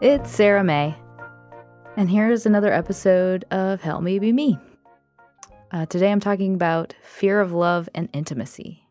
It's 0.00 0.30
Sarah 0.30 0.62
May. 0.62 0.94
And 1.96 2.08
here's 2.08 2.46
another 2.46 2.72
episode 2.72 3.44
of 3.50 3.80
Help 3.80 4.00
Me 4.00 4.20
Be 4.20 4.32
Me. 4.32 4.56
Uh, 5.72 5.86
today 5.86 6.12
I'm 6.12 6.20
talking 6.20 6.54
about 6.54 6.94
fear 7.02 7.40
of 7.40 7.50
love 7.50 7.88
and 7.96 8.08
intimacy. 8.12 8.84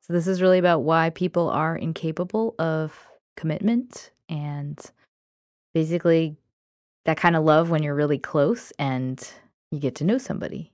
So, 0.00 0.12
this 0.12 0.26
is 0.26 0.42
really 0.42 0.58
about 0.58 0.80
why 0.80 1.10
people 1.10 1.48
are 1.48 1.76
incapable 1.76 2.56
of 2.58 3.06
commitment 3.36 4.10
and 4.28 4.80
basically 5.74 6.36
that 7.04 7.18
kind 7.18 7.36
of 7.36 7.44
love 7.44 7.70
when 7.70 7.84
you're 7.84 7.94
really 7.94 8.18
close 8.18 8.72
and 8.80 9.24
you 9.70 9.78
get 9.78 9.94
to 9.96 10.04
know 10.04 10.18
somebody. 10.18 10.72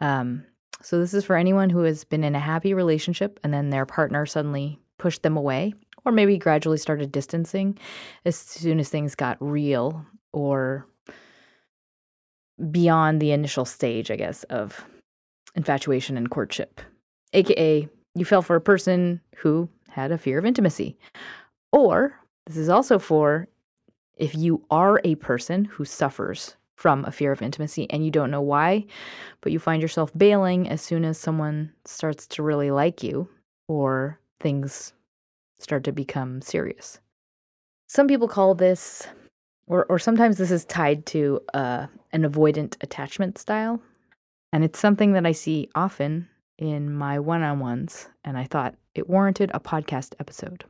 Um, 0.00 0.46
so, 0.80 0.98
this 0.98 1.12
is 1.12 1.26
for 1.26 1.36
anyone 1.36 1.68
who 1.68 1.82
has 1.82 2.04
been 2.04 2.24
in 2.24 2.34
a 2.34 2.40
happy 2.40 2.72
relationship 2.72 3.40
and 3.44 3.52
then 3.52 3.68
their 3.68 3.84
partner 3.84 4.24
suddenly 4.24 4.78
pushed 4.96 5.22
them 5.22 5.36
away 5.36 5.74
or 6.04 6.12
maybe 6.12 6.38
gradually 6.38 6.78
started 6.78 7.12
distancing 7.12 7.78
as 8.24 8.36
soon 8.36 8.80
as 8.80 8.88
things 8.88 9.14
got 9.14 9.36
real 9.40 10.04
or 10.32 10.86
beyond 12.70 13.20
the 13.20 13.32
initial 13.32 13.64
stage, 13.64 14.10
I 14.10 14.16
guess, 14.16 14.44
of 14.44 14.84
infatuation 15.54 16.16
and 16.16 16.30
courtship. 16.30 16.80
AKA, 17.32 17.88
you 18.14 18.24
fell 18.24 18.42
for 18.42 18.56
a 18.56 18.60
person 18.60 19.20
who 19.36 19.68
had 19.88 20.12
a 20.12 20.18
fear 20.18 20.38
of 20.38 20.46
intimacy. 20.46 20.96
Or 21.72 22.14
this 22.46 22.56
is 22.56 22.68
also 22.68 22.98
for 22.98 23.48
if 24.16 24.34
you 24.34 24.64
are 24.70 25.00
a 25.04 25.14
person 25.16 25.64
who 25.64 25.84
suffers 25.84 26.56
from 26.76 27.04
a 27.04 27.12
fear 27.12 27.32
of 27.32 27.42
intimacy 27.42 27.86
and 27.90 28.04
you 28.04 28.10
don't 28.10 28.30
know 28.30 28.40
why, 28.40 28.86
but 29.40 29.52
you 29.52 29.58
find 29.58 29.82
yourself 29.82 30.10
bailing 30.16 30.68
as 30.68 30.80
soon 30.80 31.04
as 31.04 31.18
someone 31.18 31.72
starts 31.84 32.26
to 32.26 32.42
really 32.42 32.70
like 32.70 33.02
you 33.02 33.28
or 33.68 34.18
things 34.40 34.92
start 35.62 35.84
to 35.84 35.92
become 35.92 36.40
serious. 36.42 37.00
Some 37.86 38.06
people 38.06 38.28
call 38.28 38.54
this, 38.54 39.06
or, 39.66 39.84
or 39.86 39.98
sometimes 39.98 40.38
this 40.38 40.50
is 40.50 40.64
tied 40.64 41.06
to 41.06 41.40
uh, 41.54 41.86
an 42.12 42.22
avoidant 42.22 42.76
attachment 42.82 43.38
style. 43.38 43.80
And 44.52 44.64
it's 44.64 44.78
something 44.78 45.12
that 45.12 45.26
I 45.26 45.32
see 45.32 45.68
often 45.74 46.28
in 46.58 46.92
my 46.92 47.18
one 47.18 47.42
on 47.42 47.60
ones. 47.60 48.08
And 48.24 48.36
I 48.36 48.44
thought 48.44 48.74
it 48.94 49.08
warranted 49.08 49.50
a 49.54 49.60
podcast 49.60 50.14
episode. 50.18 50.64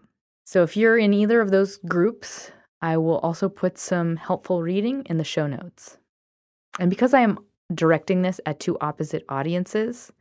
So 0.44 0.62
if 0.62 0.76
you're 0.76 0.98
in 0.98 1.14
either 1.14 1.40
of 1.40 1.50
those 1.50 1.78
groups, 1.88 2.50
I 2.82 2.96
will 2.96 3.18
also 3.18 3.48
put 3.48 3.78
some 3.78 4.16
helpful 4.16 4.62
reading 4.62 5.02
in 5.06 5.18
the 5.18 5.24
show 5.24 5.46
notes. 5.46 5.98
And 6.78 6.90
because 6.90 7.14
I 7.14 7.20
am 7.20 7.38
directing 7.74 8.22
this 8.22 8.40
at 8.46 8.60
two 8.60 8.76
opposite 8.80 9.24
audiences, 9.28 10.12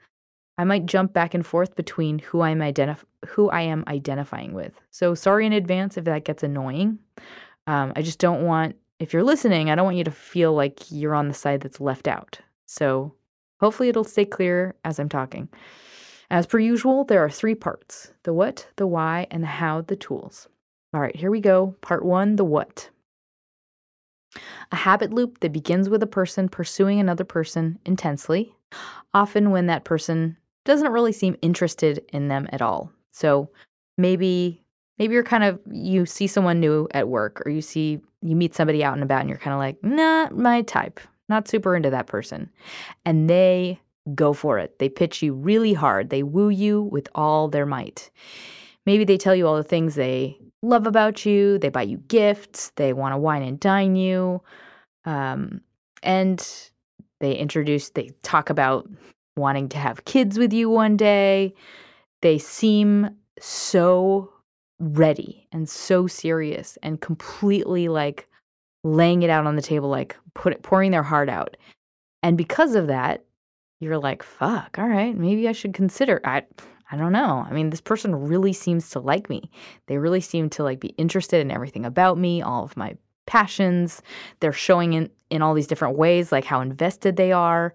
I 0.59 0.65
might 0.65 0.85
jump 0.85 1.13
back 1.13 1.33
and 1.33 1.45
forth 1.45 1.77
between 1.77 2.19
who 2.19 2.41
I'm 2.41 2.59
identif- 2.59 3.05
who 3.25 3.49
I 3.49 3.61
am 3.61 3.85
identifying 3.87 4.53
with. 4.53 4.73
So 4.91 5.15
sorry 5.15 5.45
in 5.45 5.53
advance 5.53 5.95
if 5.95 6.03
that 6.03 6.25
gets 6.25 6.43
annoying. 6.43 6.99
Um, 7.65 7.93
I 7.95 8.01
just 8.01 8.19
don't 8.19 8.43
want 8.43 8.75
if 8.99 9.13
you're 9.13 9.23
listening, 9.23 9.69
I 9.69 9.75
don't 9.75 9.85
want 9.85 9.95
you 9.95 10.03
to 10.03 10.11
feel 10.11 10.53
like 10.53 10.91
you're 10.91 11.15
on 11.15 11.29
the 11.29 11.33
side 11.33 11.61
that's 11.61 11.79
left 11.79 12.09
out. 12.09 12.39
So 12.65 13.13
hopefully 13.61 13.87
it'll 13.87 14.03
stay 14.03 14.25
clear 14.25 14.75
as 14.83 14.99
I'm 14.99 15.07
talking. 15.07 15.47
As 16.29 16.45
per 16.45 16.59
usual, 16.59 17.05
there 17.05 17.23
are 17.23 17.29
three 17.29 17.55
parts 17.55 18.11
the 18.23 18.33
what, 18.33 18.67
the 18.75 18.85
why, 18.85 19.27
and 19.31 19.41
the 19.41 19.47
how, 19.47 19.79
the 19.79 19.95
tools. 19.95 20.49
All 20.93 20.99
right, 20.99 21.15
here 21.15 21.31
we 21.31 21.39
go. 21.39 21.73
Part 21.79 22.03
one 22.03 22.35
the 22.35 22.43
what. 22.43 22.89
A 24.73 24.75
habit 24.75 25.13
loop 25.13 25.39
that 25.39 25.53
begins 25.53 25.87
with 25.87 26.03
a 26.03 26.07
person 26.07 26.49
pursuing 26.49 26.99
another 26.99 27.23
person 27.23 27.79
intensely, 27.85 28.53
often 29.13 29.51
when 29.51 29.67
that 29.67 29.85
person 29.85 30.35
doesn't 30.65 30.91
really 30.91 31.11
seem 31.11 31.35
interested 31.41 32.03
in 32.13 32.27
them 32.27 32.47
at 32.51 32.61
all. 32.61 32.91
So 33.11 33.49
maybe 33.97 34.63
maybe 34.97 35.13
you're 35.13 35.23
kind 35.23 35.43
of 35.43 35.59
you 35.71 36.05
see 36.05 36.27
someone 36.27 36.59
new 36.59 36.87
at 36.91 37.09
work 37.09 37.41
or 37.45 37.49
you 37.49 37.61
see 37.61 37.99
you 38.21 38.35
meet 38.35 38.53
somebody 38.53 38.83
out 38.83 38.93
and 38.93 39.03
about 39.03 39.21
and 39.21 39.29
you're 39.29 39.37
kind 39.37 39.53
of 39.53 39.59
like, 39.59 39.81
"Not 39.83 40.37
my 40.37 40.61
type. 40.61 40.99
Not 41.29 41.47
super 41.47 41.75
into 41.75 41.89
that 41.89 42.07
person." 42.07 42.49
And 43.05 43.29
they 43.29 43.79
go 44.15 44.33
for 44.33 44.57
it. 44.57 44.79
They 44.79 44.89
pitch 44.89 45.21
you 45.21 45.33
really 45.33 45.73
hard. 45.73 46.09
They 46.09 46.23
woo 46.23 46.49
you 46.49 46.83
with 46.83 47.07
all 47.15 47.47
their 47.47 47.65
might. 47.65 48.09
Maybe 48.85 49.03
they 49.03 49.17
tell 49.17 49.35
you 49.35 49.47
all 49.47 49.55
the 49.55 49.63
things 49.63 49.95
they 49.95 50.37
love 50.61 50.87
about 50.87 51.25
you. 51.25 51.57
They 51.59 51.69
buy 51.69 51.83
you 51.83 51.97
gifts. 52.07 52.71
They 52.75 52.93
want 52.93 53.13
to 53.13 53.17
wine 53.17 53.43
and 53.43 53.59
dine 53.59 53.95
you. 53.95 54.41
Um, 55.05 55.61
and 56.03 56.45
they 57.19 57.33
introduce, 57.33 57.89
they 57.89 58.11
talk 58.23 58.49
about 58.49 58.89
wanting 59.39 59.69
to 59.69 59.77
have 59.77 60.05
kids 60.05 60.37
with 60.37 60.53
you 60.53 60.69
one 60.69 60.97
day. 60.97 61.53
They 62.21 62.37
seem 62.37 63.09
so 63.39 64.31
ready 64.79 65.47
and 65.51 65.67
so 65.67 66.07
serious 66.07 66.77
and 66.83 67.01
completely 67.01 67.87
like 67.87 68.27
laying 68.83 69.23
it 69.23 69.29
out 69.29 69.45
on 69.45 69.55
the 69.55 69.61
table, 69.61 69.89
like 69.89 70.15
put 70.33 70.53
it, 70.53 70.63
pouring 70.63 70.91
their 70.91 71.03
heart 71.03 71.29
out. 71.29 71.57
And 72.23 72.37
because 72.37 72.75
of 72.75 72.87
that, 72.87 73.25
you're 73.79 73.97
like, 73.97 74.23
fuck, 74.23 74.77
all 74.77 74.87
right, 74.87 75.17
maybe 75.17 75.47
I 75.47 75.53
should 75.53 75.73
consider. 75.73 76.19
I, 76.23 76.43
I 76.91 76.97
don't 76.97 77.13
know. 77.13 77.45
I 77.47 77.53
mean, 77.53 77.69
this 77.69 77.81
person 77.81 78.15
really 78.15 78.53
seems 78.53 78.89
to 78.91 78.99
like 78.99 79.29
me. 79.29 79.49
They 79.87 79.97
really 79.97 80.21
seem 80.21 80.49
to 80.51 80.63
like 80.63 80.79
be 80.79 80.89
interested 80.89 81.39
in 81.39 81.51
everything 81.51 81.85
about 81.85 82.17
me, 82.17 82.41
all 82.41 82.63
of 82.63 82.75
my 82.75 82.95
passions. 83.25 84.01
They're 84.39 84.51
showing 84.51 84.93
in 84.93 85.09
in 85.29 85.41
all 85.43 85.53
these 85.53 85.67
different 85.67 85.97
ways, 85.97 86.31
like 86.31 86.45
how 86.45 86.61
invested 86.61 87.15
they 87.15 87.31
are. 87.31 87.73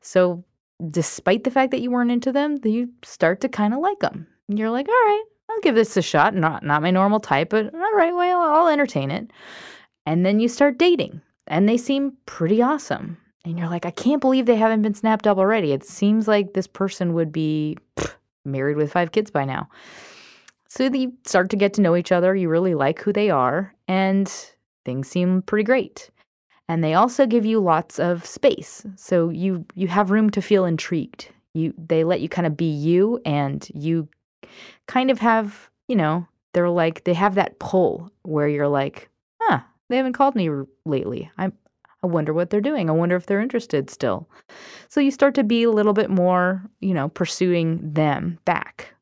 So 0.00 0.44
despite 0.90 1.44
the 1.44 1.50
fact 1.50 1.70
that 1.72 1.80
you 1.80 1.90
weren't 1.90 2.10
into 2.10 2.32
them, 2.32 2.58
you 2.64 2.90
start 3.02 3.40
to 3.40 3.48
kind 3.48 3.74
of 3.74 3.80
like 3.80 4.00
them. 4.00 4.26
You're 4.48 4.70
like, 4.70 4.88
all 4.88 4.94
right, 4.94 5.24
I'll 5.50 5.60
give 5.60 5.74
this 5.74 5.96
a 5.96 6.02
shot. 6.02 6.34
Not 6.34 6.62
not 6.62 6.82
my 6.82 6.90
normal 6.90 7.20
type, 7.20 7.50
but 7.50 7.74
all 7.74 7.94
right, 7.94 8.14
well, 8.14 8.40
I'll 8.40 8.68
entertain 8.68 9.10
it. 9.10 9.30
And 10.06 10.24
then 10.24 10.40
you 10.40 10.48
start 10.48 10.78
dating, 10.78 11.20
and 11.46 11.68
they 11.68 11.76
seem 11.76 12.16
pretty 12.26 12.62
awesome. 12.62 13.18
And 13.44 13.58
you're 13.58 13.68
like, 13.68 13.86
I 13.86 13.90
can't 13.90 14.20
believe 14.20 14.46
they 14.46 14.56
haven't 14.56 14.82
been 14.82 14.94
snapped 14.94 15.26
up 15.26 15.38
already. 15.38 15.72
It 15.72 15.84
seems 15.84 16.28
like 16.28 16.54
this 16.54 16.66
person 16.66 17.14
would 17.14 17.32
be 17.32 17.78
married 18.44 18.76
with 18.76 18.92
five 18.92 19.12
kids 19.12 19.30
by 19.30 19.44
now. 19.44 19.68
So 20.68 20.84
you 20.84 21.14
start 21.24 21.50
to 21.50 21.56
get 21.56 21.72
to 21.74 21.80
know 21.80 21.96
each 21.96 22.12
other. 22.12 22.34
You 22.34 22.48
really 22.48 22.74
like 22.74 23.00
who 23.00 23.12
they 23.12 23.30
are, 23.30 23.74
and 23.86 24.32
things 24.84 25.08
seem 25.08 25.42
pretty 25.42 25.64
great 25.64 26.10
and 26.68 26.84
they 26.84 26.94
also 26.94 27.26
give 27.26 27.46
you 27.46 27.60
lots 27.60 27.98
of 27.98 28.24
space. 28.24 28.86
So 28.96 29.30
you 29.30 29.64
you 29.74 29.88
have 29.88 30.10
room 30.10 30.30
to 30.30 30.42
feel 30.42 30.64
intrigued. 30.64 31.30
You 31.54 31.72
they 31.78 32.04
let 32.04 32.20
you 32.20 32.28
kind 32.28 32.46
of 32.46 32.56
be 32.56 32.70
you 32.70 33.20
and 33.24 33.66
you 33.74 34.08
kind 34.86 35.10
of 35.10 35.18
have 35.18 35.70
you 35.88 35.96
know 35.96 36.26
they're 36.52 36.70
like 36.70 37.04
they 37.04 37.14
have 37.14 37.34
that 37.36 37.58
pull 37.58 38.12
where 38.22 38.48
you're 38.48 38.68
like 38.68 39.08
huh 39.40 39.60
they 39.88 39.96
haven't 39.96 40.12
called 40.12 40.34
me 40.34 40.50
lately. 40.84 41.30
I 41.38 41.50
i 42.02 42.06
wonder 42.06 42.32
what 42.32 42.50
they're 42.50 42.60
doing. 42.60 42.88
I 42.88 42.92
wonder 42.92 43.16
if 43.16 43.26
they're 43.26 43.40
interested 43.40 43.90
still. 43.90 44.28
So 44.88 45.00
you 45.00 45.10
start 45.10 45.34
to 45.34 45.44
be 45.44 45.62
a 45.62 45.70
little 45.70 45.94
bit 45.94 46.10
more 46.10 46.62
you 46.80 46.92
know 46.92 47.08
pursuing 47.08 47.94
them 47.94 48.38
back. 48.44 48.94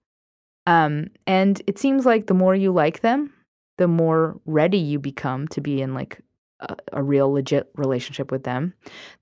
Um 0.66 1.08
and 1.26 1.60
it 1.66 1.78
seems 1.78 2.06
like 2.06 2.26
the 2.26 2.34
more 2.34 2.54
you 2.54 2.70
like 2.70 3.00
them 3.00 3.32
the 3.78 3.88
more 3.88 4.40
ready 4.46 4.78
you 4.78 4.98
become 4.98 5.46
to 5.48 5.60
be 5.60 5.82
in 5.82 5.94
like 5.94 6.20
a, 6.60 6.76
a 6.92 7.02
real 7.02 7.30
legit 7.32 7.70
relationship 7.74 8.30
with 8.30 8.44
them, 8.44 8.74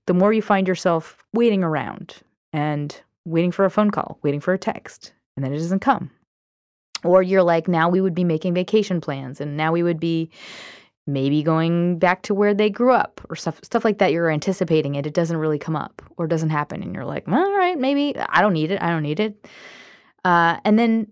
the 0.05 0.13
more 0.13 0.33
you 0.33 0.41
find 0.41 0.67
yourself 0.67 1.23
waiting 1.33 1.63
around 1.63 2.15
and 2.53 3.01
waiting 3.25 3.51
for 3.51 3.65
a 3.65 3.69
phone 3.69 3.91
call, 3.91 4.19
waiting 4.21 4.39
for 4.39 4.53
a 4.53 4.57
text, 4.57 5.13
and 5.35 5.43
then 5.43 5.53
it 5.53 5.57
doesn't 5.57 5.79
come. 5.79 6.11
Or 7.03 7.21
you're 7.21 7.43
like, 7.43 7.67
now 7.67 7.89
we 7.89 8.01
would 8.01 8.15
be 8.15 8.23
making 8.23 8.53
vacation 8.53 9.01
plans, 9.01 9.41
and 9.41 9.57
now 9.57 9.71
we 9.71 9.83
would 9.83 9.99
be 9.99 10.31
maybe 11.07 11.43
going 11.43 11.99
back 11.99 12.23
to 12.23 12.33
where 12.33 12.53
they 12.53 12.69
grew 12.69 12.91
up, 12.91 13.21
or 13.29 13.35
stuff 13.35 13.59
stuff 13.63 13.85
like 13.85 13.99
that. 13.99 14.11
You're 14.11 14.31
anticipating 14.31 14.95
it, 14.95 15.05
it 15.05 15.13
doesn't 15.13 15.37
really 15.37 15.59
come 15.59 15.75
up, 15.75 16.01
or 16.17 16.27
doesn't 16.27 16.49
happen, 16.49 16.81
and 16.81 16.93
you're 16.93 17.05
like, 17.05 17.27
all 17.27 17.57
right, 17.57 17.77
maybe 17.77 18.17
I 18.17 18.41
don't 18.41 18.53
need 18.53 18.71
it, 18.71 18.81
I 18.81 18.89
don't 18.89 19.03
need 19.03 19.19
it. 19.19 19.47
Uh, 20.23 20.57
and 20.65 20.79
then 20.79 21.07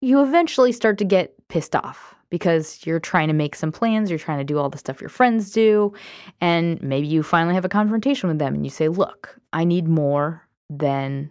you 0.00 0.22
eventually 0.22 0.72
start 0.72 0.98
to 0.98 1.04
get 1.04 1.34
pissed 1.48 1.76
off 1.76 2.16
because 2.30 2.84
you're 2.86 3.00
trying 3.00 3.28
to 3.28 3.34
make 3.34 3.54
some 3.54 3.72
plans, 3.72 4.08
you're 4.08 4.18
trying 4.18 4.38
to 4.38 4.44
do 4.44 4.58
all 4.58 4.70
the 4.70 4.78
stuff 4.78 5.00
your 5.00 5.10
friends 5.10 5.50
do, 5.50 5.92
and 6.40 6.80
maybe 6.82 7.06
you 7.06 7.22
finally 7.22 7.54
have 7.54 7.64
a 7.64 7.68
confrontation 7.68 8.28
with 8.28 8.38
them 8.38 8.54
and 8.54 8.64
you 8.64 8.70
say, 8.70 8.88
Look, 8.88 9.36
I 9.52 9.64
need 9.64 9.88
more 9.88 10.46
than 10.68 11.30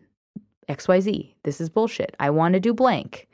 XYZ. 0.68 1.34
This 1.44 1.60
is 1.60 1.70
bullshit. 1.70 2.16
I 2.20 2.30
want 2.30 2.54
to 2.54 2.60
do 2.60 2.74
blank. 2.74 3.28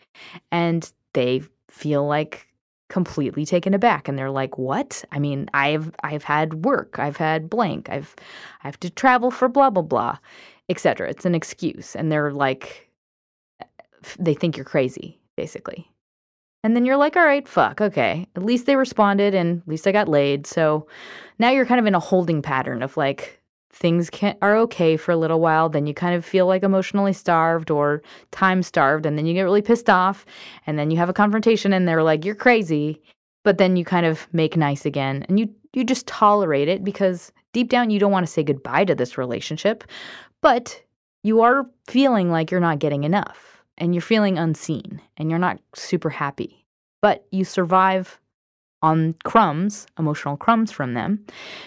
And 0.51 0.89
they 1.13 1.43
feel 1.69 2.07
like 2.07 2.47
completely 2.87 3.45
taken 3.45 3.73
aback 3.73 4.07
and 4.07 4.17
they're 4.17 4.29
like 4.29 4.59
what 4.59 5.03
i 5.11 5.17
mean 5.17 5.49
i've 5.55 5.91
i've 6.03 6.23
had 6.23 6.63
work 6.65 6.99
i've 6.99 7.17
had 7.17 7.49
blank 7.49 7.89
i've 7.89 8.15
i 8.63 8.67
have 8.67 8.79
to 8.79 8.91
travel 8.91 9.31
for 9.31 9.49
blah 9.49 9.71
blah 9.71 9.81
blah 9.81 10.15
etc 10.69 11.09
it's 11.09 11.25
an 11.25 11.33
excuse 11.33 11.95
and 11.95 12.11
they're 12.11 12.31
like 12.31 12.91
they 14.19 14.35
think 14.35 14.55
you're 14.55 14.63
crazy 14.63 15.19
basically 15.35 15.89
and 16.65 16.75
then 16.75 16.83
you're 16.83 16.97
like 16.97 17.15
all 17.15 17.23
right 17.23 17.47
fuck 17.47 17.79
okay. 17.79 18.25
At 18.35 18.43
least 18.43 18.65
they 18.65 18.75
responded 18.75 19.35
and 19.35 19.61
at 19.61 19.67
least 19.67 19.85
i 19.85 19.91
got 19.91 20.09
laid. 20.09 20.47
So 20.47 20.87
now 21.37 21.51
you're 21.51 21.65
kind 21.65 21.79
of 21.79 21.85
in 21.85 21.93
a 21.93 21.99
holding 21.99 22.41
pattern 22.41 22.81
of 22.81 22.97
like 22.97 23.39
things 23.71 24.09
can 24.09 24.35
are 24.41 24.57
okay 24.57 24.97
for 24.97 25.11
a 25.11 25.17
little 25.17 25.39
while 25.39 25.69
then 25.69 25.85
you 25.85 25.93
kind 25.93 26.15
of 26.15 26.25
feel 26.25 26.47
like 26.47 26.63
emotionally 26.63 27.13
starved 27.13 27.69
or 27.69 28.01
time 28.31 28.63
starved 28.63 29.05
and 29.05 29.15
then 29.15 29.27
you 29.27 29.33
get 29.35 29.43
really 29.43 29.61
pissed 29.61 29.89
off 29.91 30.25
and 30.65 30.79
then 30.79 30.89
you 30.89 30.97
have 30.97 31.09
a 31.09 31.13
confrontation 31.13 31.71
and 31.71 31.87
they're 31.87 32.03
like 32.03 32.25
you're 32.25 32.35
crazy. 32.35 32.99
But 33.43 33.59
then 33.59 33.75
you 33.75 33.85
kind 33.85 34.07
of 34.07 34.27
make 34.33 34.57
nice 34.57 34.87
again 34.87 35.23
and 35.29 35.39
you 35.39 35.53
you 35.73 35.83
just 35.83 36.07
tolerate 36.07 36.67
it 36.67 36.83
because 36.83 37.31
deep 37.53 37.69
down 37.69 37.91
you 37.91 37.99
don't 37.99 38.11
want 38.11 38.25
to 38.25 38.31
say 38.31 38.43
goodbye 38.43 38.85
to 38.85 38.95
this 38.95 39.19
relationship 39.19 39.83
but 40.41 40.81
you 41.21 41.41
are 41.41 41.65
feeling 41.87 42.31
like 42.31 42.49
you're 42.49 42.59
not 42.59 42.79
getting 42.79 43.03
enough 43.03 43.54
and 43.77 43.93
you're 43.93 44.01
feeling 44.01 44.37
unseen 44.37 45.01
and 45.17 45.29
you're 45.29 45.39
not 45.39 45.59
super 45.73 46.09
happy 46.09 46.65
but 47.05 47.23
you 47.29 47.45
survive 47.45 48.19
on 48.81 49.13
crumbs, 49.23 49.85
emotional 49.99 50.35
crumbs 50.35 50.71
from 50.71 50.95
them, 50.95 51.23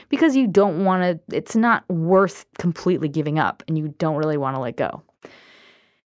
because 0.09 0.35
you 0.35 0.49
don't 0.49 0.85
want 0.85 1.01
to, 1.03 1.37
it's 1.37 1.55
not 1.55 1.89
worth 1.89 2.45
completely 2.59 3.09
giving 3.09 3.39
up 3.39 3.63
and 3.69 3.79
you 3.79 3.95
don't 3.99 4.17
really 4.17 4.37
want 4.37 4.57
to 4.57 4.61
let 4.61 4.77
go. 4.77 5.01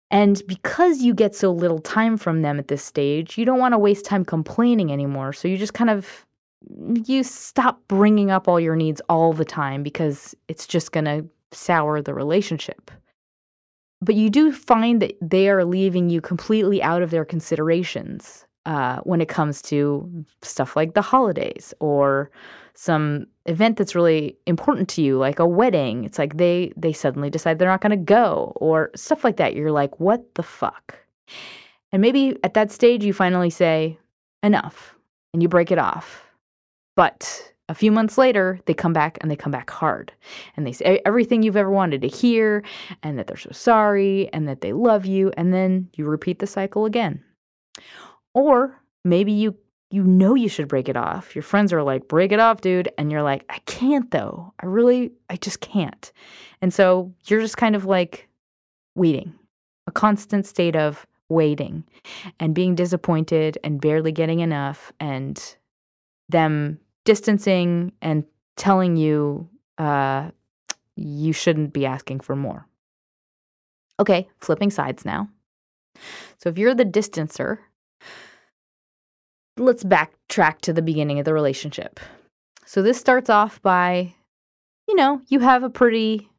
And 0.10 0.42
because 0.48 1.04
you 1.04 1.14
get 1.14 1.36
so 1.36 1.52
little 1.52 1.78
time 1.78 2.18
from 2.18 2.42
them 2.42 2.58
at 2.58 2.68
this 2.68 2.84
stage, 2.84 3.38
you 3.38 3.46
don't 3.46 3.60
want 3.60 3.76
to 3.76 3.78
waste 3.78 4.06
time 4.06 4.26
complaining 4.26 4.92
anymore. 4.92 5.34
So 5.34 5.48
you 5.48 5.56
just 5.56 5.76
kind 5.76 5.92
of 5.92 6.26
you 7.06 7.24
stop 7.24 7.80
bringing 7.88 8.32
up 8.32 8.48
all 8.48 8.60
your 8.60 8.76
needs 8.76 9.04
all 9.08 9.34
the 9.34 9.46
time 9.46 9.84
because 9.84 10.36
it's 10.48 10.66
just 10.66 10.92
going 10.92 11.06
to 11.06 11.26
sour 11.52 12.02
the 12.02 12.16
relationship. 12.16 12.90
But 14.02 14.16
you 14.16 14.30
do 14.30 14.52
find 14.52 15.02
that 15.02 15.16
they 15.22 15.50
are 15.50 15.64
leaving 15.64 16.10
you 16.10 16.22
completely 16.22 16.82
out 16.82 17.02
of 17.02 17.12
their 17.12 17.26
considerations 17.26 18.46
uh, 18.66 19.00
when 19.02 19.22
it 19.22 19.28
comes 19.28 19.62
to 19.64 20.26
stuff 20.42 20.76
like 20.76 20.94
the 20.94 21.02
holidays 21.02 21.74
or 21.80 22.32
some 22.74 23.28
event 23.46 23.78
that's 23.78 23.96
really 23.96 24.38
important 24.48 24.88
to 24.90 25.02
you 25.02 25.18
like 25.18 25.40
a 25.40 25.46
wedding. 25.46 26.04
It's 26.04 26.18
like 26.18 26.38
they 26.38 26.72
they 26.78 26.94
suddenly 26.94 27.30
decide 27.30 27.60
they're 27.60 27.68
not 27.68 27.82
going 27.82 27.92
to 27.92 27.98
go 27.98 28.54
or 28.56 28.92
stuff 28.96 29.24
like 29.24 29.38
that. 29.38 29.56
You're 29.56 29.72
like 29.72 30.00
what 30.00 30.36
the 30.36 30.44
fuck? 30.44 30.98
And 31.92 32.02
maybe 32.02 32.38
at 32.44 32.54
that 32.54 32.72
stage 32.72 33.04
you 33.04 33.14
finally 33.14 33.50
say 33.50 34.00
enough 34.44 34.96
and 35.34 35.42
you 35.42 35.50
break 35.50 35.72
it 35.72 35.80
off. 35.80 36.26
But 36.96 37.54
a 37.72 37.74
few 37.74 37.92
months 37.92 38.18
later 38.18 38.60
they 38.66 38.74
come 38.74 38.92
back 38.92 39.18
and 39.22 39.32
they 39.32 39.36
come 39.36 39.52
back 39.52 39.70
hard 39.70 40.12
and 40.56 40.68
they 40.68 40.74
say 40.74 41.02
everything 41.06 41.42
you've 41.42 41.56
ever 41.56 41.72
wanted 41.72 42.02
to 42.02 42.08
hear 42.08 42.64
and 43.02 43.18
that 43.18 43.28
they're 43.28 43.38
so 43.38 43.50
sorry 43.52 44.32
and 44.34 44.48
that 44.48 44.60
they 44.60 44.74
love 44.74 45.06
you 45.06 45.32
and 45.38 45.54
then 45.54 45.90
you 45.96 46.06
repeat 46.06 46.40
the 46.40 46.48
cycle 46.48 46.86
again 46.86 47.24
or 48.34 48.78
maybe 49.06 49.32
you 49.32 49.56
you 49.90 50.04
know 50.04 50.36
you 50.36 50.48
should 50.48 50.70
break 50.70 50.88
it 50.88 50.96
off. 50.96 51.36
Your 51.36 51.42
friends 51.42 51.74
are 51.74 51.84
like, 51.84 52.08
"Break 52.08 52.32
it 52.32 52.40
off, 52.40 52.62
dude." 52.62 52.90
And 52.98 53.12
you're 53.12 53.24
like, 53.24 53.44
"I 53.50 53.60
can't 53.66 54.10
though. 54.12 54.54
I 54.62 54.66
really 54.66 55.12
I 55.30 55.36
just 55.36 55.60
can't." 55.60 56.14
And 56.62 56.74
so 56.74 57.14
you're 57.26 57.42
just 57.42 57.58
kind 57.58 57.76
of 57.76 57.84
like 57.84 58.30
waiting. 58.96 59.34
A 59.88 59.92
constant 59.92 60.46
state 60.46 60.78
of 60.78 61.06
waiting 61.28 61.84
and 62.40 62.56
being 62.56 62.74
disappointed 62.74 63.58
and 63.66 63.82
barely 63.82 64.14
getting 64.14 64.40
enough 64.40 64.94
and 65.00 65.58
them 66.30 66.80
distancing 67.06 67.92
and 68.02 68.24
telling 68.58 68.96
you 68.96 69.50
uh, 69.78 70.30
you 70.96 71.34
shouldn't 71.34 71.74
be 71.74 71.86
asking 71.86 72.20
for 72.20 72.36
more. 72.36 72.68
Okay, 74.00 74.28
flipping 74.40 74.72
sides 74.72 75.06
now. 75.06 75.30
So 76.38 76.50
if 76.50 76.58
you're 76.58 76.74
the 76.76 76.86
distancer, 76.86 77.60
let's 79.58 79.84
backtrack 79.84 80.62
to 80.62 80.74
the 80.74 80.82
beginning 80.82 81.20
of 81.20 81.26
the 81.26 81.34
relationship. 81.34 82.00
So 82.66 82.82
this 82.82 83.00
starts 83.00 83.30
off 83.30 83.62
by, 83.62 84.14
you 84.88 84.96
know, 84.96 85.22
you 85.28 85.40
have 85.40 85.64
a 85.64 85.70
pretty, 85.70 86.30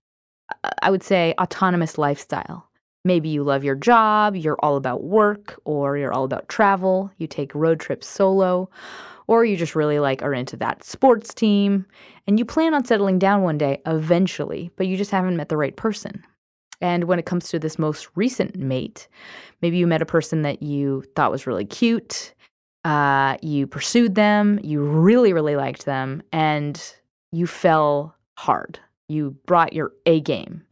I 0.81 0.91
would 0.91 1.03
say, 1.03 1.35
autonomous 1.38 1.99
lifestyle. 1.99 2.69
Maybe 3.05 3.29
you 3.29 3.43
love 3.43 3.64
your 3.64 3.75
job, 3.75 4.37
you're 4.37 4.59
all 4.61 4.76
about 4.76 5.03
work, 5.03 5.61
or 5.64 5.97
you're 5.97 6.12
all 6.12 6.25
about 6.25 6.49
travel, 6.49 7.11
you 7.19 7.26
take 7.26 7.55
road 7.55 7.81
trips 7.81 8.06
solo, 8.06 8.70
or 9.26 9.44
you 9.44 9.56
just 9.56 9.74
really 9.74 9.98
like 9.98 10.22
are 10.22 10.34
into 10.34 10.56
that 10.56 10.84
sports 10.84 11.32
team, 11.34 11.86
and 12.26 12.38
you 12.38 12.44
plan 12.44 12.74
on 12.74 12.84
settling 12.84 13.19
down 13.19 13.42
one 13.42 13.58
day 13.58 13.80
eventually, 13.86 14.70
but 14.76 14.86
you 14.86 14.96
just 14.96 15.10
haven't 15.10 15.36
met 15.36 15.48
the 15.48 15.56
right 15.56 15.76
person. 15.76 16.22
And 16.80 17.04
when 17.04 17.19
it 17.19 17.26
comes 17.26 17.48
to 17.50 17.58
this 17.58 17.78
most 17.78 18.08
recent 18.16 18.56
mate, 18.56 19.08
maybe 19.60 19.76
you 19.76 19.86
met 19.86 20.02
a 20.02 20.06
person 20.06 20.42
that 20.42 20.62
you 20.62 21.04
thought 21.14 21.30
was 21.30 21.46
really 21.46 21.64
cute, 21.64 22.34
uh, 22.84 23.36
you 23.40 23.66
pursued 23.69 24.16
them, 24.16 24.58
you 24.62 24.82
really, 24.82 25.32
really 25.32 25.54
liked 25.54 25.84
them, 25.84 26.22
and 26.32 26.82
you 27.30 27.46
fell 27.46 28.16
hard. 28.36 28.80
You 29.08 29.36
brought 29.46 29.72
your 29.72 29.92
A 30.06 30.20
game. 30.20 30.62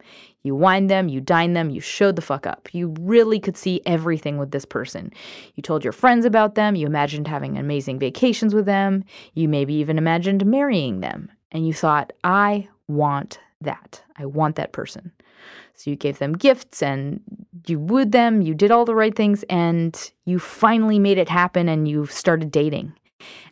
You 0.43 0.55
wined 0.55 0.89
them, 0.89 1.07
you 1.07 1.21
dined 1.21 1.55
them, 1.55 1.69
you 1.69 1.81
showed 1.81 2.15
the 2.15 2.21
fuck 2.21 2.47
up. 2.47 2.69
You 2.73 2.93
really 2.99 3.39
could 3.39 3.57
see 3.57 3.81
everything 3.85 4.37
with 4.37 4.51
this 4.51 4.65
person. 4.65 5.11
You 5.55 5.61
told 5.61 5.83
your 5.83 5.93
friends 5.93 6.25
about 6.25 6.55
them, 6.55 6.75
you 6.75 6.87
imagined 6.87 7.27
having 7.27 7.57
amazing 7.57 7.99
vacations 7.99 8.55
with 8.55 8.65
them, 8.65 9.03
you 9.33 9.47
maybe 9.47 9.73
even 9.75 9.97
imagined 9.97 10.45
marrying 10.45 11.01
them. 11.01 11.31
And 11.51 11.67
you 11.67 11.73
thought, 11.73 12.13
I 12.23 12.67
want 12.87 13.39
that. 13.61 14.01
I 14.17 14.25
want 14.25 14.55
that 14.55 14.71
person. 14.71 15.11
So 15.73 15.89
you 15.89 15.95
gave 15.95 16.19
them 16.19 16.33
gifts 16.33 16.81
and 16.81 17.21
you 17.67 17.79
wooed 17.79 18.11
them, 18.11 18.41
you 18.41 18.53
did 18.53 18.71
all 18.71 18.85
the 18.85 18.95
right 18.95 19.15
things, 19.15 19.43
and 19.49 20.11
you 20.25 20.39
finally 20.39 20.99
made 20.99 21.17
it 21.17 21.29
happen 21.29 21.67
and 21.69 21.87
you 21.87 22.05
started 22.05 22.51
dating. 22.51 22.93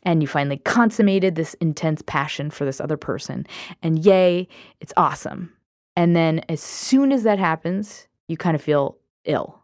And 0.04 0.22
you 0.24 0.28
finally 0.28 0.58
consummated 0.58 1.36
this 1.36 1.54
intense 1.56 2.02
passion 2.02 2.50
for 2.50 2.66
this 2.66 2.82
other 2.82 2.98
person. 2.98 3.46
And 3.84 4.04
yay, 4.04 4.48
it's 4.80 4.94
awesome. 4.98 5.54
And 5.96 6.16
then 6.16 6.40
as 6.50 6.62
soon 6.62 7.12
as 7.12 7.24
that 7.24 7.40
happens, 7.40 8.08
you 8.28 8.38
kind 8.38 8.56
of 8.56 8.62
feel 8.62 8.98
ill. 9.26 9.60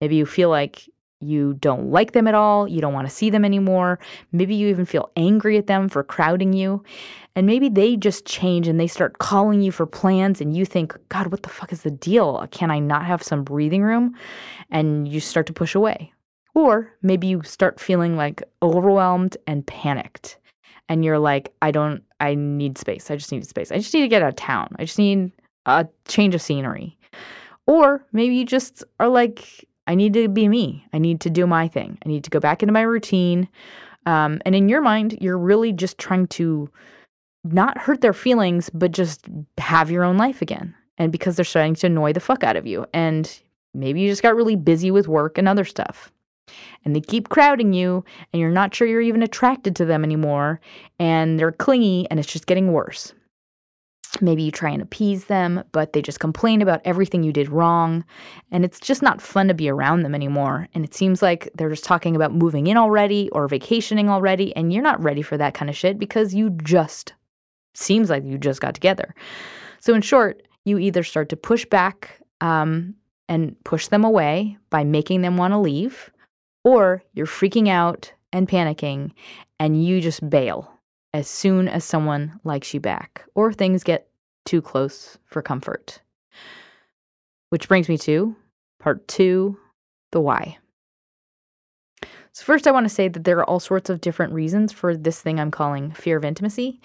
Maybe 0.00 0.16
you 0.16 0.24
feel 0.26 0.48
like 0.48 0.88
you 1.20 1.52
don't 1.54 1.90
like 1.90 2.12
them 2.12 2.26
at 2.26 2.34
all, 2.34 2.66
you 2.66 2.80
don't 2.80 2.94
want 2.94 3.06
to 3.06 3.14
see 3.14 3.28
them 3.28 3.44
anymore. 3.44 3.98
Maybe 4.32 4.54
you 4.54 4.68
even 4.68 4.86
feel 4.86 5.10
angry 5.16 5.58
at 5.58 5.66
them 5.66 5.90
for 5.90 6.02
crowding 6.02 6.54
you. 6.54 6.82
And 7.36 7.46
maybe 7.46 7.68
they 7.68 7.96
just 7.96 8.24
change 8.24 8.66
and 8.66 8.80
they 8.80 8.86
start 8.86 9.18
calling 9.18 9.60
you 9.60 9.70
for 9.70 9.86
plans, 9.86 10.40
and 10.40 10.56
you 10.56 10.64
think, 10.64 10.96
God, 11.10 11.28
what 11.28 11.42
the 11.42 11.48
fuck 11.48 11.72
is 11.72 11.82
the 11.82 11.90
deal? 11.90 12.46
Can 12.50 12.70
I 12.70 12.78
not 12.78 13.04
have 13.04 13.22
some 13.22 13.44
breathing 13.44 13.82
room? 13.82 14.16
And 14.70 15.06
you 15.06 15.20
start 15.20 15.46
to 15.46 15.52
push 15.52 15.74
away. 15.74 16.12
Or 16.54 16.90
maybe 17.02 17.26
you 17.28 17.42
start 17.44 17.78
feeling 17.78 18.16
like 18.16 18.42
overwhelmed 18.62 19.36
and 19.46 19.66
panicked. 19.66 20.38
And 20.88 21.04
you're 21.04 21.20
like, 21.20 21.52
I 21.62 21.70
don't, 21.70 22.02
I 22.18 22.34
need 22.34 22.78
space. 22.78 23.10
I 23.10 23.16
just 23.16 23.30
need 23.30 23.46
space. 23.46 23.70
I 23.70 23.76
just 23.76 23.94
need 23.94 24.00
to 24.00 24.08
get 24.08 24.22
out 24.22 24.30
of 24.30 24.36
town. 24.36 24.74
I 24.78 24.84
just 24.84 24.98
need 24.98 25.30
a 25.66 25.86
change 26.08 26.34
of 26.34 26.42
scenery. 26.42 26.96
Or 27.66 28.04
maybe 28.12 28.34
you 28.34 28.44
just 28.44 28.82
are 28.98 29.08
like, 29.08 29.66
I 29.86 29.94
need 29.94 30.14
to 30.14 30.28
be 30.28 30.48
me. 30.48 30.84
I 30.92 30.98
need 30.98 31.20
to 31.22 31.30
do 31.30 31.46
my 31.46 31.68
thing. 31.68 31.98
I 32.04 32.08
need 32.08 32.24
to 32.24 32.30
go 32.30 32.40
back 32.40 32.62
into 32.62 32.72
my 32.72 32.82
routine. 32.82 33.48
Um, 34.06 34.40
and 34.44 34.54
in 34.54 34.68
your 34.68 34.80
mind, 34.80 35.18
you're 35.20 35.38
really 35.38 35.72
just 35.72 35.98
trying 35.98 36.26
to 36.28 36.70
not 37.44 37.78
hurt 37.78 38.00
their 38.00 38.12
feelings, 38.12 38.70
but 38.70 38.92
just 38.92 39.26
have 39.58 39.90
your 39.90 40.04
own 40.04 40.16
life 40.16 40.42
again. 40.42 40.74
And 40.98 41.12
because 41.12 41.36
they're 41.36 41.44
starting 41.44 41.74
to 41.76 41.86
annoy 41.86 42.12
the 42.12 42.20
fuck 42.20 42.44
out 42.44 42.56
of 42.56 42.66
you. 42.66 42.86
And 42.92 43.40
maybe 43.74 44.00
you 44.00 44.10
just 44.10 44.22
got 44.22 44.36
really 44.36 44.56
busy 44.56 44.90
with 44.90 45.08
work 45.08 45.38
and 45.38 45.48
other 45.48 45.64
stuff. 45.64 46.12
And 46.84 46.96
they 46.96 47.00
keep 47.00 47.28
crowding 47.28 47.72
you, 47.72 48.04
and 48.32 48.40
you're 48.40 48.50
not 48.50 48.74
sure 48.74 48.88
you're 48.88 49.00
even 49.00 49.22
attracted 49.22 49.76
to 49.76 49.84
them 49.84 50.02
anymore. 50.02 50.60
And 50.98 51.38
they're 51.38 51.52
clingy, 51.52 52.06
and 52.10 52.18
it's 52.18 52.32
just 52.32 52.46
getting 52.46 52.72
worse. 52.72 53.14
Maybe 54.20 54.42
you 54.42 54.50
try 54.50 54.70
and 54.70 54.82
appease 54.82 55.26
them, 55.26 55.62
but 55.72 55.92
they 55.92 56.02
just 56.02 56.20
complain 56.20 56.62
about 56.62 56.80
everything 56.84 57.22
you 57.22 57.32
did 57.32 57.48
wrong. 57.48 58.04
And 58.50 58.64
it's 58.64 58.80
just 58.80 59.02
not 59.02 59.22
fun 59.22 59.48
to 59.48 59.54
be 59.54 59.68
around 59.68 60.02
them 60.02 60.14
anymore. 60.14 60.68
And 60.74 60.84
it 60.84 60.94
seems 60.94 61.22
like 61.22 61.48
they're 61.54 61.70
just 61.70 61.84
talking 61.84 62.16
about 62.16 62.34
moving 62.34 62.66
in 62.66 62.76
already 62.76 63.30
or 63.30 63.46
vacationing 63.46 64.10
already. 64.10 64.54
And 64.56 64.72
you're 64.72 64.82
not 64.82 65.02
ready 65.02 65.22
for 65.22 65.36
that 65.36 65.54
kind 65.54 65.70
of 65.70 65.76
shit 65.76 65.98
because 65.98 66.34
you 66.34 66.50
just 66.62 67.14
seems 67.74 68.10
like 68.10 68.24
you 68.24 68.36
just 68.36 68.60
got 68.60 68.74
together. 68.74 69.14
So, 69.78 69.94
in 69.94 70.02
short, 70.02 70.42
you 70.64 70.78
either 70.78 71.02
start 71.02 71.28
to 71.30 71.36
push 71.36 71.64
back 71.64 72.20
um, 72.40 72.94
and 73.28 73.56
push 73.64 73.88
them 73.88 74.04
away 74.04 74.58
by 74.70 74.84
making 74.84 75.22
them 75.22 75.36
want 75.36 75.52
to 75.52 75.58
leave, 75.58 76.10
or 76.64 77.02
you're 77.14 77.26
freaking 77.26 77.68
out 77.68 78.12
and 78.32 78.48
panicking 78.48 79.12
and 79.58 79.84
you 79.84 80.00
just 80.00 80.28
bail 80.28 80.72
as 81.12 81.28
soon 81.28 81.68
as 81.68 81.84
someone 81.84 82.38
likes 82.44 82.72
you 82.72 82.80
back 82.80 83.24
or 83.34 83.52
things 83.52 83.82
get 83.82 84.08
too 84.44 84.62
close 84.62 85.18
for 85.26 85.42
comfort. 85.42 86.00
Which 87.50 87.68
brings 87.68 87.88
me 87.88 87.98
to 87.98 88.36
part 88.78 89.06
two 89.08 89.58
the 90.12 90.20
why. 90.20 90.58
So, 92.32 92.44
first, 92.44 92.66
I 92.66 92.70
want 92.70 92.84
to 92.84 92.94
say 92.94 93.08
that 93.08 93.24
there 93.24 93.38
are 93.38 93.44
all 93.44 93.60
sorts 93.60 93.90
of 93.90 94.00
different 94.00 94.32
reasons 94.32 94.72
for 94.72 94.96
this 94.96 95.20
thing 95.20 95.40
I'm 95.40 95.50
calling 95.50 95.90
fear 95.92 96.16
of 96.16 96.24
intimacy. 96.24 96.80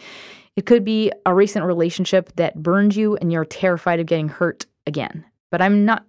It 0.55 0.65
could 0.65 0.83
be 0.83 1.11
a 1.25 1.35
recent 1.35 1.65
relationship 1.65 2.35
that 2.37 2.61
burned 2.63 2.95
you 2.95 3.15
and 3.17 3.31
you're 3.31 3.45
terrified 3.45 3.99
of 3.99 4.07
getting 4.07 4.29
hurt 4.29 4.65
again. 4.87 5.23
But 5.51 5.61
I'm 5.61 5.85
not 5.85 6.03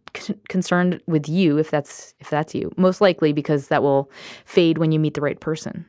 concerned 0.48 1.00
with 1.06 1.28
you 1.28 1.58
if 1.58 1.70
that's 1.70 2.14
if 2.20 2.30
that's 2.30 2.54
you. 2.54 2.72
Most 2.76 3.00
likely 3.00 3.32
because 3.32 3.68
that 3.68 3.82
will 3.82 4.10
fade 4.44 4.78
when 4.78 4.90
you 4.90 4.98
meet 4.98 5.14
the 5.14 5.20
right 5.20 5.38
person. 5.38 5.84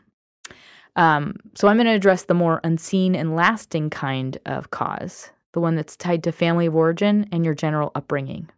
Um, 0.97 1.35
so 1.55 1.67
I'm 1.67 1.77
going 1.77 1.85
to 1.85 1.93
address 1.93 2.23
the 2.23 2.33
more 2.33 2.59
unseen 2.63 3.15
and 3.15 3.35
lasting 3.35 3.91
kind 3.91 4.37
of 4.45 4.71
cause, 4.71 5.29
the 5.53 5.59
one 5.59 5.75
that's 5.75 5.95
tied 5.95 6.23
to 6.23 6.31
family 6.31 6.65
of 6.65 6.75
origin 6.75 7.29
and 7.31 7.45
your 7.45 7.53
general 7.53 7.91
upbringing. 7.95 8.49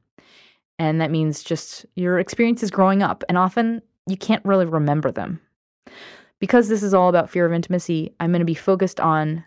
And 0.79 1.01
that 1.01 1.12
means 1.12 1.43
just 1.43 1.86
your 1.96 2.17
experiences 2.17 2.72
growing 2.72 3.03
up, 3.03 3.24
and 3.27 3.38
often 3.38 3.81
you 4.08 4.15
can't 4.15 4.43
really 4.46 4.65
remember 4.65 5.12
them. 5.12 5.41
Because 6.39 6.69
this 6.69 6.81
is 6.81 6.93
all 6.93 7.10
about 7.10 7.29
fear 7.29 7.46
of 7.46 7.51
intimacy, 7.51 8.13
I'm 8.22 8.31
going 8.31 8.39
to 8.39 8.46
be 8.46 8.53
focused 8.53 9.01
on 9.01 9.43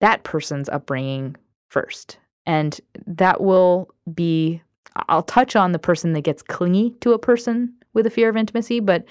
that 0.00 0.24
person's 0.24 0.70
upbringing 0.70 1.36
first. 1.68 2.18
And 2.46 2.80
that 3.06 3.42
will 3.42 3.90
be, 4.14 4.62
I'll 5.10 5.22
touch 5.22 5.54
on 5.54 5.72
the 5.72 5.78
person 5.78 6.14
that 6.14 6.22
gets 6.22 6.42
clingy 6.42 6.94
to 7.02 7.12
a 7.12 7.18
person 7.18 7.74
with 7.92 8.06
a 8.06 8.10
fear 8.10 8.30
of 8.30 8.36
intimacy, 8.38 8.80
but 8.80 9.04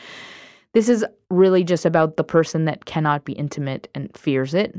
this 0.74 0.90
is 0.90 1.06
really 1.30 1.64
just 1.64 1.86
about 1.86 2.18
the 2.18 2.24
person 2.24 2.66
that 2.66 2.86
cannot 2.86 3.26
be 3.26 3.34
intimate 3.34 3.90
and 3.94 4.16
fears 4.18 4.54
it. 4.54 4.76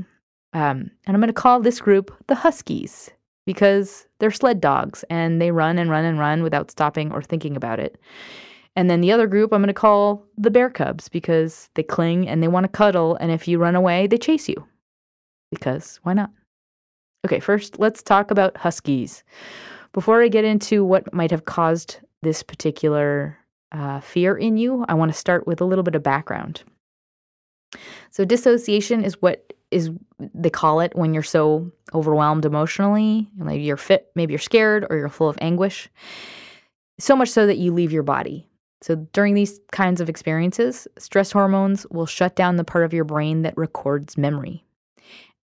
Um, 0.53 0.91
and 1.05 1.15
I'm 1.15 1.19
going 1.19 1.27
to 1.27 1.33
call 1.33 1.59
this 1.59 1.79
group 1.79 2.15
the 2.27 2.35
Huskies 2.35 3.09
because 3.45 4.07
they're 4.19 4.31
sled 4.31 4.61
dogs 4.61 5.03
and 5.09 5.41
they 5.41 5.51
run 5.51 5.77
and 5.77 5.89
run 5.89 6.05
and 6.05 6.19
run 6.19 6.43
without 6.43 6.71
stopping 6.71 7.11
or 7.11 7.21
thinking 7.21 7.55
about 7.55 7.79
it. 7.79 7.97
And 8.75 8.89
then 8.89 9.01
the 9.01 9.11
other 9.11 9.27
group 9.27 9.53
I'm 9.53 9.61
going 9.61 9.67
to 9.67 9.73
call 9.73 10.25
the 10.37 10.51
Bear 10.51 10.69
Cubs 10.69 11.09
because 11.09 11.69
they 11.75 11.83
cling 11.83 12.27
and 12.27 12.41
they 12.41 12.47
want 12.47 12.63
to 12.63 12.69
cuddle. 12.69 13.15
And 13.19 13.31
if 13.31 13.47
you 13.47 13.59
run 13.59 13.75
away, 13.75 14.07
they 14.07 14.17
chase 14.17 14.49
you. 14.49 14.65
Because 15.51 15.99
why 16.03 16.13
not? 16.13 16.31
Okay, 17.25 17.39
first, 17.39 17.79
let's 17.79 18.01
talk 18.01 18.31
about 18.31 18.57
Huskies. 18.57 19.23
Before 19.93 20.23
I 20.23 20.27
get 20.27 20.43
into 20.43 20.83
what 20.83 21.13
might 21.13 21.31
have 21.31 21.45
caused 21.45 21.99
this 22.23 22.41
particular 22.41 23.37
uh, 23.73 23.99
fear 23.99 24.37
in 24.37 24.57
you, 24.57 24.85
I 24.87 24.93
want 24.93 25.11
to 25.11 25.17
start 25.17 25.47
with 25.47 25.59
a 25.59 25.65
little 25.65 25.83
bit 25.83 25.95
of 25.95 26.03
background. 26.03 26.63
So, 28.11 28.23
dissociation 28.23 29.03
is 29.03 29.21
what 29.21 29.53
is 29.71 29.89
they 30.19 30.51
call 30.51 30.79
it 30.79 30.95
when 30.95 31.13
you're 31.13 31.23
so 31.23 31.71
overwhelmed 31.93 32.45
emotionally. 32.45 33.27
Maybe 33.35 33.63
you're 33.63 33.77
fit, 33.77 34.11
maybe 34.15 34.33
you're 34.33 34.39
scared, 34.39 34.85
or 34.89 34.97
you're 34.97 35.09
full 35.09 35.29
of 35.29 35.37
anguish. 35.41 35.89
So 36.99 37.15
much 37.15 37.29
so 37.29 37.47
that 37.47 37.57
you 37.57 37.73
leave 37.73 37.91
your 37.91 38.03
body. 38.03 38.47
So, 38.83 38.95
during 39.13 39.33
these 39.33 39.59
kinds 39.71 40.01
of 40.01 40.09
experiences, 40.09 40.87
stress 40.99 41.31
hormones 41.31 41.87
will 41.89 42.05
shut 42.05 42.35
down 42.35 42.57
the 42.57 42.63
part 42.63 42.85
of 42.85 42.93
your 42.93 43.05
brain 43.05 43.41
that 43.41 43.57
records 43.57 44.17
memory. 44.17 44.63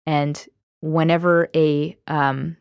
And 0.05 0.45
whenever 0.81 1.49
a 1.55 1.97
um, 2.07 2.57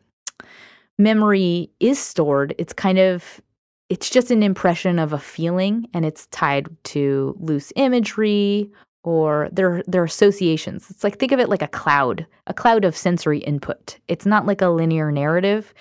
memory 0.97 1.69
is 1.79 1.99
stored, 1.99 2.55
it's 2.57 2.73
kind 2.73 2.97
of 2.97 3.41
it's 3.89 4.09
just 4.09 4.29
an 4.31 4.43
impression 4.43 4.99
of 4.99 5.13
a 5.13 5.19
feeling 5.19 5.87
and 5.93 6.05
it's 6.05 6.27
tied 6.27 6.67
to 6.85 7.35
loose 7.39 7.73
imagery 7.75 8.71
or 9.03 9.49
their 9.51 9.83
their 9.87 10.03
associations. 10.03 10.89
It's 10.89 11.03
like 11.03 11.17
think 11.17 11.31
of 11.31 11.39
it 11.39 11.49
like 11.49 11.63
a 11.63 11.67
cloud, 11.67 12.25
a 12.47 12.53
cloud 12.53 12.85
of 12.85 12.95
sensory 12.95 13.39
input. 13.39 13.97
It's 14.07 14.25
not 14.25 14.45
like 14.45 14.61
a 14.61 14.69
linear 14.69 15.11
narrative 15.11 15.73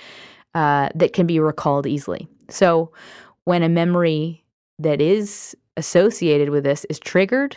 uh, 0.54 0.88
that 0.94 1.12
can 1.12 1.26
be 1.26 1.38
recalled 1.38 1.86
easily. 1.86 2.28
So 2.48 2.92
when 3.44 3.62
a 3.62 3.68
memory 3.68 4.44
that 4.78 5.00
is 5.00 5.54
associated 5.76 6.48
with 6.50 6.64
this 6.64 6.86
is 6.86 6.98
triggered, 6.98 7.56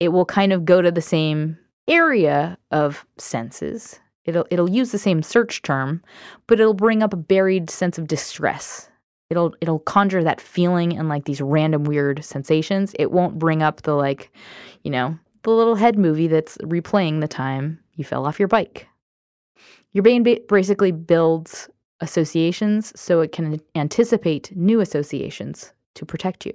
it 0.00 0.08
will 0.08 0.24
kind 0.24 0.52
of 0.52 0.64
go 0.64 0.82
to 0.82 0.90
the 0.90 1.02
same 1.02 1.58
area 1.86 2.58
of 2.72 3.06
senses. 3.18 4.00
It'll 4.24 4.46
it'll 4.50 4.70
use 4.70 4.90
the 4.90 4.98
same 4.98 5.22
search 5.22 5.62
term, 5.62 6.02
but 6.48 6.58
it'll 6.58 6.74
bring 6.74 7.02
up 7.02 7.12
a 7.12 7.18
buried 7.18 7.70
sense 7.70 7.98
of 7.98 8.08
distress 8.08 8.88
it'll 9.30 9.54
it'll 9.60 9.80
conjure 9.80 10.22
that 10.22 10.40
feeling 10.40 10.96
and 10.96 11.08
like 11.08 11.24
these 11.24 11.40
random 11.40 11.84
weird 11.84 12.24
sensations. 12.24 12.94
It 12.98 13.12
won't 13.12 13.38
bring 13.38 13.62
up 13.62 13.82
the 13.82 13.94
like, 13.94 14.32
you 14.82 14.90
know, 14.90 15.18
the 15.42 15.50
little 15.50 15.74
head 15.74 15.98
movie 15.98 16.26
that's 16.26 16.56
replaying 16.58 17.20
the 17.20 17.28
time 17.28 17.78
you 17.94 18.04
fell 18.04 18.26
off 18.26 18.38
your 18.38 18.48
bike. 18.48 18.88
Your 19.92 20.02
brain 20.02 20.22
basically 20.22 20.92
builds 20.92 21.68
associations 22.00 22.92
so 22.98 23.20
it 23.20 23.32
can 23.32 23.60
anticipate 23.74 24.54
new 24.54 24.80
associations 24.80 25.72
to 25.94 26.04
protect 26.04 26.44
you. 26.44 26.52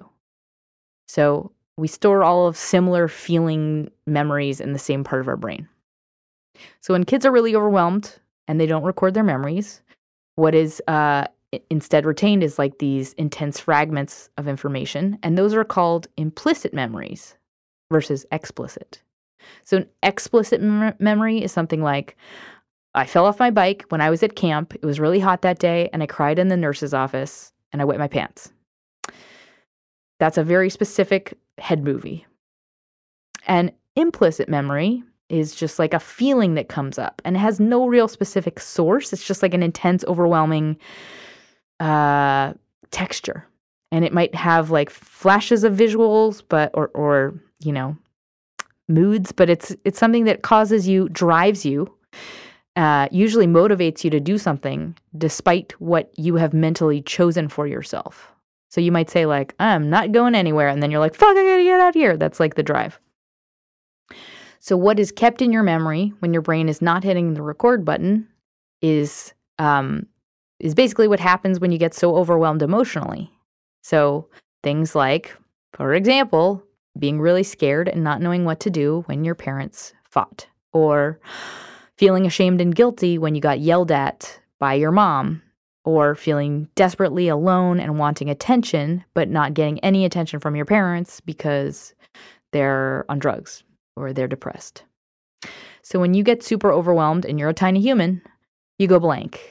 So 1.07 1.51
we 1.77 1.87
store 1.87 2.23
all 2.23 2.45
of 2.47 2.55
similar 2.55 3.07
feeling 3.07 3.89
memories 4.05 4.61
in 4.61 4.73
the 4.73 4.79
same 4.79 5.03
part 5.03 5.21
of 5.21 5.27
our 5.27 5.37
brain. 5.37 5.67
So 6.81 6.93
when 6.93 7.05
kids 7.05 7.25
are 7.25 7.31
really 7.31 7.55
overwhelmed 7.55 8.19
and 8.47 8.59
they 8.59 8.67
don't 8.67 8.83
record 8.83 9.15
their 9.15 9.23
memories, 9.23 9.81
what 10.35 10.53
is 10.53 10.81
uh, 10.87 11.25
instead 11.69 12.05
retained 12.05 12.43
is 12.43 12.57
like 12.57 12.77
these 12.77 13.13
intense 13.13 13.59
fragments 13.59 14.29
of 14.37 14.47
information, 14.47 15.17
and 15.23 15.37
those 15.37 15.53
are 15.53 15.63
called 15.63 16.07
implicit 16.17 16.73
memories 16.73 17.35
versus 17.91 18.25
explicit. 18.31 19.01
So, 19.63 19.77
an 19.77 19.89
explicit 20.03 20.61
mem- 20.61 20.95
memory 20.99 21.43
is 21.43 21.51
something 21.51 21.81
like 21.81 22.15
I 22.93 23.05
fell 23.05 23.25
off 23.25 23.39
my 23.39 23.51
bike 23.51 23.85
when 23.89 24.01
I 24.01 24.09
was 24.09 24.23
at 24.23 24.35
camp. 24.35 24.73
It 24.75 24.85
was 24.85 24.99
really 24.99 25.19
hot 25.19 25.41
that 25.41 25.59
day, 25.59 25.89
and 25.93 26.03
I 26.03 26.07
cried 26.07 26.39
in 26.39 26.49
the 26.49 26.57
nurse's 26.57 26.93
office 26.93 27.51
and 27.71 27.81
I 27.81 27.85
wet 27.85 27.99
my 27.99 28.07
pants. 28.07 28.51
That's 30.19 30.37
a 30.37 30.43
very 30.43 30.69
specific 30.69 31.37
head 31.57 31.83
movie. 31.83 32.25
And 33.47 33.71
implicit 33.95 34.49
memory 34.49 35.03
is 35.29 35.55
just 35.55 35.79
like 35.79 35.93
a 35.93 35.99
feeling 35.99 36.55
that 36.55 36.69
comes 36.69 36.99
up 36.99 37.21
and 37.23 37.35
it 37.35 37.39
has 37.39 37.59
no 37.59 37.87
real 37.87 38.07
specific 38.07 38.59
source. 38.59 39.13
It's 39.13 39.25
just 39.25 39.41
like 39.41 39.53
an 39.53 39.63
intense, 39.63 40.03
overwhelming 40.05 40.77
uh, 41.81 42.53
texture, 42.91 43.45
and 43.91 44.05
it 44.05 44.13
might 44.13 44.35
have 44.35 44.69
like 44.69 44.89
flashes 44.89 45.63
of 45.63 45.73
visuals, 45.73 46.43
but 46.47 46.69
or 46.73 46.87
or 46.93 47.33
you 47.59 47.73
know 47.73 47.97
moods, 48.87 49.31
but 49.31 49.49
it's 49.49 49.75
it's 49.83 49.99
something 49.99 50.25
that 50.25 50.43
causes 50.43 50.87
you, 50.87 51.09
drives 51.09 51.65
you, 51.65 51.91
uh, 52.75 53.07
usually 53.11 53.47
motivates 53.47 54.03
you 54.03 54.09
to 54.11 54.19
do 54.19 54.37
something 54.37 54.95
despite 55.17 55.73
what 55.81 56.11
you 56.17 56.35
have 56.35 56.53
mentally 56.53 57.01
chosen 57.01 57.47
for 57.47 57.65
yourself. 57.67 58.31
So 58.69 58.79
you 58.79 58.91
might 58.91 59.09
say 59.09 59.25
like, 59.25 59.53
I'm 59.59 59.89
not 59.89 60.11
going 60.11 60.35
anywhere, 60.35 60.67
and 60.67 60.81
then 60.81 60.91
you're 60.91 60.99
like, 60.99 61.15
fuck, 61.15 61.35
I 61.35 61.43
gotta 61.43 61.63
get 61.63 61.79
out 61.79 61.89
of 61.89 61.95
here. 61.95 62.15
That's 62.15 62.39
like 62.39 62.55
the 62.55 62.63
drive. 62.63 62.99
So 64.59 64.77
what 64.77 64.99
is 64.99 65.11
kept 65.11 65.41
in 65.41 65.51
your 65.51 65.63
memory 65.63 66.13
when 66.19 66.31
your 66.31 66.43
brain 66.43 66.69
is 66.69 66.81
not 66.81 67.03
hitting 67.03 67.33
the 67.33 67.41
record 67.41 67.83
button 67.83 68.27
is 68.83 69.33
um, 69.57 70.05
is 70.61 70.75
basically 70.75 71.07
what 71.07 71.19
happens 71.19 71.59
when 71.59 71.71
you 71.71 71.77
get 71.77 71.93
so 71.93 72.15
overwhelmed 72.15 72.61
emotionally. 72.61 73.31
So, 73.81 74.27
things 74.63 74.95
like, 74.95 75.35
for 75.73 75.93
example, 75.93 76.63
being 76.97 77.19
really 77.19 77.43
scared 77.43 77.89
and 77.89 78.03
not 78.03 78.21
knowing 78.21 78.45
what 78.45 78.59
to 78.61 78.69
do 78.69 79.03
when 79.07 79.23
your 79.23 79.35
parents 79.35 79.93
fought, 80.03 80.47
or 80.71 81.19
feeling 81.97 82.25
ashamed 82.25 82.61
and 82.61 82.75
guilty 82.75 83.17
when 83.17 83.33
you 83.33 83.41
got 83.41 83.59
yelled 83.59 83.91
at 83.91 84.39
by 84.59 84.75
your 84.75 84.91
mom, 84.91 85.41
or 85.83 86.13
feeling 86.13 86.67
desperately 86.75 87.27
alone 87.27 87.79
and 87.79 87.97
wanting 87.97 88.29
attention, 88.29 89.03
but 89.15 89.29
not 89.29 89.55
getting 89.55 89.79
any 89.79 90.05
attention 90.05 90.39
from 90.39 90.55
your 90.55 90.65
parents 90.65 91.21
because 91.21 91.95
they're 92.51 93.03
on 93.09 93.17
drugs 93.17 93.63
or 93.95 94.13
they're 94.13 94.27
depressed. 94.27 94.83
So, 95.81 95.99
when 95.99 96.13
you 96.13 96.21
get 96.23 96.43
super 96.43 96.71
overwhelmed 96.71 97.25
and 97.25 97.39
you're 97.39 97.49
a 97.49 97.53
tiny 97.53 97.81
human, 97.81 98.21
you 98.77 98.87
go 98.87 98.99
blank 98.99 99.50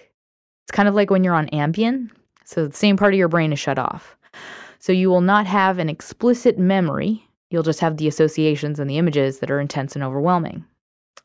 it's 0.70 0.76
kind 0.76 0.88
of 0.88 0.94
like 0.94 1.10
when 1.10 1.24
you're 1.24 1.34
on 1.34 1.48
Ambien. 1.48 2.10
So 2.44 2.68
the 2.68 2.76
same 2.76 2.96
part 2.96 3.12
of 3.12 3.18
your 3.18 3.26
brain 3.26 3.52
is 3.52 3.58
shut 3.58 3.76
off. 3.76 4.16
So 4.78 4.92
you 4.92 5.10
will 5.10 5.20
not 5.20 5.44
have 5.44 5.80
an 5.80 5.88
explicit 5.88 6.60
memory. 6.60 7.26
You'll 7.50 7.64
just 7.64 7.80
have 7.80 7.96
the 7.96 8.06
associations 8.06 8.78
and 8.78 8.88
the 8.88 8.96
images 8.96 9.40
that 9.40 9.50
are 9.50 9.58
intense 9.58 9.96
and 9.96 10.04
overwhelming. 10.04 10.64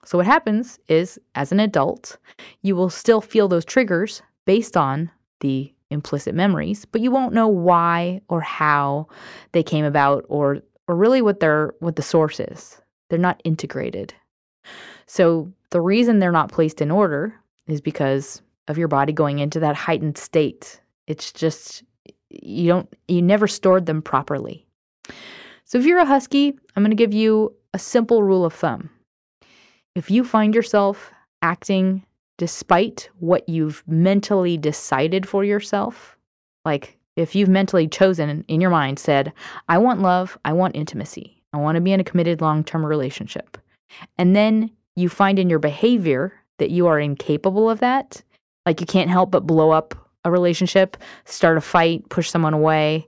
So 0.04 0.18
what 0.18 0.26
happens 0.26 0.80
is, 0.88 1.20
as 1.36 1.52
an 1.52 1.60
adult, 1.60 2.18
you 2.64 2.76
will 2.76 2.90
still 2.90 3.22
feel 3.22 3.48
those 3.48 3.66
triggers 3.66 4.24
based 4.46 4.76
on 4.76 5.12
the 5.42 5.72
implicit 5.92 6.34
memories, 6.34 6.86
but 6.86 7.02
you 7.02 7.12
won't 7.12 7.36
know 7.36 7.48
why 7.48 8.22
or 8.30 8.42
how 8.42 9.08
they 9.52 9.62
came 9.62 9.86
about 9.86 10.26
or 10.28 10.64
or 10.88 10.96
really 10.96 11.22
what 11.22 11.40
their 11.40 11.76
what 11.82 11.98
the 11.98 12.02
source 12.02 12.40
is. 12.40 12.82
They're 13.12 13.20
not 13.20 13.42
integrated. 13.44 14.12
So 15.06 15.54
the 15.70 15.82
reason 15.82 16.18
they're 16.18 16.32
not 16.32 16.52
placed 16.52 16.82
in 16.82 16.90
order 16.90 17.36
is 17.68 17.80
because 17.80 18.42
of 18.68 18.78
your 18.78 18.88
body 18.88 19.14
going 19.14 19.40
into 19.40 19.60
that 19.60 19.76
heightened 19.76 20.18
state. 20.18 20.82
It's 21.08 21.32
just 21.32 21.84
you 22.30 22.68
don't 22.68 22.94
you 23.08 23.22
never 23.22 23.48
stored 23.48 23.86
them 23.86 24.02
properly. 24.02 24.66
So 25.64 25.78
if 25.78 25.86
you're 25.86 26.00
a 26.00 26.06
husky, 26.06 26.58
I'm 26.76 26.84
going 26.84 26.92
to 26.92 26.96
give 26.96 27.14
you 27.14 27.56
a 27.74 27.80
simple 27.80 28.24
rule 28.24 28.46
of 28.46 28.54
thumb. 28.54 28.90
If 29.96 30.12
you 30.12 30.24
find 30.24 30.54
yourself 30.54 31.12
acting 31.42 32.04
despite 32.38 33.10
what 33.20 33.48
you've 33.48 33.84
mentally 33.88 34.58
decided 34.58 35.28
for 35.28 35.44
yourself, 35.44 36.18
like 36.66 36.98
if 37.16 37.34
you've 37.34 37.50
mentally 37.50 37.88
chosen 37.88 38.44
in 38.48 38.62
your 38.62 38.70
mind 38.70 39.00
said, 39.00 39.32
I 39.70 39.78
want 39.78 40.02
love, 40.02 40.38
I 40.44 40.54
want 40.54 40.76
intimacy. 40.76 41.42
I 41.54 41.58
want 41.58 41.76
to 41.76 41.82
be 41.82 41.94
in 41.94 42.00
a 42.00 42.04
committed 42.04 42.42
long 42.42 42.64
term 42.64 42.86
relationship. 42.86 43.58
And 44.18 44.36
then 44.36 44.70
you 44.96 45.10
find 45.10 45.40
in 45.40 45.50
your 45.50 45.60
behavior 45.60 46.34
that 46.58 46.72
you 46.72 46.88
are 46.88 47.00
incapable 47.00 47.70
of 47.70 47.80
that. 47.80 48.22
Like 48.66 48.82
you 48.82 48.88
can't 48.88 49.10
help 49.10 49.32
but 49.32 49.46
blow 49.48 49.72
up 49.72 49.94
a 50.24 50.32
relationship, 50.32 50.98
start 51.26 51.58
a 51.58 51.62
fight, 51.62 52.08
push 52.10 52.30
someone 52.30 52.54
away, 52.54 53.08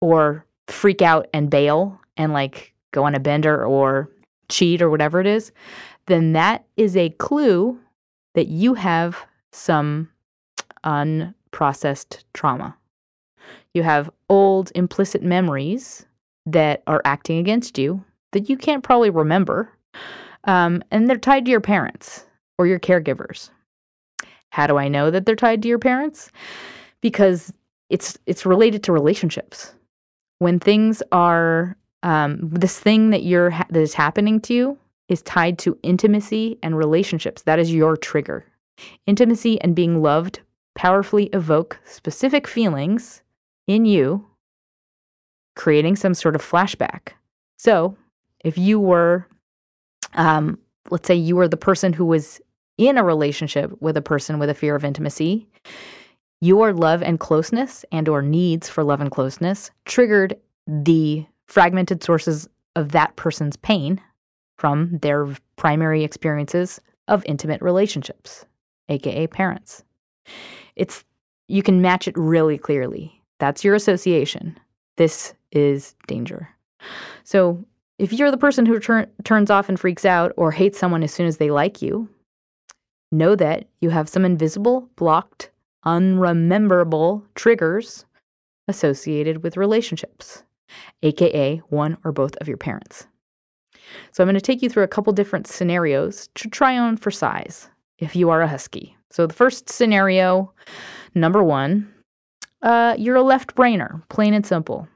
or 0.00 0.44
freak 0.66 1.02
out 1.02 1.28
and 1.32 1.50
bail 1.50 2.00
and 2.16 2.32
like 2.32 2.74
go 2.92 3.04
on 3.04 3.14
a 3.14 3.20
bender 3.20 3.64
or 3.64 4.10
cheat 4.48 4.82
or 4.82 4.90
whatever 4.90 5.20
it 5.20 5.26
is, 5.26 5.52
then 6.06 6.32
that 6.32 6.64
is 6.76 6.96
a 6.96 7.10
clue 7.10 7.78
that 8.34 8.48
you 8.48 8.74
have 8.74 9.24
some 9.52 10.08
unprocessed 10.84 12.24
trauma. 12.34 12.76
You 13.74 13.82
have 13.82 14.10
old 14.28 14.72
implicit 14.74 15.22
memories 15.22 16.06
that 16.46 16.82
are 16.86 17.02
acting 17.04 17.38
against 17.38 17.78
you 17.78 18.04
that 18.32 18.48
you 18.48 18.56
can't 18.56 18.82
probably 18.82 19.10
remember. 19.10 19.70
Um, 20.44 20.82
and 20.90 21.08
they're 21.08 21.18
tied 21.18 21.44
to 21.44 21.50
your 21.50 21.60
parents 21.60 22.26
or 22.58 22.66
your 22.66 22.78
caregivers. 22.78 23.50
How 24.50 24.66
do 24.66 24.76
I 24.76 24.88
know 24.88 25.10
that 25.10 25.26
they're 25.26 25.36
tied 25.36 25.62
to 25.62 25.68
your 25.68 25.78
parents? 25.78 26.30
Because 27.00 27.52
it's 27.88 28.18
it's 28.26 28.46
related 28.46 28.82
to 28.84 28.92
relationships. 28.92 29.74
When 30.38 30.58
things 30.58 31.02
are 31.12 31.76
um, 32.02 32.50
this 32.50 32.78
thing 32.78 33.10
that 33.10 33.22
you're 33.22 33.50
ha- 33.50 33.66
that 33.70 33.80
is 33.80 33.94
happening 33.94 34.40
to 34.42 34.54
you 34.54 34.78
is 35.08 35.22
tied 35.22 35.58
to 35.58 35.76
intimacy 35.82 36.58
and 36.62 36.76
relationships. 36.76 37.42
That 37.42 37.58
is 37.58 37.72
your 37.72 37.96
trigger. 37.96 38.44
Intimacy 39.06 39.60
and 39.60 39.74
being 39.74 40.00
loved 40.02 40.40
powerfully 40.74 41.26
evoke 41.32 41.78
specific 41.84 42.46
feelings 42.46 43.22
in 43.66 43.84
you, 43.84 44.24
creating 45.56 45.96
some 45.96 46.14
sort 46.14 46.34
of 46.34 46.42
flashback. 46.42 47.10
So, 47.58 47.96
if 48.44 48.56
you 48.56 48.80
were, 48.80 49.26
um, 50.14 50.58
let's 50.90 51.06
say 51.06 51.14
you 51.14 51.36
were 51.36 51.48
the 51.48 51.56
person 51.56 51.92
who 51.92 52.06
was 52.06 52.40
in 52.80 52.96
a 52.96 53.04
relationship 53.04 53.70
with 53.80 53.94
a 53.98 54.02
person 54.02 54.38
with 54.38 54.48
a 54.48 54.54
fear 54.54 54.74
of 54.74 54.86
intimacy, 54.86 55.46
your 56.40 56.72
love 56.72 57.02
and 57.02 57.20
closeness 57.20 57.84
and 57.92 58.08
or 58.08 58.22
needs 58.22 58.70
for 58.70 58.82
love 58.82 59.02
and 59.02 59.10
closeness 59.10 59.70
triggered 59.84 60.34
the 60.66 61.26
fragmented 61.46 62.02
sources 62.02 62.48
of 62.76 62.92
that 62.92 63.14
person's 63.16 63.56
pain 63.56 64.00
from 64.56 64.98
their 65.02 65.28
primary 65.56 66.02
experiences 66.02 66.80
of 67.06 67.22
intimate 67.26 67.60
relationships, 67.60 68.46
aka 68.88 69.26
parents. 69.26 69.84
It's 70.74 71.04
you 71.48 71.62
can 71.62 71.82
match 71.82 72.08
it 72.08 72.16
really 72.16 72.56
clearly. 72.56 73.12
That's 73.40 73.62
your 73.62 73.74
association. 73.74 74.58
This 74.96 75.34
is 75.52 75.94
danger. 76.06 76.48
So, 77.24 77.62
if 77.98 78.14
you're 78.14 78.30
the 78.30 78.38
person 78.38 78.64
who 78.64 78.78
tur- 78.78 79.10
turns 79.24 79.50
off 79.50 79.68
and 79.68 79.78
freaks 79.78 80.06
out 80.06 80.32
or 80.38 80.50
hates 80.50 80.78
someone 80.78 81.02
as 81.02 81.12
soon 81.12 81.26
as 81.26 81.36
they 81.36 81.50
like 81.50 81.82
you, 81.82 82.08
know 83.12 83.34
that 83.36 83.66
you 83.80 83.90
have 83.90 84.08
some 84.08 84.24
invisible, 84.24 84.88
blocked, 84.96 85.50
unrememberable 85.84 87.24
triggers 87.34 88.04
associated 88.68 89.42
with 89.42 89.56
relationships, 89.56 90.44
aka 91.02 91.56
one 91.68 91.96
or 92.04 92.12
both 92.12 92.36
of 92.36 92.48
your 92.48 92.56
parents. 92.56 93.06
So 94.12 94.22
I'm 94.22 94.28
going 94.28 94.34
to 94.34 94.40
take 94.40 94.62
you 94.62 94.68
through 94.68 94.84
a 94.84 94.88
couple 94.88 95.12
different 95.12 95.46
scenarios 95.46 96.28
to 96.36 96.48
try 96.48 96.78
on 96.78 96.96
for 96.96 97.10
size 97.10 97.68
if 97.98 98.14
you 98.14 98.30
are 98.30 98.42
a 98.42 98.48
husky. 98.48 98.96
So 99.10 99.26
the 99.26 99.34
first 99.34 99.68
scenario, 99.68 100.52
number 101.14 101.42
one, 101.42 101.92
uh, 102.62 102.94
you're 102.98 103.16
a 103.16 103.22
left 103.22 103.54
brainer, 103.56 104.06
plain 104.08 104.34
and 104.34 104.46
simple. 104.46 104.86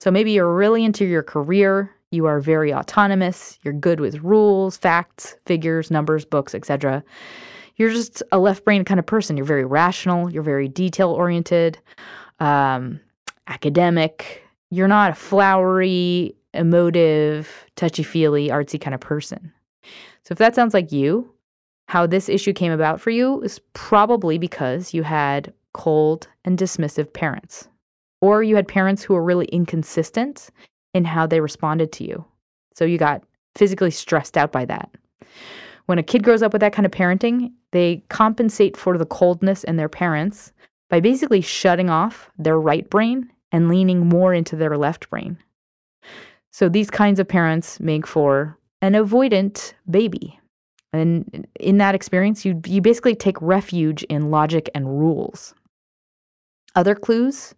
So 0.00 0.10
maybe 0.10 0.32
you're 0.32 0.54
really 0.54 0.84
into 0.84 1.04
your 1.04 1.22
career, 1.22 1.90
you 2.12 2.26
are 2.26 2.40
very 2.40 2.72
autonomous, 2.72 3.58
you're 3.62 3.74
good 3.74 4.00
with 4.00 4.20
rules, 4.20 4.76
facts, 4.76 5.36
figures, 5.46 5.90
numbers, 5.90 6.24
books, 6.24 6.54
etc. 6.54 7.02
You're 7.76 7.90
just 7.90 8.22
a 8.32 8.38
left 8.38 8.64
brain 8.64 8.84
kind 8.84 9.00
of 9.00 9.06
person. 9.06 9.36
You're 9.36 9.46
very 9.46 9.64
rational, 9.64 10.30
you're 10.30 10.42
very 10.42 10.68
detail 10.68 11.10
oriented, 11.10 11.78
um, 12.40 13.00
academic. 13.46 14.42
You're 14.70 14.88
not 14.88 15.12
a 15.12 15.14
flowery, 15.14 16.34
emotive, 16.54 17.66
touchy 17.76 18.02
feely, 18.02 18.48
artsy 18.48 18.80
kind 18.80 18.94
of 18.94 19.00
person. 19.00 19.52
So 20.24 20.32
if 20.32 20.38
that 20.38 20.54
sounds 20.54 20.74
like 20.74 20.92
you, 20.92 21.32
how 21.88 22.06
this 22.06 22.28
issue 22.28 22.52
came 22.52 22.72
about 22.72 23.00
for 23.00 23.10
you 23.10 23.42
is 23.42 23.60
probably 23.74 24.38
because 24.38 24.94
you 24.94 25.02
had 25.02 25.52
cold 25.74 26.28
and 26.44 26.58
dismissive 26.58 27.12
parents, 27.12 27.68
or 28.20 28.42
you 28.42 28.56
had 28.56 28.68
parents 28.68 29.02
who 29.02 29.14
were 29.14 29.24
really 29.24 29.46
inconsistent 29.46 30.50
in 30.94 31.04
how 31.04 31.26
they 31.26 31.40
responded 31.40 31.92
to 31.92 32.04
you. 32.04 32.24
So 32.74 32.84
you 32.84 32.98
got 32.98 33.22
physically 33.54 33.90
stressed 33.90 34.36
out 34.36 34.52
by 34.52 34.64
that. 34.66 34.90
When 35.86 35.98
a 35.98 36.02
kid 36.02 36.22
grows 36.22 36.42
up 36.42 36.52
with 36.52 36.60
that 36.60 36.72
kind 36.72 36.86
of 36.86 36.92
parenting, 36.92 37.52
they 37.72 38.02
compensate 38.08 38.76
for 38.76 38.96
the 38.96 39.06
coldness 39.06 39.64
in 39.64 39.76
their 39.76 39.88
parents 39.88 40.52
by 40.88 41.00
basically 41.00 41.40
shutting 41.40 41.90
off 41.90 42.30
their 42.38 42.58
right 42.58 42.88
brain 42.88 43.30
and 43.50 43.68
leaning 43.68 44.08
more 44.08 44.32
into 44.32 44.56
their 44.56 44.76
left 44.76 45.08
brain. 45.10 45.38
So 46.52 46.68
these 46.68 46.90
kinds 46.90 47.18
of 47.18 47.26
parents 47.26 47.80
make 47.80 48.06
for 48.06 48.58
an 48.80 48.92
avoidant 48.92 49.72
baby. 49.90 50.38
And 50.92 51.46
in 51.58 51.78
that 51.78 51.94
experience, 51.94 52.44
you, 52.44 52.60
you 52.66 52.82
basically 52.82 53.14
take 53.14 53.40
refuge 53.40 54.02
in 54.04 54.30
logic 54.30 54.68
and 54.74 54.86
rules. 54.86 55.54
Other 56.74 56.94
clues 56.94 57.54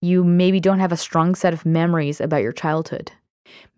you 0.00 0.24
maybe 0.24 0.60
don't 0.60 0.78
have 0.78 0.92
a 0.92 0.96
strong 0.96 1.34
set 1.34 1.52
of 1.52 1.66
memories 1.66 2.20
about 2.20 2.42
your 2.42 2.52
childhood. 2.52 3.12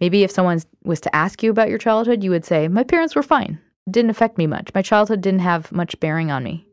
Maybe 0.00 0.22
if 0.22 0.30
someone 0.30 0.60
was 0.84 1.00
to 1.02 1.14
ask 1.14 1.42
you 1.42 1.50
about 1.50 1.68
your 1.68 1.78
childhood, 1.78 2.24
you 2.24 2.30
would 2.30 2.44
say, 2.44 2.68
My 2.68 2.84
parents 2.84 3.14
were 3.14 3.22
fine. 3.22 3.60
It 3.86 3.92
didn't 3.92 4.10
affect 4.10 4.38
me 4.38 4.46
much. 4.46 4.70
My 4.74 4.82
childhood 4.82 5.20
didn't 5.20 5.40
have 5.40 5.72
much 5.72 5.98
bearing 6.00 6.30
on 6.30 6.44
me. 6.44 6.66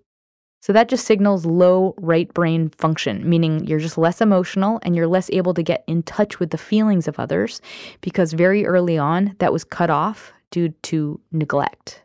So 0.61 0.73
that 0.73 0.89
just 0.89 1.05
signals 1.05 1.45
low 1.45 1.93
right 1.99 2.33
brain 2.33 2.69
function, 2.69 3.29
meaning 3.29 3.67
you're 3.67 3.77
just 3.77 3.99
less 3.99 4.19
emotional 4.19 4.79
and 4.81 4.95
you're 4.95 5.05
less 5.05 5.29
able 5.31 5.53
to 5.53 5.61
get 5.61 5.83
in 5.85 6.01
touch 6.01 6.39
with 6.39 6.49
the 6.49 6.57
feelings 6.57 7.07
of 7.07 7.19
others 7.19 7.61
because 8.01 8.33
very 8.33 8.65
early 8.65 8.97
on 8.97 9.35
that 9.37 9.53
was 9.53 9.63
cut 9.63 9.91
off 9.91 10.33
due 10.49 10.69
to 10.69 11.19
neglect. 11.31 12.01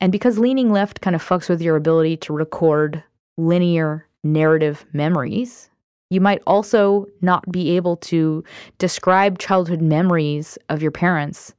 And 0.00 0.12
because 0.12 0.38
leaning 0.38 0.70
left 0.70 1.00
kind 1.00 1.16
of 1.16 1.26
fucks 1.26 1.48
with 1.48 1.60
your 1.60 1.74
ability 1.74 2.18
to 2.18 2.32
record 2.32 3.02
linear 3.36 4.06
narrative 4.22 4.86
memories, 4.92 5.68
you 6.10 6.20
might 6.20 6.42
also 6.46 7.06
not 7.20 7.50
be 7.50 7.70
able 7.76 7.96
to 7.96 8.44
describe 8.78 9.38
childhood 9.38 9.80
memories 9.80 10.58
of 10.68 10.82
your 10.82 10.90
parents 10.90 11.54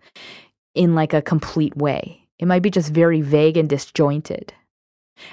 in 0.75 0.95
like 0.95 1.13
a 1.13 1.21
complete 1.21 1.75
way. 1.75 2.21
It 2.39 2.47
might 2.47 2.62
be 2.62 2.69
just 2.69 2.91
very 2.91 3.21
vague 3.21 3.57
and 3.57 3.67
disjointed. 3.67 4.53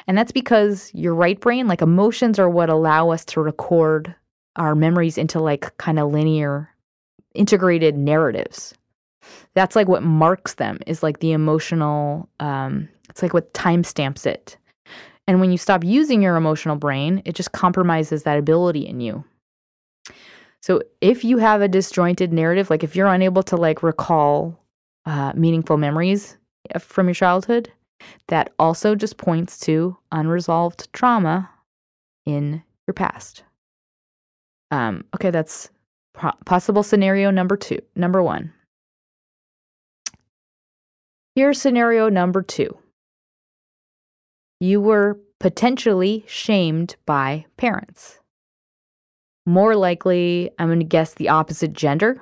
And 0.07 0.17
that's 0.17 0.33
because 0.33 0.91
your 0.95 1.15
right 1.15 1.39
brain, 1.39 1.69
like 1.69 1.83
emotions, 1.83 2.39
are 2.39 2.49
what 2.49 2.71
allow 2.71 3.11
us 3.11 3.25
to 3.27 3.41
record 3.41 4.15
our 4.57 4.75
memories 4.75 5.19
into 5.19 5.41
like 5.41 5.77
kind 5.79 5.99
of 5.99 6.11
linear, 6.11 6.71
integrated 7.35 7.97
narratives. 7.97 8.75
That's 9.55 9.77
like 9.77 9.89
what 9.89 10.03
marks 10.03 10.55
them, 10.55 10.79
is 10.87 11.03
like 11.03 11.21
the 11.21 11.33
emotional, 11.33 12.29
um, 12.41 12.89
it's 13.11 13.23
like 13.23 13.35
what 13.35 13.53
timestamps 13.53 14.27
it. 14.27 14.57
And 15.27 15.41
when 15.41 15.51
you 15.51 15.59
stop 15.59 15.85
using 15.85 16.23
your 16.23 16.37
emotional 16.37 16.77
brain, 16.77 17.23
it 17.25 17.35
just 17.35 17.53
compromises 17.53 18.25
that 18.25 18.39
ability 18.39 18.87
in 18.87 19.01
you. 19.01 19.25
So 20.61 20.81
if 21.01 21.25
you 21.25 21.39
have 21.39 21.61
a 21.61 21.69
disjointed 21.69 22.33
narrative, 22.33 22.71
like 22.71 22.85
if 22.85 22.97
you're 22.97 23.07
unable 23.07 23.43
to 23.45 23.57
like 23.57 23.83
recall 23.83 24.59
uh, 25.07 25.33
meaningful 25.35 25.77
memories 25.77 26.37
uh, 26.75 26.79
from 26.79 27.07
your 27.07 27.15
childhood, 27.15 27.71
that 28.29 28.53
also 28.59 28.95
just 28.95 29.17
points 29.17 29.59
to 29.61 29.97
unresolved 30.13 30.93
trauma 30.93 31.51
in 32.27 32.63
your 32.87 32.95
past. 32.95 33.45
Um, 34.71 35.05
okay, 35.15 35.31
that's 35.31 35.71
pro- 36.15 36.33
possible 36.45 36.83
scenario 36.83 37.31
number 37.31 37.57
two. 37.57 37.81
Number 37.95 38.23
one. 38.23 38.53
Here's 41.35 41.61
scenario 41.61 42.09
number 42.09 42.43
two 42.43 42.77
you 44.61 44.81
were 44.81 45.19
potentially 45.41 46.25
shamed 46.27 46.97
by 47.07 47.45
parents. 47.57 48.19
More 49.47 49.77
likely, 49.77 50.51
I'm 50.59 50.69
going 50.69 50.81
to 50.81 50.87
guess 50.87 51.15
the 51.15 51.29
opposite 51.29 51.73
gender, 51.73 52.21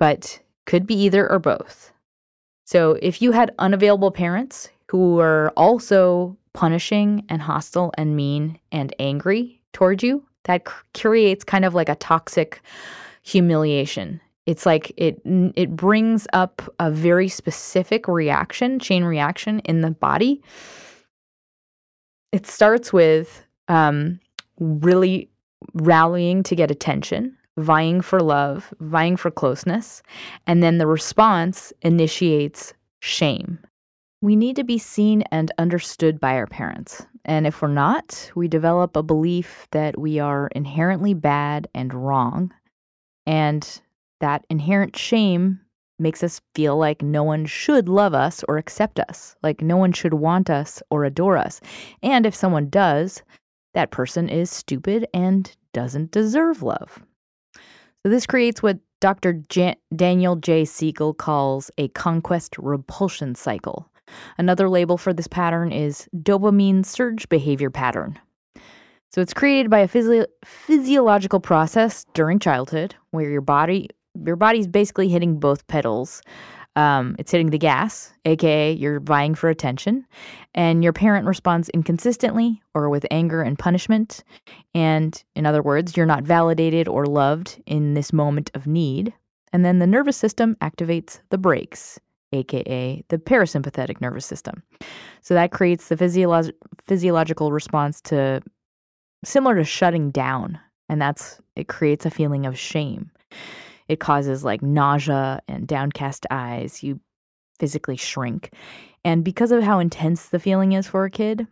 but 0.00 0.40
could 0.66 0.86
be 0.86 0.94
either 0.94 1.30
or 1.30 1.38
both. 1.38 1.92
So 2.64 2.98
if 3.02 3.22
you 3.22 3.32
had 3.32 3.54
unavailable 3.58 4.10
parents 4.10 4.70
who 4.90 5.14
were 5.14 5.52
also 5.56 6.36
punishing 6.52 7.24
and 7.28 7.40
hostile 7.40 7.92
and 7.96 8.16
mean 8.16 8.58
and 8.72 8.94
angry 8.98 9.62
toward 9.72 10.02
you, 10.02 10.24
that 10.44 10.64
creates 10.94 11.44
kind 11.44 11.64
of 11.64 11.74
like 11.74 11.88
a 11.88 11.94
toxic 11.94 12.60
humiliation. 13.22 14.20
It's 14.46 14.66
like 14.66 14.92
it 14.96 15.20
it 15.24 15.76
brings 15.76 16.26
up 16.32 16.60
a 16.80 16.90
very 16.90 17.28
specific 17.28 18.08
reaction, 18.08 18.80
chain 18.80 19.04
reaction 19.04 19.60
in 19.60 19.82
the 19.82 19.92
body 19.92 20.42
it 22.32 22.46
starts 22.46 22.92
with 22.92 23.44
um, 23.68 24.18
really 24.58 25.30
rallying 25.74 26.42
to 26.42 26.56
get 26.56 26.70
attention 26.70 27.36
vying 27.58 28.00
for 28.00 28.20
love, 28.20 28.72
vying 28.80 29.16
for 29.16 29.30
closeness, 29.30 30.02
and 30.46 30.62
then 30.62 30.78
the 30.78 30.86
response 30.86 31.72
initiates 31.82 32.72
shame. 33.00 33.58
We 34.22 34.36
need 34.36 34.56
to 34.56 34.64
be 34.64 34.78
seen 34.78 35.22
and 35.32 35.52
understood 35.58 36.20
by 36.20 36.34
our 36.36 36.46
parents. 36.46 37.04
And 37.24 37.46
if 37.46 37.60
we're 37.60 37.68
not, 37.68 38.30
we 38.34 38.48
develop 38.48 38.96
a 38.96 39.02
belief 39.02 39.66
that 39.72 39.98
we 39.98 40.18
are 40.18 40.48
inherently 40.54 41.12
bad 41.12 41.68
and 41.74 41.92
wrong. 41.92 42.52
And 43.26 43.68
that 44.20 44.44
inherent 44.48 44.96
shame 44.96 45.60
makes 46.02 46.22
us 46.22 46.40
feel 46.54 46.76
like 46.76 47.00
no 47.00 47.22
one 47.22 47.46
should 47.46 47.88
love 47.88 48.12
us 48.12 48.44
or 48.48 48.58
accept 48.58 49.00
us, 49.00 49.36
like 49.42 49.62
no 49.62 49.76
one 49.76 49.92
should 49.92 50.14
want 50.14 50.50
us 50.50 50.82
or 50.90 51.04
adore 51.04 51.38
us. 51.38 51.60
And 52.02 52.26
if 52.26 52.34
someone 52.34 52.68
does, 52.68 53.22
that 53.74 53.90
person 53.90 54.28
is 54.28 54.50
stupid 54.50 55.06
and 55.14 55.50
doesn't 55.72 56.10
deserve 56.10 56.62
love. 56.62 57.00
So 58.02 58.10
this 58.10 58.26
creates 58.26 58.62
what 58.62 58.78
Dr. 59.00 59.34
Jan- 59.48 59.76
Daniel 59.94 60.36
J. 60.36 60.64
Siegel 60.64 61.14
calls 61.14 61.70
a 61.78 61.88
conquest 61.88 62.56
repulsion 62.58 63.34
cycle. 63.34 63.88
Another 64.38 64.68
label 64.68 64.98
for 64.98 65.12
this 65.12 65.28
pattern 65.28 65.72
is 65.72 66.08
dopamine 66.16 66.84
surge 66.84 67.28
behavior 67.28 67.70
pattern. 67.70 68.18
So 69.10 69.20
it's 69.20 69.34
created 69.34 69.70
by 69.70 69.80
a 69.80 69.88
physio- 69.88 70.26
physiological 70.44 71.40
process 71.40 72.04
during 72.14 72.38
childhood 72.38 72.94
where 73.10 73.30
your 73.30 73.40
body 73.40 73.90
your 74.24 74.36
body's 74.36 74.66
basically 74.66 75.08
hitting 75.08 75.38
both 75.38 75.66
pedals. 75.66 76.22
Um, 76.74 77.16
it's 77.18 77.30
hitting 77.30 77.50
the 77.50 77.58
gas, 77.58 78.12
aka 78.24 78.72
you're 78.72 79.00
vying 79.00 79.34
for 79.34 79.50
attention, 79.50 80.06
and 80.54 80.82
your 80.82 80.94
parent 80.94 81.26
responds 81.26 81.68
inconsistently 81.70 82.62
or 82.74 82.88
with 82.88 83.04
anger 83.10 83.42
and 83.42 83.58
punishment. 83.58 84.24
And 84.74 85.22
in 85.34 85.44
other 85.44 85.62
words, 85.62 85.96
you're 85.96 86.06
not 86.06 86.24
validated 86.24 86.88
or 86.88 87.04
loved 87.04 87.62
in 87.66 87.92
this 87.92 88.12
moment 88.12 88.50
of 88.54 88.66
need. 88.66 89.12
And 89.52 89.66
then 89.66 89.80
the 89.80 89.86
nervous 89.86 90.16
system 90.16 90.56
activates 90.62 91.20
the 91.28 91.36
brakes, 91.36 92.00
aka 92.32 93.04
the 93.08 93.18
parasympathetic 93.18 94.00
nervous 94.00 94.24
system. 94.24 94.62
So 95.20 95.34
that 95.34 95.52
creates 95.52 95.88
the 95.88 95.96
physiolo- 95.96 96.52
physiological 96.86 97.52
response 97.52 98.00
to 98.02 98.40
similar 99.24 99.56
to 99.56 99.64
shutting 99.64 100.10
down, 100.10 100.58
and 100.88 101.02
that's 101.02 101.38
it 101.54 101.68
creates 101.68 102.06
a 102.06 102.10
feeling 102.10 102.46
of 102.46 102.58
shame. 102.58 103.10
It 103.92 104.00
causes 104.00 104.42
like 104.42 104.62
nausea 104.62 105.42
and 105.46 105.66
downcast 105.66 106.26
eyes. 106.30 106.82
You 106.82 106.98
physically 107.58 107.98
shrink. 107.98 108.54
And 109.04 109.22
because 109.22 109.52
of 109.52 109.62
how 109.62 109.80
intense 109.80 110.30
the 110.30 110.38
feeling 110.38 110.72
is 110.72 110.86
for 110.86 111.04
a 111.04 111.10
kid, 111.10 111.46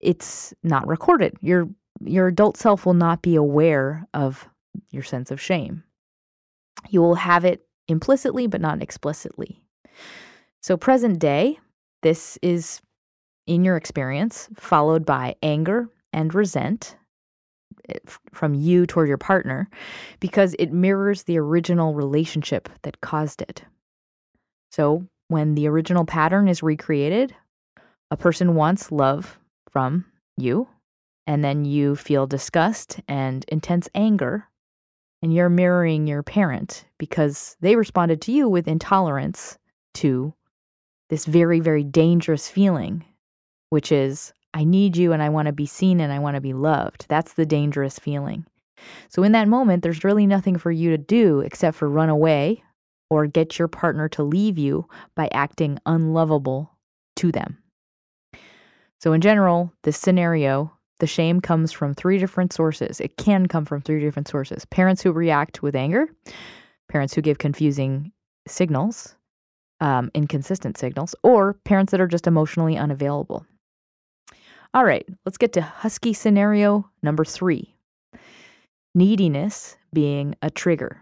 it's 0.00 0.52
not 0.64 0.88
recorded. 0.88 1.36
Your 1.40 1.68
your 2.04 2.26
adult 2.26 2.56
self 2.56 2.84
will 2.84 2.94
not 2.94 3.22
be 3.22 3.36
aware 3.36 4.04
of 4.14 4.48
your 4.90 5.04
sense 5.04 5.30
of 5.30 5.40
shame. 5.40 5.84
You 6.88 7.02
will 7.02 7.14
have 7.14 7.44
it 7.44 7.64
implicitly 7.86 8.48
but 8.48 8.60
not 8.60 8.82
explicitly. 8.82 9.62
So 10.60 10.76
present 10.76 11.20
day, 11.20 11.60
this 12.02 12.36
is 12.42 12.82
in 13.46 13.64
your 13.64 13.76
experience 13.76 14.48
followed 14.56 15.06
by 15.06 15.36
anger 15.40 15.88
and 16.12 16.34
resent 16.34 16.96
from 18.32 18.54
you 18.54 18.86
toward 18.86 19.08
your 19.08 19.18
partner 19.18 19.68
because 20.20 20.54
it 20.58 20.72
mirrors 20.72 21.24
the 21.24 21.38
original 21.38 21.94
relationship 21.94 22.68
that 22.82 23.00
caused 23.00 23.42
it. 23.42 23.64
So, 24.70 25.06
when 25.28 25.54
the 25.54 25.68
original 25.68 26.04
pattern 26.04 26.48
is 26.48 26.62
recreated, 26.62 27.34
a 28.10 28.16
person 28.16 28.54
wants 28.54 28.90
love 28.90 29.38
from 29.70 30.06
you, 30.36 30.68
and 31.26 31.44
then 31.44 31.64
you 31.64 31.96
feel 31.96 32.26
disgust 32.26 33.00
and 33.08 33.44
intense 33.48 33.88
anger, 33.94 34.46
and 35.22 35.34
you're 35.34 35.50
mirroring 35.50 36.06
your 36.06 36.22
parent 36.22 36.84
because 36.96 37.56
they 37.60 37.76
responded 37.76 38.22
to 38.22 38.32
you 38.32 38.48
with 38.48 38.68
intolerance 38.68 39.58
to 39.94 40.32
this 41.10 41.24
very, 41.24 41.60
very 41.60 41.84
dangerous 41.84 42.48
feeling, 42.48 43.04
which 43.70 43.92
is, 43.92 44.32
I 44.54 44.64
need 44.64 44.96
you 44.96 45.12
and 45.12 45.22
I 45.22 45.28
want 45.28 45.46
to 45.46 45.52
be 45.52 45.66
seen 45.66 46.00
and 46.00 46.12
I 46.12 46.18
want 46.18 46.36
to 46.36 46.40
be 46.40 46.52
loved. 46.52 47.06
That's 47.08 47.34
the 47.34 47.46
dangerous 47.46 47.98
feeling. 47.98 48.46
So, 49.08 49.22
in 49.22 49.32
that 49.32 49.48
moment, 49.48 49.82
there's 49.82 50.04
really 50.04 50.26
nothing 50.26 50.56
for 50.56 50.70
you 50.70 50.90
to 50.90 50.98
do 50.98 51.40
except 51.40 51.76
for 51.76 51.88
run 51.88 52.08
away 52.08 52.62
or 53.10 53.26
get 53.26 53.58
your 53.58 53.68
partner 53.68 54.08
to 54.10 54.22
leave 54.22 54.58
you 54.58 54.86
by 55.14 55.28
acting 55.32 55.78
unlovable 55.86 56.70
to 57.16 57.32
them. 57.32 57.58
So, 59.00 59.12
in 59.12 59.20
general, 59.20 59.72
this 59.82 59.98
scenario, 59.98 60.72
the 61.00 61.06
shame 61.06 61.40
comes 61.40 61.72
from 61.72 61.94
three 61.94 62.18
different 62.18 62.52
sources. 62.52 63.00
It 63.00 63.16
can 63.16 63.46
come 63.46 63.64
from 63.64 63.80
three 63.80 64.00
different 64.00 64.28
sources 64.28 64.64
parents 64.66 65.02
who 65.02 65.12
react 65.12 65.62
with 65.62 65.76
anger, 65.76 66.08
parents 66.88 67.14
who 67.14 67.22
give 67.22 67.38
confusing 67.38 68.12
signals, 68.46 69.14
um, 69.80 70.10
inconsistent 70.14 70.78
signals, 70.78 71.14
or 71.22 71.54
parents 71.64 71.90
that 71.92 72.00
are 72.00 72.08
just 72.08 72.26
emotionally 72.26 72.76
unavailable. 72.76 73.46
All 74.74 74.84
right, 74.84 75.08
let's 75.24 75.38
get 75.38 75.54
to 75.54 75.62
husky 75.62 76.12
scenario 76.12 76.88
number 77.02 77.24
three 77.24 77.74
neediness 78.94 79.76
being 79.92 80.34
a 80.42 80.50
trigger. 80.50 81.00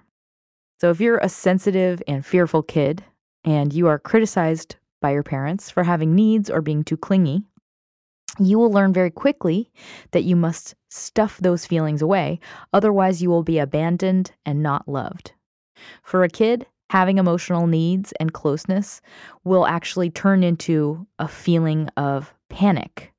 So, 0.81 0.91
if 0.91 1.01
you're 1.01 1.19
a 1.19 1.29
sensitive 1.29 2.03
and 2.07 2.25
fearful 2.25 2.63
kid 2.63 3.03
and 3.45 3.73
you 3.73 3.89
are 3.89 3.99
criticized 3.99 4.77
by 5.01 5.13
your 5.13 5.23
parents 5.23 5.71
for 5.71 5.83
having 5.83 6.15
needs 6.15 6.49
or 6.49 6.61
being 6.61 6.85
too 6.85 6.97
clingy, 6.97 7.43
you 8.39 8.59
will 8.59 8.71
learn 8.71 8.93
very 8.93 9.11
quickly 9.11 9.71
that 10.13 10.25
you 10.25 10.37
must 10.37 10.75
stuff 10.91 11.39
those 11.39 11.67
feelings 11.67 12.03
away, 12.03 12.39
otherwise, 12.73 13.21
you 13.21 13.31
will 13.31 13.43
be 13.43 13.59
abandoned 13.59 14.31
and 14.45 14.63
not 14.63 14.87
loved. 14.87 15.33
For 16.03 16.23
a 16.23 16.29
kid, 16.29 16.67
having 16.91 17.19
emotional 17.19 17.67
needs 17.67 18.13
and 18.21 18.33
closeness 18.33 19.01
will 19.43 19.67
actually 19.67 20.11
turn 20.11 20.45
into 20.45 21.07
a 21.19 21.27
feeling 21.27 21.89
of 21.97 22.33
panic 22.49 23.13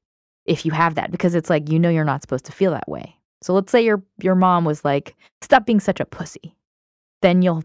if 0.48 0.66
you 0.66 0.72
have 0.72 0.96
that 0.96 1.12
because 1.12 1.36
it's 1.36 1.50
like 1.50 1.70
you 1.70 1.78
know 1.78 1.90
you're 1.90 2.04
not 2.04 2.22
supposed 2.22 2.46
to 2.46 2.52
feel 2.52 2.72
that 2.72 2.90
way. 2.90 3.16
So 3.42 3.54
let's 3.54 3.72
say 3.72 3.84
your 3.84 4.02
your 4.22 4.36
mom 4.36 4.66
was 4.66 4.84
like, 4.84 5.16
"Stop 5.42 5.66
being 5.66 5.80
such 5.80 6.00
a 6.00 6.06
pussy." 6.06 6.56
Then 7.22 7.42
you'll 7.42 7.64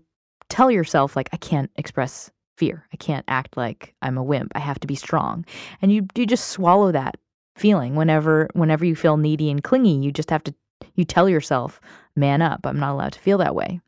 tell 0.48 0.70
yourself 0.70 1.16
like, 1.16 1.30
"I 1.32 1.36
can't 1.38 1.70
express 1.76 2.30
fear. 2.56 2.86
I 2.92 2.96
can't 2.96 3.24
act 3.28 3.56
like 3.56 3.94
I'm 4.02 4.18
a 4.18 4.22
wimp. 4.22 4.52
I 4.54 4.58
have 4.58 4.80
to 4.80 4.86
be 4.86 4.94
strong." 4.94 5.44
And 5.80 5.92
you 5.92 6.06
you 6.14 6.26
just 6.26 6.48
swallow 6.48 6.92
that 6.92 7.16
feeling 7.56 7.96
whenever 7.96 8.48
whenever 8.54 8.84
you 8.84 8.96
feel 8.96 9.16
needy 9.16 9.50
and 9.50 9.62
clingy. 9.64 9.96
You 9.96 10.12
just 10.12 10.30
have 10.30 10.44
to 10.44 10.54
you 10.94 11.04
tell 11.04 11.28
yourself, 11.28 11.80
"Man 12.16 12.42
up. 12.42 12.66
I'm 12.66 12.78
not 12.78 12.92
allowed 12.92 13.12
to 13.14 13.20
feel 13.20 13.38
that 13.38 13.54
way." 13.54 13.80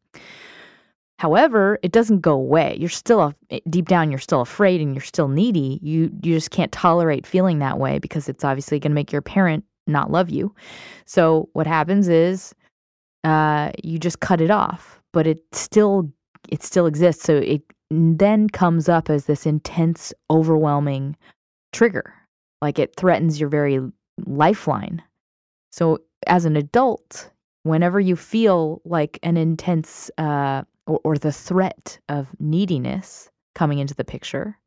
However, 1.18 1.78
it 1.82 1.92
doesn't 1.92 2.20
go 2.20 2.32
away. 2.32 2.76
You're 2.78 2.88
still 2.88 3.32
eh, 3.50 3.60
deep 3.70 3.88
down 3.88 4.10
you're 4.10 4.18
still 4.18 4.40
afraid 4.40 4.80
and 4.80 4.94
you're 4.94 5.02
still 5.02 5.28
needy. 5.28 5.78
You 5.82 6.10
you 6.22 6.34
just 6.34 6.50
can't 6.50 6.72
tolerate 6.72 7.26
feeling 7.26 7.60
that 7.60 7.78
way 7.78 7.98
because 7.98 8.28
it's 8.28 8.44
obviously 8.44 8.78
going 8.80 8.90
to 8.90 8.94
make 8.94 9.12
your 9.12 9.22
parent 9.22 9.64
not 9.86 10.10
love 10.10 10.30
you. 10.30 10.54
So 11.06 11.48
what 11.52 11.66
happens 11.66 12.08
is 12.08 12.54
uh, 13.22 13.70
you 13.82 13.98
just 13.98 14.20
cut 14.20 14.40
it 14.40 14.50
off, 14.50 15.00
but 15.12 15.26
it 15.26 15.42
still 15.52 16.10
it 16.48 16.62
still 16.62 16.86
exists. 16.86 17.24
So 17.24 17.36
it 17.36 17.62
then 17.90 18.48
comes 18.48 18.88
up 18.88 19.08
as 19.08 19.26
this 19.26 19.46
intense, 19.46 20.12
overwhelming 20.30 21.16
trigger. 21.72 22.12
Like 22.60 22.78
it 22.78 22.96
threatens 22.96 23.38
your 23.38 23.48
very 23.48 23.80
lifeline. 24.26 25.02
So 25.70 25.98
as 26.26 26.44
an 26.44 26.56
adult, 26.56 27.30
whenever 27.62 28.00
you 28.00 28.16
feel 28.16 28.80
like 28.84 29.18
an 29.22 29.36
intense 29.36 30.10
uh, 30.18 30.62
or, 30.86 31.00
or 31.04 31.18
the 31.18 31.32
threat 31.32 31.98
of 32.08 32.28
neediness 32.38 33.30
coming 33.54 33.78
into 33.78 33.94
the 33.94 34.04
picture, 34.04 34.58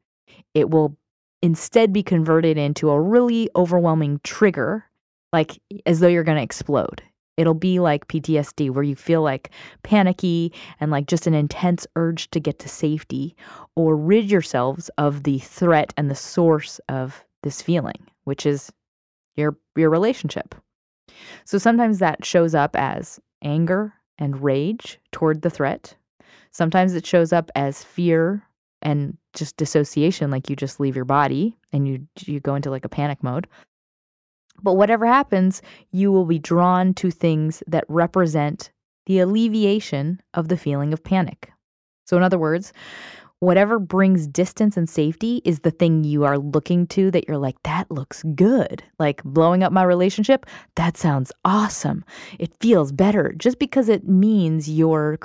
it 0.54 0.70
will 0.70 0.98
instead 1.42 1.94
be 1.94 2.04
converted 2.04 2.58
into 2.58 2.90
a 2.90 3.00
really 3.00 3.50
overwhelming 3.56 4.20
trigger, 4.24 4.86
like 5.34 5.62
as 5.86 6.00
though 6.00 6.08
you're 6.08 6.24
going 6.24 6.38
to 6.38 6.44
explode. 6.44 7.02
It'll 7.38 7.54
be 7.54 7.80
like 7.80 8.08
PTSD, 8.08 8.72
where 8.72 8.84
you 8.84 8.96
feel 8.96 9.22
like 9.22 9.52
panicky 9.84 10.52
and 10.80 10.90
like 10.90 11.06
just 11.06 11.28
an 11.28 11.36
intense 11.36 11.86
urge 11.96 12.32
to 12.32 12.40
get 12.40 12.58
to 12.60 12.70
safety 12.70 13.36
or 13.76 13.96
rid 13.96 14.32
yourselves 14.32 14.90
of 14.98 15.22
the 15.22 15.38
threat 15.40 15.94
and 15.98 16.10
the 16.10 16.16
source 16.16 16.80
of 16.90 17.24
this 17.44 17.62
feeling, 17.62 18.08
which 18.24 18.48
is 18.48 18.72
your 19.36 19.56
your 19.76 19.92
relationship. 19.92 20.56
So 21.46 21.60
sometimes 21.60 22.00
that 22.00 22.26
shows 22.26 22.56
up 22.56 22.76
as 22.76 23.20
anger 23.44 23.94
and 24.18 24.42
rage 24.42 25.00
toward 25.12 25.44
the 25.44 25.50
threat, 25.52 25.96
Sometimes 26.58 26.96
it 26.96 27.06
shows 27.06 27.32
up 27.32 27.52
as 27.54 27.84
fear 27.84 28.42
and 28.82 29.16
just 29.36 29.58
dissociation, 29.58 30.32
like 30.32 30.50
you 30.50 30.56
just 30.56 30.80
leave 30.80 30.96
your 30.96 31.06
body 31.06 31.56
and 31.72 31.88
you 31.88 32.08
you 32.26 32.40
go 32.40 32.56
into 32.56 32.72
like 32.72 32.84
a 32.84 32.90
panic 32.90 33.22
mode. 33.22 33.46
But 34.64 34.74
whatever 34.74 35.06
happens, 35.06 35.62
you 35.92 36.12
will 36.12 36.26
be 36.26 36.40
drawn 36.40 36.96
to 36.96 37.12
things 37.12 37.62
that 37.68 37.86
represent 37.90 38.72
the 39.06 39.20
alleviation 39.20 40.20
of 40.34 40.48
the 40.48 40.58
feeling 40.58 40.94
of 40.94 41.04
panic. 41.04 41.52
So, 42.06 42.18
in 42.18 42.24
other 42.24 42.40
words, 42.40 42.74
whatever 43.40 43.80
brings 43.80 44.28
distance 44.28 44.78
and 44.78 44.90
safety 44.90 45.42
is 45.46 45.60
the 45.60 45.72
thing 45.72 46.04
you 46.04 46.24
are 46.24 46.38
looking 46.38 46.88
to 46.88 47.12
that 47.12 47.28
you're 47.28 47.38
like 47.38 47.62
that 47.64 47.90
looks 47.92 48.24
good. 48.36 48.84
Like 49.00 49.24
blowing 49.24 49.64
up 49.64 49.72
my 49.72 49.84
relationship 49.84 50.46
that 50.76 50.98
sounds 50.98 51.32
awesome. 51.46 52.04
It 52.40 52.56
feels 52.60 52.92
better 52.92 53.34
just 53.38 53.60
because 53.60 53.90
it 53.90 54.08
means 54.08 54.70
you're 54.70 55.18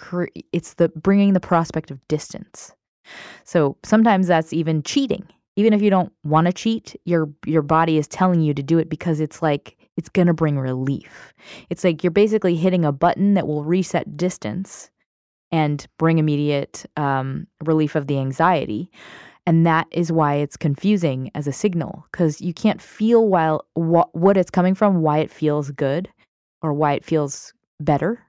it's 0.52 0.74
the 0.74 0.88
bringing 0.90 1.32
the 1.32 1.40
prospect 1.40 1.90
of 1.90 2.06
distance. 2.08 2.72
So 3.44 3.76
sometimes 3.82 4.26
that's 4.26 4.52
even 4.52 4.82
cheating. 4.82 5.26
Even 5.56 5.74
if 5.74 5.82
you 5.82 5.90
don't 5.90 6.12
want 6.24 6.46
to 6.46 6.52
cheat 6.52 6.96
your 7.04 7.28
your 7.46 7.62
body 7.62 7.98
is 7.98 8.08
telling 8.08 8.40
you 8.40 8.54
to 8.54 8.62
do 8.62 8.78
it 8.78 8.88
because 8.88 9.20
it's 9.20 9.42
like 9.42 9.76
it's 9.96 10.08
going 10.08 10.26
to 10.26 10.34
bring 10.34 10.58
relief. 10.58 11.34
It's 11.68 11.84
like 11.84 12.02
you're 12.02 12.10
basically 12.10 12.56
hitting 12.56 12.84
a 12.84 12.92
button 12.92 13.34
that 13.34 13.46
will 13.46 13.64
reset 13.64 14.16
distance 14.16 14.90
and 15.52 15.86
bring 15.98 16.18
immediate 16.18 16.84
um, 16.96 17.46
relief 17.64 17.94
of 17.94 18.06
the 18.06 18.18
anxiety. 18.18 18.90
And 19.46 19.66
that 19.66 19.86
is 19.90 20.10
why 20.10 20.36
it's 20.36 20.56
confusing 20.56 21.30
as 21.34 21.46
a 21.46 21.52
signal 21.52 22.06
because 22.10 22.40
you 22.40 22.54
can't 22.54 22.80
feel 22.80 23.28
while 23.28 23.66
what, 23.74 24.14
what 24.14 24.36
it's 24.36 24.50
coming 24.50 24.74
from, 24.74 25.02
why 25.02 25.18
it 25.18 25.30
feels 25.30 25.70
good 25.72 26.08
or 26.62 26.72
why 26.72 26.94
it 26.94 27.04
feels 27.04 27.52
better 27.80 28.24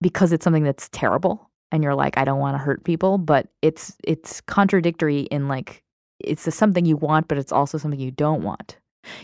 because 0.00 0.32
it's 0.32 0.44
something 0.44 0.64
that's 0.64 0.88
terrible 0.90 1.50
and 1.70 1.82
you're 1.82 1.94
like 1.94 2.18
I 2.18 2.24
don't 2.24 2.40
want 2.40 2.54
to 2.54 2.62
hurt 2.62 2.84
people, 2.84 3.18
but 3.18 3.48
it's 3.62 3.96
it's 4.04 4.40
contradictory 4.42 5.22
in 5.22 5.48
like 5.48 5.82
it's 6.20 6.54
something 6.54 6.84
you 6.84 6.96
want 6.96 7.26
but 7.28 7.38
it's 7.38 7.52
also 7.52 7.78
something 7.78 7.98
you 7.98 8.10
don't 8.10 8.42
want. 8.42 8.78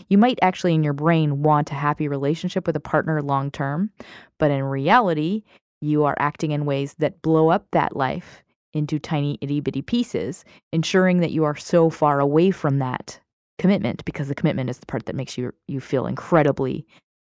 You 0.09 0.17
might 0.17 0.39
actually 0.41 0.73
in 0.73 0.83
your 0.83 0.93
brain 0.93 1.41
want 1.41 1.71
a 1.71 1.75
happy 1.75 2.09
relationship 2.09 2.67
with 2.67 2.75
a 2.75 2.81
partner 2.81 3.21
long 3.21 3.51
term, 3.51 3.91
but 4.37 4.51
in 4.51 4.63
reality, 4.63 5.43
you 5.81 6.03
are 6.03 6.15
acting 6.19 6.51
in 6.51 6.65
ways 6.65 6.95
that 6.99 7.21
blow 7.21 7.49
up 7.49 7.65
that 7.71 7.95
life 7.95 8.43
into 8.73 8.99
tiny 8.99 9.37
itty 9.41 9.59
bitty 9.59 9.81
pieces, 9.81 10.45
ensuring 10.71 11.19
that 11.19 11.31
you 11.31 11.43
are 11.43 11.55
so 11.55 11.89
far 11.89 12.19
away 12.19 12.51
from 12.51 12.79
that 12.79 13.19
commitment 13.57 14.05
because 14.05 14.27
the 14.27 14.35
commitment 14.35 14.69
is 14.69 14.79
the 14.79 14.85
part 14.85 15.05
that 15.05 15.15
makes 15.15 15.37
you 15.37 15.51
you 15.67 15.79
feel 15.79 16.05
incredibly 16.05 16.85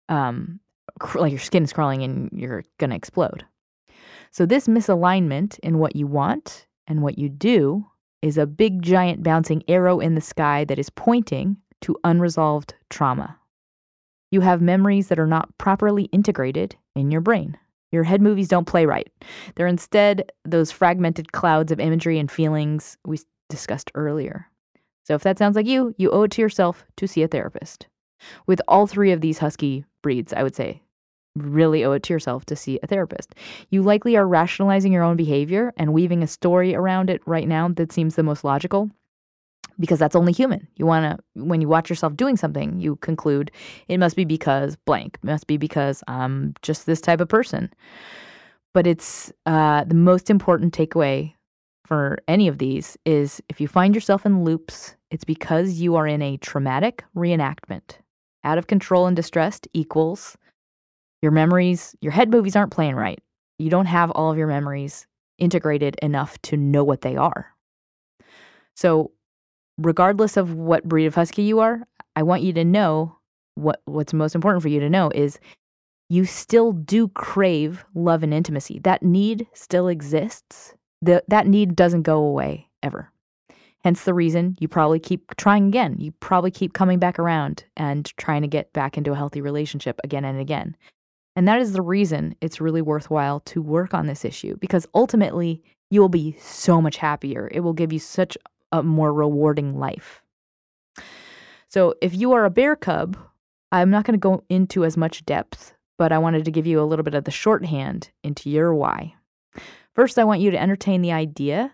um, 0.10 0.60
cr- 1.00 1.20
like 1.20 1.32
your 1.32 1.40
skin 1.40 1.64
is 1.64 1.74
crawling 1.74 2.04
and 2.04 2.30
you're 2.34 2.64
gonna 2.80 2.96
explode. 2.96 3.46
So 4.32 4.46
this 4.46 4.68
misalignment 4.68 5.60
in 5.60 5.80
what 5.80 5.96
you 5.96 6.08
want 6.08 6.68
and 6.88 7.02
what 7.02 7.18
you 7.18 7.30
do 7.30 7.86
is 8.22 8.38
a 8.38 8.46
big 8.46 8.82
giant 8.82 9.24
bouncing 9.24 9.64
arrow 9.68 10.00
in 10.00 10.16
the 10.16 10.22
sky 10.22 10.64
that 10.66 10.80
is 10.80 10.90
pointing 10.90 11.58
to 11.82 11.98
unresolved 12.04 12.76
trauma. 12.90 13.38
You 14.30 14.42
have 14.42 14.62
memories 14.62 15.08
that 15.08 15.20
are 15.20 15.28
not 15.28 15.58
properly 15.58 16.04
integrated 16.06 16.76
in 16.96 17.12
your 17.12 17.22
brain. 17.22 17.58
Your 17.92 18.04
head 18.04 18.22
movies 18.22 18.48
don't 18.48 18.68
play 18.68 18.86
right. 18.86 19.10
They're 19.56 19.68
instead 19.68 20.32
those 20.46 20.72
fragmented 20.72 21.32
clouds 21.32 21.72
of 21.72 21.80
imagery 21.80 22.20
and 22.20 22.32
feelings 22.32 22.98
we 23.06 23.20
discussed 23.50 23.92
earlier. 23.96 24.48
So 25.04 25.16
if 25.16 25.24
that 25.24 25.38
sounds 25.38 25.56
like 25.56 25.66
you, 25.66 25.94
you 25.98 26.10
owe 26.12 26.24
it 26.24 26.32
to 26.32 26.42
yourself 26.42 26.86
to 26.98 27.08
see 27.08 27.24
a 27.24 27.28
therapist. 27.28 27.88
With 28.48 28.62
all 28.68 28.88
three 28.88 29.12
of 29.12 29.22
these 29.22 29.40
husky 29.40 29.84
breeds, 30.02 30.32
I 30.32 30.44
would 30.44 30.56
say, 30.56 30.82
really 31.36 31.84
owe 31.84 31.94
it 31.94 32.04
to 32.04 32.14
yourself 32.14 32.46
to 32.46 32.56
see 32.56 32.80
a 32.84 32.88
therapist. 32.88 33.36
You 33.70 33.82
likely 33.82 34.16
are 34.16 34.28
rationalizing 34.28 34.92
your 34.92 35.04
own 35.04 35.16
behavior 35.16 35.74
and 35.78 35.94
weaving 35.94 36.24
a 36.24 36.28
story 36.28 36.76
around 36.76 37.10
it 37.10 37.22
right 37.26 37.48
now 37.48 37.70
that 37.70 37.92
seems 37.92 38.16
the 38.16 38.24
most 38.24 38.44
logical 38.44 38.92
because 39.82 40.00
that's 40.00 40.16
only 40.16 40.32
human. 40.32 40.66
You 40.78 40.86
want 40.86 41.04
to, 41.18 41.44
when 41.44 41.60
you 41.60 41.68
watch 41.68 41.90
yourself 41.90 42.16
doing 42.16 42.38
something, 42.38 42.80
you 42.80 42.96
conclude 42.98 43.52
it 43.90 43.98
must 43.98 44.16
be 44.16 44.24
because 44.24 44.78
blank, 44.86 45.18
it 45.22 45.26
must 45.26 45.48
be 45.48 45.58
because 45.58 46.04
I'm 46.08 46.54
just 46.62 46.86
this 46.86 47.02
type 47.02 47.20
of 47.20 47.28
person. 47.28 47.70
But 48.74 48.88
it's 48.88 49.34
uh, 49.46 49.84
the 49.84 49.96
most 49.96 50.30
important 50.30 50.74
takeaway 50.74 51.34
for 51.86 52.20
any 52.30 52.48
of 52.48 52.60
these 52.60 52.98
is 53.06 53.42
if 53.50 53.60
you 53.60 53.68
find 53.68 53.94
yourself 53.94 54.26
in 54.26 54.46
loops, 54.46 54.96
it's 55.10 55.26
because 55.26 55.74
you 55.74 55.96
are 55.96 56.08
in 56.08 56.22
a 56.22 56.38
traumatic 56.38 57.04
reenactment. 57.18 57.98
Out 58.46 58.58
of 58.58 58.68
control 58.68 59.08
and 59.08 59.16
distressed 59.16 59.68
equals 59.74 60.38
your 61.22 61.32
memories, 61.32 61.96
your 62.02 62.12
head 62.12 62.32
movies 62.32 62.56
aren't 62.56 62.72
playing 62.72 62.96
right. 62.96 63.20
You 63.60 63.70
don't 63.70 63.88
have 63.88 64.10
all 64.12 64.32
of 64.32 64.38
your 64.38 64.48
memories 64.48 65.06
integrated 65.38 65.96
enough 66.02 66.42
to 66.44 66.56
know 66.56 66.84
what 66.84 67.02
they 67.02 67.16
are. 67.16 67.54
So 68.76 69.12
regardless 69.78 70.38
of 70.38 70.54
what 70.54 70.88
breed 70.88 71.06
of 71.06 71.16
husky 71.16 71.44
you 71.44 71.60
are, 71.60 71.82
I 72.16 72.24
want 72.24 72.44
you 72.44 72.54
to 72.54 72.66
know 72.66 73.18
what 73.56 73.82
what's 73.86 74.14
most 74.14 74.36
important 74.36 74.62
for 74.62 74.70
you 74.70 74.80
to 74.80 74.90
know 74.90 75.10
is 75.14 75.40
you 76.10 76.26
still 76.26 76.74
do 76.74 77.08
crave 77.10 77.86
love 77.96 78.24
and 78.24 78.34
intimacy. 78.34 78.80
That 78.80 79.02
need 79.02 79.48
still 79.54 79.88
exists. 79.88 80.76
The, 81.02 81.24
that 81.30 81.48
need 81.48 81.76
doesn't 81.76 82.02
go 82.02 82.18
away 82.18 82.68
ever. 82.84 83.10
Hence 83.84 84.04
the 84.04 84.14
reason 84.14 84.56
you 84.60 84.68
probably 84.68 85.00
keep 85.00 85.36
trying 85.38 85.68
again. 85.68 85.96
You 85.98 86.12
probably 86.20 86.52
keep 86.52 86.74
coming 86.74 87.00
back 87.00 87.18
around 87.18 87.64
and 87.78 88.06
trying 88.18 88.42
to 88.42 88.48
get 88.48 88.74
back 88.74 88.98
into 88.98 89.14
a 89.14 89.16
healthy 89.16 89.42
relationship 89.42 90.00
again 90.04 90.26
and 90.26 90.40
again. 90.40 90.76
And 91.36 91.48
that 91.48 91.62
is 91.62 91.72
the 91.72 91.82
reason 91.82 92.36
it's 92.42 92.62
really 92.62 92.82
worthwhile 92.82 93.40
to 93.42 93.62
work 93.62 93.94
on 93.94 94.08
this 94.08 94.26
issue 94.26 94.58
because 94.58 94.86
ultimately 94.94 95.64
you 95.90 96.02
will 96.02 96.10
be 96.10 96.36
so 96.40 96.82
much 96.82 96.98
happier. 96.98 97.50
It 97.54 97.62
will 97.62 97.74
give 97.74 97.94
you 97.94 98.00
such 98.00 98.38
a 98.72 98.84
more 98.84 99.14
rewarding 99.14 99.80
life. 99.80 100.22
So, 101.68 101.96
if 102.02 102.14
you 102.14 102.34
are 102.34 102.46
a 102.46 102.50
bear 102.50 102.76
cub, 102.76 103.18
I'm 103.72 103.90
not 103.90 104.06
going 104.06 104.20
to 104.20 104.20
go 104.20 104.44
into 104.50 104.84
as 104.84 104.98
much 104.98 105.26
depth, 105.26 105.74
but 105.98 106.12
I 106.12 106.18
wanted 106.18 106.44
to 106.46 106.52
give 106.52 106.68
you 106.68 106.82
a 106.82 106.86
little 106.86 107.04
bit 107.04 107.14
of 107.14 107.24
the 107.24 107.32
shorthand 107.32 108.10
into 108.24 108.50
your 108.50 108.74
why. 108.74 109.16
First, 109.96 110.20
I 110.20 110.24
want 110.24 110.42
you 110.42 110.52
to 110.52 110.62
entertain 110.62 111.02
the 111.02 111.12
idea 111.14 111.72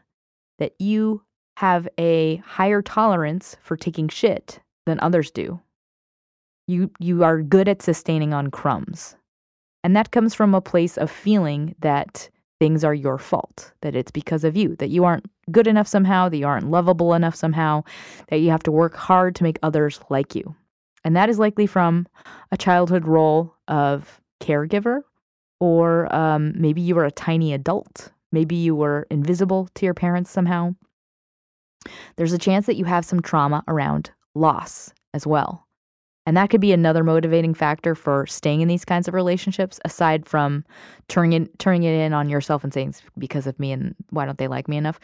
that 0.60 0.74
you 0.80 1.24
have 1.58 1.88
a 1.98 2.38
higher 2.38 2.82
tolerance 2.82 3.56
for 3.62 3.76
taking 3.76 4.08
shit 4.08 4.60
than 4.86 5.00
others 5.00 5.32
do. 5.32 5.60
You, 6.68 6.92
you 7.00 7.24
are 7.24 7.42
good 7.42 7.68
at 7.68 7.82
sustaining 7.82 8.34
on 8.34 8.52
crumbs. 8.52 9.16
And 9.84 9.96
that 9.96 10.12
comes 10.12 10.34
from 10.36 10.54
a 10.54 10.62
place 10.62 10.98
of 10.98 11.10
feeling 11.10 11.76
that 11.80 12.30
things 12.60 12.84
are 12.84 12.94
your 12.94 13.18
fault, 13.18 13.72
that 13.82 13.96
it's 13.96 14.12
because 14.12 14.44
of 14.44 14.58
you, 14.58 14.76
that 14.78 14.90
you 14.90 15.04
aren't 15.04 15.26
good 15.52 15.68
enough 15.68 15.88
somehow, 15.88 16.30
that 16.30 16.38
you 16.38 16.48
aren't 16.48 16.70
lovable 16.70 17.14
enough 17.14 17.36
somehow, 17.36 17.84
that 18.30 18.38
you 18.38 18.50
have 18.50 18.64
to 18.64 18.72
work 18.72 18.96
hard 18.96 19.36
to 19.36 19.44
make 19.44 19.60
others 19.64 20.00
like 20.10 20.36
you. 20.36 20.56
And 21.04 21.16
that 21.16 21.30
is 21.30 21.40
likely 21.40 21.68
from 21.68 22.08
a 22.52 22.58
childhood 22.58 23.06
role 23.06 23.54
of 23.68 24.20
caregiver, 24.42 25.02
or 25.60 26.14
um, 26.14 26.54
maybe 26.56 26.82
you 26.82 26.96
were 26.96 27.06
a 27.06 27.12
tiny 27.12 27.54
adult. 27.54 28.12
Maybe 28.32 28.56
you 28.56 28.76
were 28.76 29.08
invisible 29.10 29.70
to 29.76 29.86
your 29.86 29.94
parents 29.94 30.32
somehow. 30.32 30.76
There's 32.18 32.34
a 32.34 32.38
chance 32.38 32.66
that 32.66 32.76
you 32.76 32.86
have 32.86 33.06
some 33.06 33.22
trauma 33.22 33.64
around 33.68 34.12
loss 34.36 34.94
as 35.14 35.26
well. 35.26 35.67
And 36.28 36.36
that 36.36 36.50
could 36.50 36.60
be 36.60 36.74
another 36.74 37.06
motivating 37.06 37.54
factor 37.54 37.96
for 37.96 38.28
staying 38.28 38.60
in 38.60 38.68
these 38.68 38.84
kinds 38.84 39.08
of 39.08 39.14
relationships, 39.14 39.80
aside 39.86 40.26
from 40.26 40.66
turning 41.08 41.44
it, 41.44 41.58
turning 41.58 41.84
it 41.84 41.94
in 41.94 42.12
on 42.12 42.28
yourself 42.28 42.66
and 42.66 42.74
saying, 42.74 42.96
because 43.18 43.48
of 43.48 43.58
me 43.62 43.72
and 43.72 43.96
why 44.10 44.26
don't 44.26 44.38
they 44.38 44.50
like 44.50 44.68
me 44.68 44.76
enough? 44.76 45.00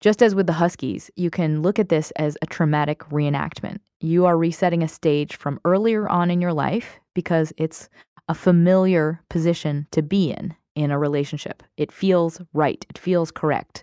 Just 0.00 0.22
as 0.22 0.36
with 0.36 0.46
the 0.46 0.52
Huskies, 0.52 1.10
you 1.16 1.30
can 1.30 1.62
look 1.62 1.80
at 1.80 1.88
this 1.88 2.12
as 2.12 2.38
a 2.42 2.46
traumatic 2.46 3.00
reenactment. 3.10 3.78
You 4.00 4.24
are 4.24 4.38
resetting 4.38 4.84
a 4.84 4.88
stage 4.88 5.34
from 5.34 5.58
earlier 5.64 6.08
on 6.08 6.30
in 6.30 6.40
your 6.40 6.52
life 6.52 7.00
because 7.12 7.52
it's 7.56 7.88
a 8.28 8.34
familiar 8.34 9.20
position 9.30 9.88
to 9.90 10.00
be 10.00 10.30
in 10.30 10.54
in 10.76 10.92
a 10.92 10.98
relationship. 10.98 11.64
It 11.76 11.90
feels 11.90 12.40
right, 12.52 12.86
it 12.88 12.98
feels 12.98 13.32
correct. 13.32 13.82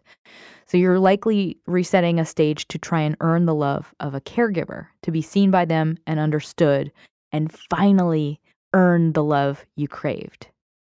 So 0.70 0.78
you're 0.78 1.00
likely 1.00 1.58
resetting 1.66 2.20
a 2.20 2.26
stage 2.26 2.68
to 2.68 2.78
try 2.78 3.02
and 3.02 3.18
earn 3.22 3.48
the 3.48 3.56
love 3.56 3.96
of 4.00 4.14
a 4.14 4.22
caregiver, 4.22 4.86
to 5.02 5.12
be 5.12 5.22
seen 5.22 5.50
by 5.50 5.66
them 5.66 5.98
and 6.06 6.20
understood, 6.20 6.92
and 7.32 7.52
finally 7.72 8.40
earn 8.74 9.14
the 9.14 9.24
love 9.24 9.66
you 9.76 9.88
craved. 9.88 10.48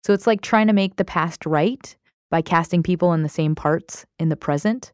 So 0.05 0.13
it's 0.13 0.29
like 0.29 0.43
trying 0.43 0.69
to 0.69 0.73
make 0.73 0.95
the 0.95 1.05
past 1.05 1.45
right 1.45 1.97
by 2.31 2.41
casting 2.41 2.85
people 2.85 3.13
in 3.15 3.25
the 3.25 3.29
same 3.29 3.57
parts 3.57 4.07
in 4.21 4.29
the 4.29 4.37
present, 4.37 4.93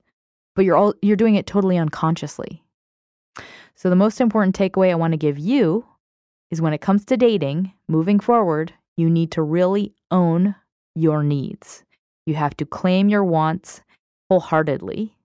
but 0.56 0.64
you're 0.64 0.76
all 0.76 0.94
you're 1.02 1.14
doing 1.14 1.34
it 1.34 1.46
totally 1.46 1.76
unconsciously. 1.76 2.62
So 3.74 3.90
the 3.90 3.96
most 3.96 4.18
important 4.18 4.56
takeaway 4.56 4.90
I 4.90 4.94
want 4.94 5.12
to 5.12 5.18
give 5.18 5.38
you 5.38 5.84
is 6.50 6.62
when 6.62 6.72
it 6.72 6.80
comes 6.80 7.04
to 7.04 7.18
dating, 7.18 7.72
moving 7.86 8.18
forward, 8.18 8.72
you 8.96 9.10
need 9.10 9.30
to 9.32 9.42
really 9.42 9.92
own 10.10 10.54
your 10.94 11.22
needs. 11.22 11.84
You 12.24 12.34
have 12.36 12.56
to 12.56 12.64
claim 12.64 13.10
your 13.10 13.24
wants 13.24 13.82
wholeheartedly 14.30 15.16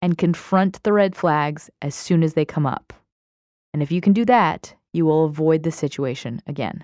and 0.00 0.16
confront 0.16 0.82
the 0.82 0.92
red 0.92 1.14
flags 1.14 1.68
as 1.82 1.94
soon 1.94 2.22
as 2.22 2.32
they 2.32 2.44
come 2.44 2.66
up. 2.66 2.94
And 3.74 3.82
if 3.82 3.92
you 3.92 4.00
can 4.00 4.14
do 4.14 4.24
that, 4.24 4.74
you 4.94 5.04
will 5.04 5.26
avoid 5.26 5.62
the 5.62 5.70
situation 5.70 6.40
again. 6.46 6.82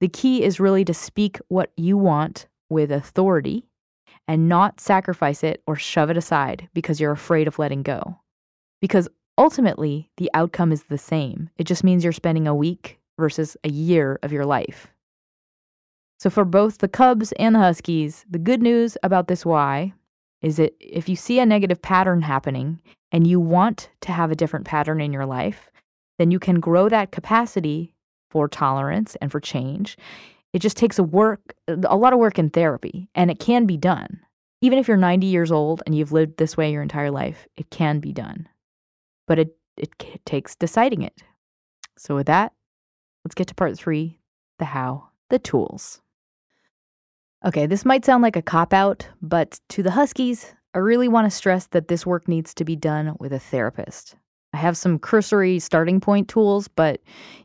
The 0.00 0.08
key 0.08 0.42
is 0.42 0.58
really 0.58 0.84
to 0.86 0.94
speak 0.94 1.38
what 1.48 1.72
you 1.76 1.98
want 1.98 2.46
with 2.70 2.90
authority 2.90 3.68
and 4.26 4.48
not 4.48 4.80
sacrifice 4.80 5.44
it 5.44 5.62
or 5.66 5.76
shove 5.76 6.08
it 6.08 6.16
aside 6.16 6.70
because 6.72 7.00
you're 7.00 7.12
afraid 7.12 7.46
of 7.46 7.58
letting 7.58 7.82
go. 7.82 8.18
Because 8.80 9.06
ultimately, 9.36 10.10
the 10.16 10.30
outcome 10.32 10.72
is 10.72 10.84
the 10.84 10.98
same. 10.98 11.50
It 11.58 11.64
just 11.64 11.84
means 11.84 12.02
you're 12.02 12.14
spending 12.14 12.46
a 12.46 12.54
week 12.54 12.98
versus 13.18 13.58
a 13.62 13.68
year 13.68 14.18
of 14.22 14.32
your 14.32 14.46
life. 14.46 14.88
So, 16.18 16.30
for 16.30 16.46
both 16.46 16.78
the 16.78 16.88
Cubs 16.88 17.32
and 17.32 17.54
the 17.54 17.58
Huskies, 17.58 18.24
the 18.30 18.38
good 18.38 18.62
news 18.62 18.96
about 19.02 19.28
this 19.28 19.44
why 19.44 19.92
is 20.44 20.58
that 20.58 20.74
if 20.78 21.08
you 21.08 21.16
see 21.16 21.40
a 21.40 21.46
negative 21.46 21.80
pattern 21.80 22.20
happening 22.20 22.78
and 23.10 23.26
you 23.26 23.40
want 23.40 23.88
to 24.02 24.12
have 24.12 24.30
a 24.30 24.36
different 24.36 24.66
pattern 24.66 25.00
in 25.00 25.10
your 25.10 25.24
life, 25.24 25.70
then 26.18 26.30
you 26.30 26.38
can 26.38 26.60
grow 26.60 26.86
that 26.90 27.12
capacity 27.12 27.94
for 28.30 28.46
tolerance 28.46 29.16
and 29.22 29.32
for 29.32 29.40
change. 29.40 29.96
It 30.52 30.58
just 30.58 30.76
takes 30.76 30.98
a 30.98 31.02
work 31.02 31.54
a 31.66 31.96
lot 31.96 32.12
of 32.12 32.18
work 32.18 32.38
in 32.38 32.50
therapy 32.50 33.08
and 33.14 33.30
it 33.30 33.40
can 33.40 33.64
be 33.64 33.78
done. 33.78 34.20
Even 34.60 34.78
if 34.78 34.86
you're 34.86 34.98
90 34.98 35.26
years 35.26 35.50
old 35.50 35.82
and 35.86 35.94
you've 35.94 36.12
lived 36.12 36.36
this 36.36 36.58
way 36.58 36.70
your 36.70 36.82
entire 36.82 37.10
life, 37.10 37.46
it 37.56 37.70
can 37.70 37.98
be 37.98 38.12
done. 38.12 38.46
But 39.26 39.38
it 39.38 39.56
it 39.78 39.90
takes 40.26 40.54
deciding 40.54 41.02
it. 41.02 41.22
So 41.96 42.14
with 42.14 42.26
that, 42.26 42.52
let's 43.24 43.34
get 43.34 43.46
to 43.48 43.54
part 43.54 43.78
3, 43.78 44.18
the 44.58 44.66
how, 44.66 45.08
the 45.30 45.38
tools. 45.38 46.02
Okay, 47.46 47.66
this 47.66 47.84
might 47.84 48.06
sound 48.06 48.22
like 48.22 48.36
a 48.36 48.42
cop 48.42 48.72
out, 48.72 49.06
but 49.20 49.60
to 49.68 49.82
the 49.82 49.90
Huskies, 49.90 50.54
I 50.72 50.78
really 50.78 51.08
want 51.08 51.26
to 51.26 51.36
stress 51.36 51.66
that 51.68 51.88
this 51.88 52.06
work 52.06 52.26
needs 52.26 52.54
to 52.54 52.64
be 52.64 52.74
done 52.74 53.16
with 53.20 53.34
a 53.34 53.38
therapist. 53.38 54.16
I 54.54 54.56
have 54.56 54.78
some 54.78 54.98
cursory 54.98 55.58
starting 55.58 56.00
point 56.00 56.28
tools, 56.28 56.68
but 56.68 57.02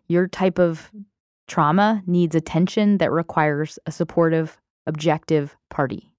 your 0.07 0.27
type 0.27 0.57
of 0.57 0.89
trauma 1.49 2.01
needs 2.07 2.33
attention 2.33 2.99
that 2.99 3.11
requires 3.11 3.77
a 3.87 3.91
supportive, 3.91 4.57
objective 4.87 5.57
party. 5.69 6.13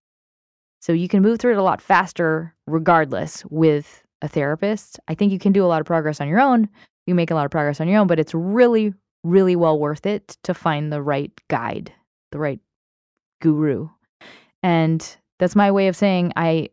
So 0.80 0.92
you 0.92 1.08
can 1.08 1.22
move 1.22 1.38
through 1.38 1.52
it 1.52 1.58
a 1.58 1.62
lot 1.62 1.80
faster 1.80 2.54
regardless 2.66 3.46
with 3.46 4.04
a 4.20 4.28
therapist. 4.28 5.00
I 5.08 5.14
think 5.14 5.32
you 5.32 5.38
can 5.38 5.52
do 5.52 5.64
a 5.64 5.68
lot 5.68 5.80
of 5.80 5.86
progress 5.86 6.20
on 6.20 6.28
your 6.28 6.40
own. 6.40 6.68
You 7.06 7.14
make 7.14 7.30
a 7.30 7.34
lot 7.34 7.46
of 7.46 7.50
progress 7.50 7.80
on 7.80 7.88
your 7.88 7.98
own, 7.98 8.08
but 8.08 8.20
it's 8.20 8.34
really, 8.34 8.92
really 9.24 9.56
well 9.56 9.78
worth 9.78 10.04
it 10.04 10.36
to 10.44 10.52
find 10.52 10.92
the 10.92 11.00
right 11.00 11.32
guide, 11.48 11.90
the 12.30 12.38
right 12.38 12.60
guru. 13.40 13.88
And 14.62 15.16
that's 15.38 15.57
my 15.57 15.70
way 15.70 15.88
of 15.88 15.96
saying 15.96 16.33
I 16.37 16.70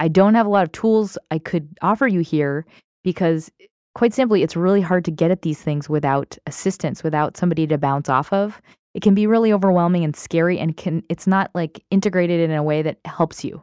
I 0.00 0.08
don't 0.08 0.34
have 0.34 0.46
a 0.46 0.50
lot 0.50 0.64
of 0.64 0.72
tools 0.72 1.18
I 1.30 1.38
could 1.38 1.68
offer 1.82 2.06
you 2.06 2.20
here 2.20 2.66
because 3.04 3.50
quite 3.94 4.14
simply 4.14 4.42
it's 4.42 4.56
really 4.56 4.80
hard 4.80 5.04
to 5.04 5.10
get 5.10 5.30
at 5.30 5.42
these 5.42 5.60
things 5.60 5.88
without 5.88 6.38
assistance, 6.46 7.02
without 7.02 7.36
somebody 7.36 7.66
to 7.66 7.78
bounce 7.78 8.08
off 8.08 8.32
of. 8.32 8.60
It 8.94 9.02
can 9.02 9.14
be 9.14 9.26
really 9.26 9.52
overwhelming 9.52 10.02
and 10.02 10.16
scary 10.16 10.58
and 10.58 10.76
can 10.76 11.02
it's 11.08 11.26
not 11.26 11.50
like 11.54 11.84
integrated 11.90 12.40
in 12.40 12.56
a 12.56 12.62
way 12.62 12.82
that 12.82 12.98
helps 13.04 13.44
you. 13.44 13.62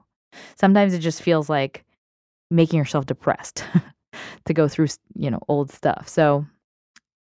Sometimes 0.56 0.94
it 0.94 1.00
just 1.00 1.22
feels 1.22 1.50
like 1.50 1.84
making 2.50 2.78
yourself 2.78 3.06
depressed 3.06 3.66
to 4.46 4.54
go 4.54 4.68
through, 4.68 4.88
you 5.16 5.30
know, 5.30 5.40
old 5.48 5.72
stuff. 5.72 6.08
So 6.08 6.46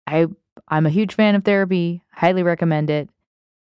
I 0.06 0.26
I'm 0.68 0.86
a 0.86 0.90
huge 0.90 1.14
fan 1.14 1.34
of 1.34 1.44
therapy, 1.44 2.02
highly 2.12 2.42
recommend 2.42 2.88
it. 2.88 3.10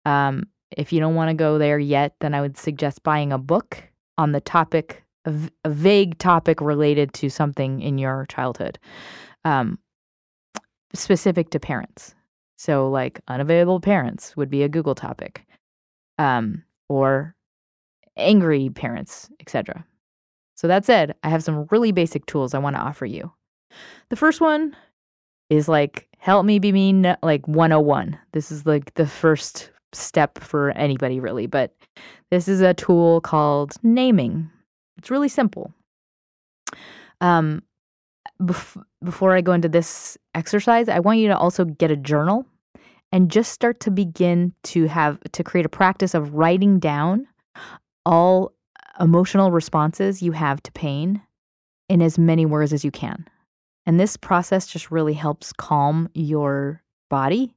Um, 0.05 0.47
if 0.77 0.93
you 0.93 0.99
don't 0.99 1.15
want 1.15 1.29
to 1.29 1.33
go 1.33 1.57
there 1.57 1.79
yet, 1.79 2.15
then 2.19 2.33
I 2.33 2.41
would 2.41 2.57
suggest 2.57 3.03
buying 3.03 3.31
a 3.31 3.37
book 3.37 3.83
on 4.17 4.31
the 4.31 4.41
topic, 4.41 5.03
a, 5.25 5.33
vague 5.67 6.17
topic 6.17 6.61
related 6.61 7.13
to 7.15 7.29
something 7.29 7.81
in 7.81 7.97
your 7.97 8.25
childhood, 8.29 8.79
um, 9.45 9.79
specific 10.93 11.49
to 11.51 11.59
parents. 11.59 12.15
So, 12.57 12.89
like 12.89 13.19
unavailable 13.27 13.79
parents 13.79 14.37
would 14.37 14.49
be 14.49 14.63
a 14.63 14.69
Google 14.69 14.95
topic, 14.95 15.45
um, 16.17 16.63
or 16.87 17.35
angry 18.15 18.69
parents, 18.69 19.29
etc. 19.39 19.85
So, 20.55 20.67
that 20.67 20.85
said, 20.85 21.15
I 21.23 21.29
have 21.29 21.43
some 21.43 21.67
really 21.71 21.91
basic 21.91 22.25
tools 22.25 22.53
I 22.53 22.59
want 22.59 22.75
to 22.75 22.81
offer 22.81 23.05
you. 23.05 23.31
The 24.09 24.15
first 24.15 24.39
one 24.39 24.75
is 25.49 25.67
like, 25.67 26.07
help 26.19 26.45
me 26.45 26.59
be 26.59 26.71
mean, 26.71 27.15
like 27.21 27.47
101. 27.47 28.17
This 28.31 28.51
is 28.51 28.65
like 28.65 28.93
the 28.93 29.07
first 29.07 29.71
step 29.95 30.39
for 30.39 30.71
anybody 30.71 31.19
really, 31.19 31.47
but 31.47 31.73
this 32.31 32.47
is 32.47 32.61
a 32.61 32.73
tool 32.73 33.21
called 33.21 33.73
naming. 33.83 34.49
It's 34.97 35.11
really 35.11 35.29
simple. 35.29 35.73
Um, 37.21 37.61
bef- 38.41 38.81
before 39.03 39.35
I 39.35 39.41
go 39.41 39.53
into 39.53 39.69
this 39.69 40.17
exercise, 40.35 40.89
I 40.89 40.99
want 40.99 41.19
you 41.19 41.27
to 41.27 41.37
also 41.37 41.65
get 41.65 41.91
a 41.91 41.95
journal 41.95 42.45
and 43.11 43.29
just 43.29 43.51
start 43.51 43.79
to 43.81 43.91
begin 43.91 44.53
to 44.63 44.87
have 44.87 45.19
to 45.31 45.43
create 45.43 45.65
a 45.65 45.69
practice 45.69 46.13
of 46.13 46.33
writing 46.33 46.79
down 46.79 47.27
all 48.05 48.51
emotional 48.99 49.51
responses 49.51 50.21
you 50.21 50.31
have 50.31 50.61
to 50.63 50.71
pain 50.71 51.21
in 51.89 52.01
as 52.01 52.17
many 52.17 52.45
words 52.45 52.73
as 52.73 52.83
you 52.83 52.91
can. 52.91 53.27
And 53.85 53.99
this 53.99 54.17
process 54.17 54.67
just 54.67 54.91
really 54.91 55.13
helps 55.13 55.53
calm 55.53 56.09
your 56.13 56.81
body 57.09 57.55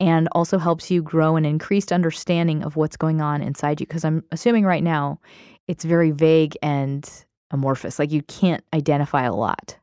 and 0.00 0.28
also 0.32 0.58
helps 0.58 0.90
you 0.90 1.02
grow 1.02 1.36
an 1.36 1.44
increased 1.44 1.92
understanding 1.92 2.62
of 2.62 2.76
what's 2.76 2.96
going 2.96 3.20
on 3.20 3.42
inside 3.42 3.80
you. 3.80 3.86
Because 3.86 4.04
I'm 4.04 4.22
assuming 4.30 4.64
right 4.64 4.82
now 4.82 5.20
it's 5.68 5.84
very 5.84 6.10
vague 6.10 6.56
and 6.62 7.08
amorphous, 7.50 7.98
like 7.98 8.12
you 8.12 8.22
can't 8.22 8.64
identify 8.74 9.24
a 9.24 9.34
lot. 9.34 9.76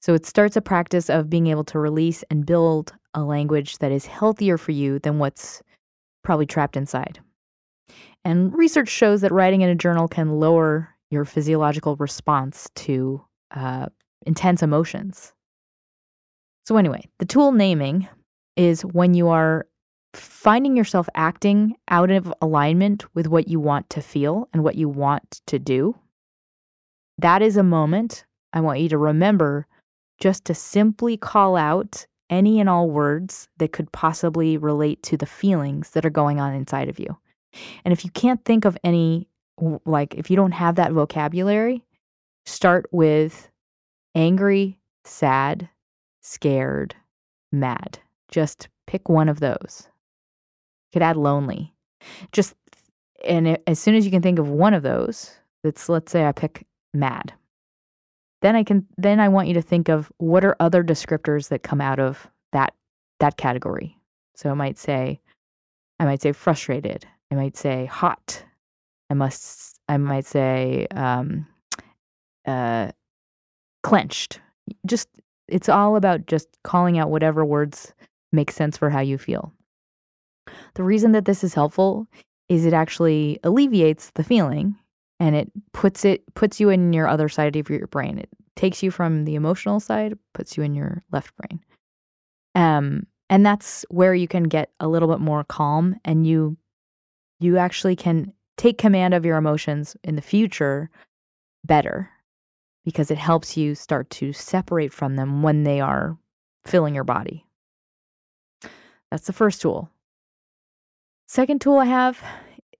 So 0.00 0.12
it 0.14 0.26
starts 0.26 0.56
a 0.56 0.60
practice 0.60 1.08
of 1.08 1.30
being 1.30 1.46
able 1.46 1.64
to 1.64 1.78
release 1.78 2.24
and 2.30 2.44
build 2.44 2.92
a 3.14 3.22
language 3.22 3.78
that 3.78 3.92
is 3.92 4.04
healthier 4.04 4.58
for 4.58 4.72
you 4.72 4.98
than 4.98 5.18
what's 5.18 5.62
probably 6.22 6.46
trapped 6.46 6.76
inside. 6.76 7.20
And 8.24 8.52
research 8.54 8.88
shows 8.88 9.20
that 9.20 9.32
writing 9.32 9.60
in 9.60 9.68
a 9.68 9.74
journal 9.74 10.08
can 10.08 10.40
lower 10.40 10.88
your 11.10 11.24
physiological 11.24 11.96
response 11.96 12.68
to 12.74 13.22
uh, 13.52 13.86
intense 14.26 14.62
emotions. 14.62 15.32
So, 16.66 16.76
anyway, 16.76 17.06
the 17.18 17.26
tool 17.26 17.52
naming 17.52 18.08
is 18.56 18.82
when 18.82 19.14
you 19.14 19.28
are 19.28 19.66
finding 20.14 20.76
yourself 20.76 21.08
acting 21.14 21.74
out 21.88 22.10
of 22.10 22.32
alignment 22.40 23.04
with 23.14 23.26
what 23.26 23.48
you 23.48 23.58
want 23.58 23.88
to 23.90 24.00
feel 24.00 24.48
and 24.52 24.62
what 24.62 24.76
you 24.76 24.88
want 24.88 25.40
to 25.46 25.58
do. 25.58 25.94
That 27.18 27.42
is 27.42 27.56
a 27.56 27.62
moment 27.62 28.24
I 28.52 28.60
want 28.60 28.80
you 28.80 28.88
to 28.90 28.98
remember 28.98 29.66
just 30.20 30.44
to 30.46 30.54
simply 30.54 31.16
call 31.16 31.56
out 31.56 32.06
any 32.30 32.60
and 32.60 32.68
all 32.68 32.88
words 32.88 33.48
that 33.58 33.72
could 33.72 33.90
possibly 33.92 34.56
relate 34.56 35.02
to 35.04 35.16
the 35.16 35.26
feelings 35.26 35.90
that 35.90 36.06
are 36.06 36.10
going 36.10 36.40
on 36.40 36.54
inside 36.54 36.88
of 36.88 36.98
you. 36.98 37.16
And 37.84 37.92
if 37.92 38.04
you 38.04 38.10
can't 38.10 38.44
think 38.44 38.64
of 38.64 38.78
any, 38.82 39.28
like 39.84 40.14
if 40.14 40.30
you 40.30 40.36
don't 40.36 40.52
have 40.52 40.76
that 40.76 40.92
vocabulary, 40.92 41.84
start 42.46 42.86
with 42.92 43.50
angry, 44.14 44.78
sad, 45.04 45.68
scared, 46.20 46.94
mad. 47.52 47.98
Just 48.30 48.68
pick 48.86 49.08
one 49.08 49.28
of 49.28 49.40
those. 49.40 49.88
You 50.86 51.00
could 51.00 51.02
add 51.02 51.16
lonely. 51.16 51.72
Just 52.32 52.54
and 53.24 53.48
it, 53.48 53.62
as 53.66 53.78
soon 53.78 53.94
as 53.94 54.04
you 54.04 54.10
can 54.10 54.22
think 54.22 54.38
of 54.38 54.48
one 54.48 54.74
of 54.74 54.82
those, 54.82 55.32
that's 55.62 55.88
let's 55.88 56.12
say 56.12 56.24
I 56.26 56.32
pick 56.32 56.66
mad. 56.92 57.32
Then 58.42 58.56
I 58.56 58.62
can 58.62 58.86
then 58.98 59.20
I 59.20 59.28
want 59.28 59.48
you 59.48 59.54
to 59.54 59.62
think 59.62 59.88
of 59.88 60.12
what 60.18 60.44
are 60.44 60.56
other 60.60 60.84
descriptors 60.84 61.48
that 61.48 61.62
come 61.62 61.80
out 61.80 61.98
of 61.98 62.28
that 62.52 62.74
that 63.20 63.36
category. 63.36 63.96
So 64.34 64.50
I 64.50 64.54
might 64.54 64.78
say 64.78 65.20
I 65.98 66.04
might 66.04 66.20
say 66.20 66.32
frustrated. 66.32 67.06
I 67.30 67.36
might 67.36 67.56
say 67.56 67.86
hot. 67.86 68.44
I 69.10 69.14
must 69.14 69.80
I 69.88 69.96
might 69.96 70.26
say 70.26 70.86
um 70.94 71.46
uh 72.46 72.90
clenched. 73.82 74.40
Just 74.86 75.08
it's 75.48 75.68
all 75.68 75.96
about 75.96 76.26
just 76.26 76.48
calling 76.64 76.98
out 76.98 77.10
whatever 77.10 77.44
words 77.44 77.92
makes 78.34 78.54
sense 78.54 78.76
for 78.76 78.90
how 78.90 79.00
you 79.00 79.16
feel. 79.16 79.52
The 80.74 80.82
reason 80.82 81.12
that 81.12 81.24
this 81.24 81.42
is 81.42 81.54
helpful 81.54 82.06
is 82.48 82.66
it 82.66 82.72
actually 82.72 83.38
alleviates 83.44 84.10
the 84.10 84.24
feeling 84.24 84.76
and 85.20 85.34
it 85.34 85.50
puts 85.72 86.04
it 86.04 86.22
puts 86.34 86.60
you 86.60 86.68
in 86.68 86.92
your 86.92 87.08
other 87.08 87.28
side 87.28 87.56
of 87.56 87.70
your 87.70 87.86
brain. 87.86 88.18
It 88.18 88.28
takes 88.56 88.82
you 88.82 88.90
from 88.90 89.24
the 89.24 89.34
emotional 89.34 89.80
side, 89.80 90.18
puts 90.34 90.56
you 90.56 90.62
in 90.62 90.74
your 90.74 91.02
left 91.12 91.32
brain. 91.36 91.60
Um 92.54 93.06
and 93.30 93.44
that's 93.46 93.84
where 93.88 94.14
you 94.14 94.28
can 94.28 94.44
get 94.44 94.70
a 94.80 94.88
little 94.88 95.08
bit 95.08 95.20
more 95.20 95.44
calm 95.44 95.96
and 96.04 96.26
you 96.26 96.56
you 97.40 97.56
actually 97.56 97.96
can 97.96 98.32
take 98.56 98.78
command 98.78 99.14
of 99.14 99.24
your 99.24 99.36
emotions 99.36 99.96
in 100.04 100.16
the 100.16 100.22
future 100.22 100.90
better 101.64 102.10
because 102.84 103.10
it 103.10 103.18
helps 103.18 103.56
you 103.56 103.74
start 103.74 104.10
to 104.10 104.32
separate 104.32 104.92
from 104.92 105.16
them 105.16 105.42
when 105.42 105.64
they 105.64 105.80
are 105.80 106.18
filling 106.66 106.94
your 106.94 107.04
body. 107.04 107.43
That's 109.10 109.26
the 109.26 109.32
first 109.32 109.62
tool. 109.62 109.90
Second 111.26 111.60
tool 111.60 111.78
I 111.78 111.86
have 111.86 112.22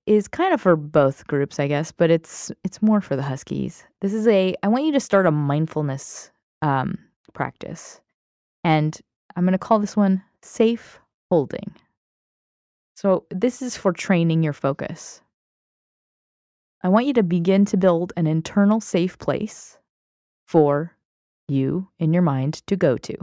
is 0.07 0.29
kind 0.29 0.53
of 0.53 0.61
for 0.61 0.77
both 0.77 1.27
groups, 1.27 1.59
I 1.59 1.67
guess, 1.67 1.91
but 1.93 2.11
it's 2.11 2.53
it's 2.63 2.83
more 2.83 3.01
for 3.01 3.17
the 3.17 3.23
Huskies. 3.23 3.85
This 4.01 4.13
is 4.13 4.27
a 4.29 4.55
I 4.63 4.69
want 4.69 4.85
you 4.85 4.93
to 4.93 5.01
start 5.01 5.27
a 5.27 5.31
mindfulness 5.31 6.31
um, 6.63 6.99
practice, 7.33 8.01
and 8.63 8.99
I'm 9.37 9.45
going 9.45 9.53
to 9.53 9.59
call 9.59 9.79
this 9.79 9.97
one 9.97 10.23
safe 10.43 11.01
holding. 11.31 11.75
So 12.97 13.27
this 13.31 13.63
is 13.63 13.77
for 13.77 13.93
training 13.93 14.43
your 14.43 14.53
focus. 14.53 15.21
I 16.83 16.89
want 16.89 17.07
you 17.07 17.15
to 17.15 17.23
begin 17.23 17.65
to 17.67 17.77
build 17.77 18.13
an 18.17 18.27
internal 18.27 18.81
safe 18.81 19.19
place 19.19 19.79
for 20.47 20.95
you 21.49 21.89
in 21.99 22.13
your 22.13 22.23
mind 22.23 22.63
to 22.67 22.77
go 22.77 22.97
to 22.99 23.17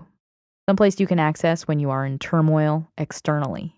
someplace 0.71 1.01
you 1.01 1.07
can 1.07 1.19
access 1.19 1.67
when 1.67 1.79
you 1.79 1.89
are 1.89 2.05
in 2.05 2.17
turmoil 2.17 2.87
externally. 2.97 3.75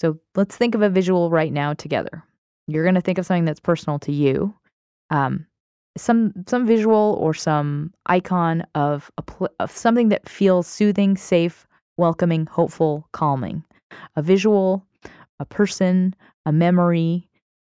So 0.00 0.20
let's 0.36 0.56
think 0.56 0.76
of 0.76 0.82
a 0.82 0.88
visual 0.88 1.30
right 1.30 1.52
now 1.52 1.74
together. 1.74 2.22
You're 2.68 2.84
going 2.84 2.94
to 2.94 3.00
think 3.00 3.18
of 3.18 3.26
something 3.26 3.44
that's 3.44 3.58
personal 3.60 3.98
to 4.00 4.12
you. 4.12 4.54
um, 5.10 5.46
some 5.96 6.32
some 6.46 6.66
visual 6.66 7.16
or 7.20 7.32
some 7.32 7.92
icon 8.06 8.64
of 8.74 9.10
a 9.16 9.22
pl- 9.22 9.48
of 9.60 9.70
something 9.70 10.10
that 10.10 10.28
feels 10.28 10.66
soothing, 10.66 11.16
safe, 11.16 11.66
welcoming, 11.96 12.46
hopeful, 12.46 13.08
calming. 13.12 13.64
A 14.16 14.22
visual, 14.22 14.84
a 15.40 15.46
person, 15.46 16.14
a 16.44 16.52
memory, 16.52 17.28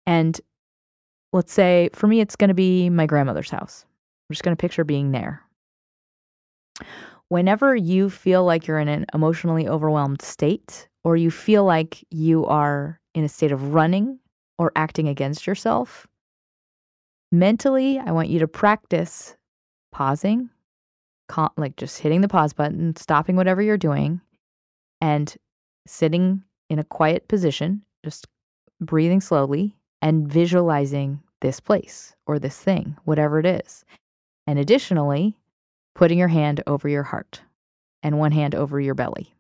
and 0.07 0.41
let's 1.33 1.53
say 1.53 1.91
for 1.93 2.09
me 2.09 2.21
it's 2.21 2.37
going 2.37 2.49
to 2.49 2.55
be 2.55 2.91
my 2.91 3.07
grandmother's 3.07 3.51
house. 3.51 3.85
I'm 4.29 4.35
just 4.35 4.43
going 4.43 4.57
to 4.57 4.61
picture 4.61 4.85
being 4.85 5.13
there. 5.13 5.43
Whenever 7.29 7.77
you 7.77 8.09
feel 8.09 8.45
like 8.45 8.67
you're 8.67 8.79
in 8.79 8.89
an 8.89 9.05
emotionally 9.13 9.69
overwhelmed 9.69 10.23
state 10.23 10.89
or 11.05 11.17
you 11.17 11.31
feel 11.31 11.65
like 11.65 12.05
you 12.11 12.47
are 12.47 12.99
in 13.15 13.25
a 13.25 13.29
state 13.29 13.53
of 13.53 13.75
running 13.75 14.19
or 14.59 14.73
acting 14.77 15.09
against 15.09 15.47
yourself, 15.47 16.07
mentally, 17.31 17.99
I 17.99 18.13
want 18.13 18.29
you 18.29 18.39
to 18.39 18.49
practice 18.49 19.37
pausing, 19.93 20.49
like 21.57 21.77
just 21.77 21.99
hitting 21.99 22.23
the 22.23 22.29
pause 22.29 22.55
button, 22.55 22.97
stopping 22.97 23.37
whatever 23.37 23.61
you're 23.61 23.77
doing, 23.77 24.21
and 25.01 25.37
sitting 25.87 26.43
in 26.71 26.79
a 26.79 26.85
quiet 26.85 27.29
position, 27.29 27.83
just 28.05 28.27
breathing 28.81 29.21
slowly 29.21 29.75
and 30.01 30.27
visualizing 30.31 31.21
this 31.41 31.61
place 31.61 32.15
or 32.27 32.39
this 32.39 32.59
thing, 32.59 32.97
whatever 33.05 33.39
it 33.39 33.47
is. 33.47 33.85
And 34.47 34.59
additionally, 34.59 35.37
putting 35.99 36.17
your 36.17 36.29
hand 36.29 36.63
over 36.69 36.89
your 36.89 37.03
heart 37.03 37.43
and 38.05 38.21
one 38.21 38.31
hand 38.31 38.55
over 38.55 38.81
your 38.81 38.95
belly. 38.95 39.35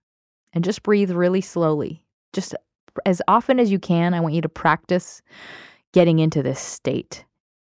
And 0.52 0.64
just 0.64 0.82
breathe 0.82 1.12
really 1.12 1.40
slowly. 1.40 2.04
Just 2.32 2.52
as 3.06 3.22
often 3.28 3.60
as 3.60 3.70
you 3.70 3.78
can, 3.78 4.12
I 4.12 4.18
want 4.18 4.34
you 4.34 4.42
to 4.42 4.48
practice 4.48 5.22
getting 5.92 6.18
into 6.18 6.42
this 6.42 6.58
state 6.58 7.24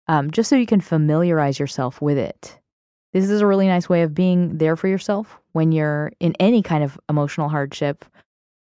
um, 0.07 0.31
just 0.31 0.49
so 0.49 0.55
you 0.55 0.65
can 0.65 0.79
familiarize 0.79 1.59
yourself 1.59 2.01
with 2.01 2.17
it. 2.17 2.57
This 3.11 3.29
is 3.29 3.41
a 3.41 3.45
really 3.45 3.67
nice 3.67 3.89
way 3.89 4.03
of 4.03 4.13
being 4.13 4.57
there 4.57 4.77
for 4.77 4.87
yourself 4.87 5.37
when 5.51 5.73
you're 5.73 6.13
in 6.21 6.33
any 6.39 6.63
kind 6.63 6.81
of 6.81 6.97
emotional 7.09 7.49
hardship, 7.49 8.05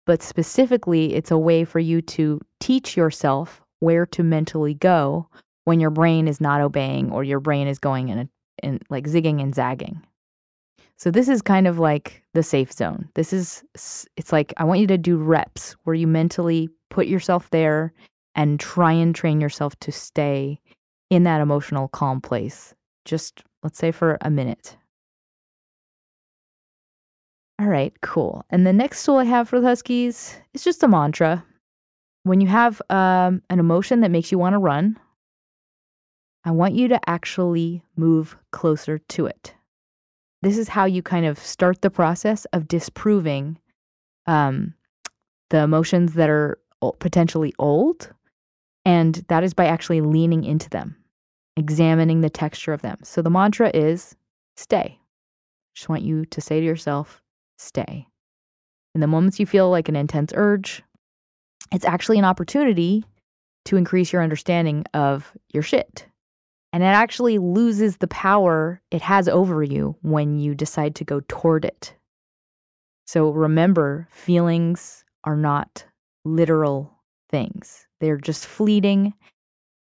but 0.07 0.23
specifically, 0.23 1.13
it's 1.13 1.31
a 1.31 1.37
way 1.37 1.67
for 1.67 1.81
you 1.81 2.01
to 2.01 2.41
teach 2.61 2.97
yourself 2.97 3.61
where 3.81 4.07
to 4.07 4.23
mentally 4.23 4.73
go 4.73 5.29
when 5.65 5.81
your 5.81 5.91
brain 5.91 6.29
is 6.29 6.41
not 6.41 6.63
obeying 6.63 7.13
or 7.13 7.25
your 7.25 7.41
brain 7.41 7.69
is 7.69 7.79
going 7.79 8.09
in, 8.09 8.19
a, 8.21 8.29
in 8.63 8.81
like 8.89 9.05
zigging 9.05 9.43
and 9.43 9.55
zagging. 9.55 10.01
So 10.97 11.11
this 11.11 11.29
is 11.29 11.43
kind 11.43 11.67
of 11.67 11.79
like 11.79 12.23
the 12.35 12.43
safe 12.43 12.73
zone. 12.73 13.09
This 13.15 13.33
is 13.33 13.65
it's 14.17 14.33
like 14.33 14.53
I 14.57 14.65
want 14.65 14.81
you 14.81 14.87
to 14.87 14.99
do 14.99 15.17
reps 15.17 15.73
where 15.85 15.95
you 15.95 16.07
mentally 16.07 16.69
put 16.91 17.07
yourself 17.07 17.51
there 17.51 17.93
and 18.35 18.61
try 18.61 18.93
and 18.93 19.15
train 19.15 19.41
yourself 19.41 19.79
to 19.81 19.93
stay 19.93 20.61
in 21.11 21.25
that 21.25 21.41
emotional 21.41 21.89
calm 21.89 22.21
place. 22.21 22.75
Just 23.05 23.43
let's 23.63 23.79
say 23.79 23.91
for 23.91 24.19
a 24.21 24.31
minute. 24.31 24.77
All 27.61 27.69
right, 27.69 27.93
cool. 28.01 28.45
And 28.51 28.67
the 28.67 28.73
next 28.73 29.05
tool 29.05 29.19
I 29.19 29.25
have 29.25 29.49
for 29.49 29.61
the 29.61 29.69
Huskies 29.69 30.37
is 30.55 30.65
just 30.65 30.83
a 30.83 30.89
mantra. 30.89 31.45
When 32.25 32.41
you 32.41 32.49
have 32.49 32.83
um, 32.91 33.43
an 33.51 33.61
emotion 33.61 34.01
that 34.01 34.11
makes 34.11 34.33
you 34.33 34.39
want 34.39 34.55
to 34.55 34.59
run, 34.59 34.99
I 36.45 36.51
want 36.51 36.75
you 36.75 36.89
to 36.89 37.01
actually 37.09 37.83
move 37.97 38.37
closer 38.51 38.99
to 38.99 39.27
it. 39.27 39.55
This 40.45 40.59
is 40.59 40.69
how 40.69 40.85
you 40.85 41.03
kind 41.03 41.25
of 41.25 41.39
start 41.39 41.81
the 41.81 41.91
process 41.91 42.45
of 42.53 42.69
disproving 42.69 43.59
um, 44.27 44.75
the 45.49 45.61
emotions 45.61 46.15
that 46.15 46.29
are 46.29 46.59
potentially 46.99 47.55
old. 47.59 48.13
And 48.85 49.25
that 49.29 49.43
is 49.43 49.55
by 49.55 49.65
actually 49.65 50.03
leaning 50.03 50.45
into 50.45 50.69
them 50.69 50.97
examining 51.57 52.21
the 52.21 52.31
texture 52.31 52.73
of 52.73 52.83
them. 52.83 52.99
So 53.03 53.23
the 53.23 53.31
mantra 53.31 53.71
is 53.73 54.15
stay. 54.57 54.99
Just 55.75 55.89
want 55.89 56.03
you 56.03 56.25
to 56.27 56.41
say 56.41 56.61
to 56.61 56.67
yourself, 56.67 57.23
stay. 57.59 58.07
In 58.95 59.01
the 59.01 59.07
moments 59.07 59.41
you 59.41 59.47
feel 59.47 59.71
like 59.71 59.89
an 59.89 59.97
intense 59.97 60.33
urge, 60.35 60.83
it's 61.73 61.85
actually 61.85 62.19
an 62.19 62.25
opportunity 62.25 63.05
to 63.65 63.77
increase 63.77 64.13
your 64.13 64.23
understanding 64.23 64.85
of 64.95 65.33
your 65.53 65.63
shit. 65.63 66.07
And 66.75 66.83
it 66.83 66.87
actually 66.87 67.39
loses 67.39 67.99
the 67.99 68.09
power 68.09 68.83
it 68.91 69.01
has 69.01 69.29
over 69.29 69.63
you 69.63 69.97
when 70.03 70.39
you 70.41 70.55
decide 70.55 70.97
to 70.97 71.05
go 71.05 71.21
toward 71.29 71.65
it. 71.65 71.95
So 73.07 73.31
remember, 73.31 74.09
feelings 74.11 75.05
are 75.23 75.37
not 75.37 75.87
literal 76.25 76.93
things, 77.31 77.87
they're 78.01 78.19
just 78.19 78.45
fleeting 78.45 79.15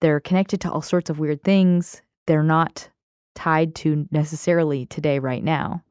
they're 0.02 0.20
connected 0.20 0.60
to 0.62 0.70
all 0.70 0.82
sorts 0.82 1.10
of 1.10 1.20
weird 1.20 1.44
things. 1.44 2.02
They're 2.26 2.42
not 2.42 2.90
tied 3.36 3.76
to 3.76 4.08
necessarily 4.10 4.84
today, 4.86 5.20
right 5.20 5.44
now. 5.44 5.84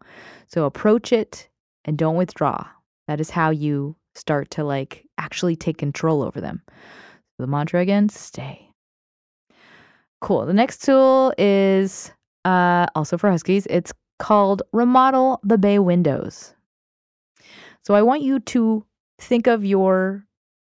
So 0.47 0.65
approach 0.65 1.13
it 1.13 1.47
and 1.85 1.97
don't 1.97 2.17
withdraw. 2.17 2.67
That 3.07 3.21
is 3.21 3.29
how 3.29 3.51
you 3.51 3.95
start 4.13 4.51
to 4.51 4.65
like 4.65 5.05
actually 5.17 5.55
take 5.55 5.77
control 5.77 6.23
over 6.23 6.41
them. 6.41 6.61
The 7.39 7.47
mantra 7.47 7.79
again 7.79 8.09
stay. 8.09 8.70
Cool. 10.21 10.45
The 10.45 10.53
next 10.53 10.83
tool 10.83 11.33
is 11.37 12.11
uh, 12.45 12.85
also 12.95 13.17
for 13.17 13.29
Huskies. 13.29 13.67
It's 13.69 13.91
called 14.19 14.61
Remodel 14.71 15.39
the 15.43 15.57
Bay 15.57 15.79
Windows. 15.79 16.53
So 17.83 17.95
I 17.95 18.03
want 18.03 18.21
you 18.21 18.39
to 18.39 18.85
think 19.19 19.47
of 19.47 19.65
your 19.65 20.25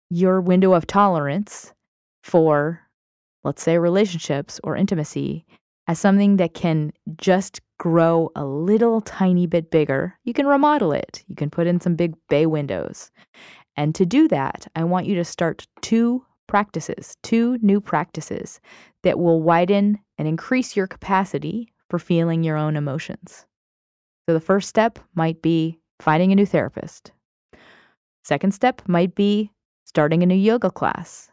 your 0.10 0.40
window 0.42 0.74
of 0.74 0.86
tolerance 0.86 1.74
for 2.22 2.80
let's 3.44 3.62
say 3.62 3.78
relationships 3.78 4.60
or 4.64 4.76
intimacy, 4.76 5.46
as 5.88 6.00
something 6.00 6.38
that 6.38 6.54
can 6.54 6.94
just 7.18 7.60
grow 7.78 8.32
a 8.36 8.46
little 8.46 9.02
tiny 9.02 9.46
bit 9.46 9.70
bigger, 9.70 10.18
you 10.24 10.34
can 10.34 10.48
remodel 10.48 10.94
it. 10.94 11.24
You 11.28 11.36
can 11.36 11.50
put 11.50 11.68
in 11.68 11.82
some 11.82 11.96
big 11.96 12.16
bay 12.30 12.46
windows. 12.46 13.12
And 13.76 13.94
to 13.96 14.06
do 14.06 14.28
that, 14.30 14.68
I 14.76 14.84
want 14.84 15.08
you 15.08 15.16
to 15.16 15.26
start 15.26 15.68
two 15.82 16.26
practices, 16.48 17.18
two 17.24 17.58
new 17.62 17.80
practices 17.82 18.60
that 19.04 19.20
will 19.20 19.42
widen 19.42 20.00
and 20.18 20.28
increase 20.28 20.76
your 20.76 20.88
capacity 20.88 21.72
for 21.90 22.00
feeling 22.00 22.44
your 22.44 22.58
own 22.58 22.76
emotions. 22.76 23.46
So 24.28 24.34
the 24.34 24.40
first 24.40 24.70
step 24.70 25.00
might 25.16 25.42
be 25.42 25.80
finding 26.00 26.32
a 26.32 26.36
new 26.36 26.46
therapist. 26.46 27.12
Second 28.24 28.54
step 28.54 28.82
might 28.88 29.16
be 29.16 29.52
starting 29.86 30.24
a 30.24 30.26
new 30.26 30.36
yoga 30.36 30.72
class. 30.72 31.30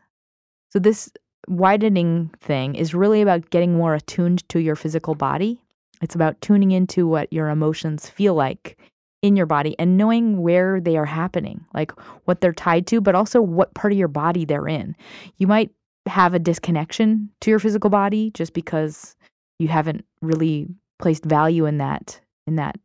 So 0.70 0.78
this 0.78 1.10
widening 1.48 2.30
thing 2.40 2.74
is 2.74 2.94
really 2.94 3.22
about 3.22 3.50
getting 3.50 3.74
more 3.74 3.94
attuned 3.94 4.48
to 4.50 4.60
your 4.60 4.76
physical 4.76 5.14
body. 5.14 5.62
It's 6.02 6.14
about 6.14 6.40
tuning 6.40 6.70
into 6.72 7.06
what 7.06 7.32
your 7.32 7.48
emotions 7.48 8.08
feel 8.08 8.34
like 8.34 8.78
in 9.22 9.36
your 9.36 9.46
body 9.46 9.76
and 9.78 9.96
knowing 9.96 10.40
where 10.42 10.80
they 10.80 10.96
are 10.96 11.04
happening, 11.04 11.64
like 11.74 11.92
what 12.24 12.40
they're 12.40 12.52
tied 12.52 12.86
to, 12.86 13.00
but 13.00 13.14
also 13.14 13.40
what 13.40 13.74
part 13.74 13.92
of 13.92 13.98
your 13.98 14.08
body 14.08 14.44
they're 14.44 14.68
in. 14.68 14.96
You 15.36 15.46
might 15.46 15.70
have 16.06 16.32
a 16.34 16.38
disconnection 16.38 17.30
to 17.42 17.50
your 17.50 17.58
physical 17.58 17.90
body 17.90 18.30
just 18.30 18.54
because 18.54 19.14
you 19.58 19.68
haven't 19.68 20.04
really 20.22 20.68
placed 20.98 21.24
value 21.24 21.66
in 21.66 21.78
that 21.78 22.20
in 22.46 22.56
that 22.56 22.76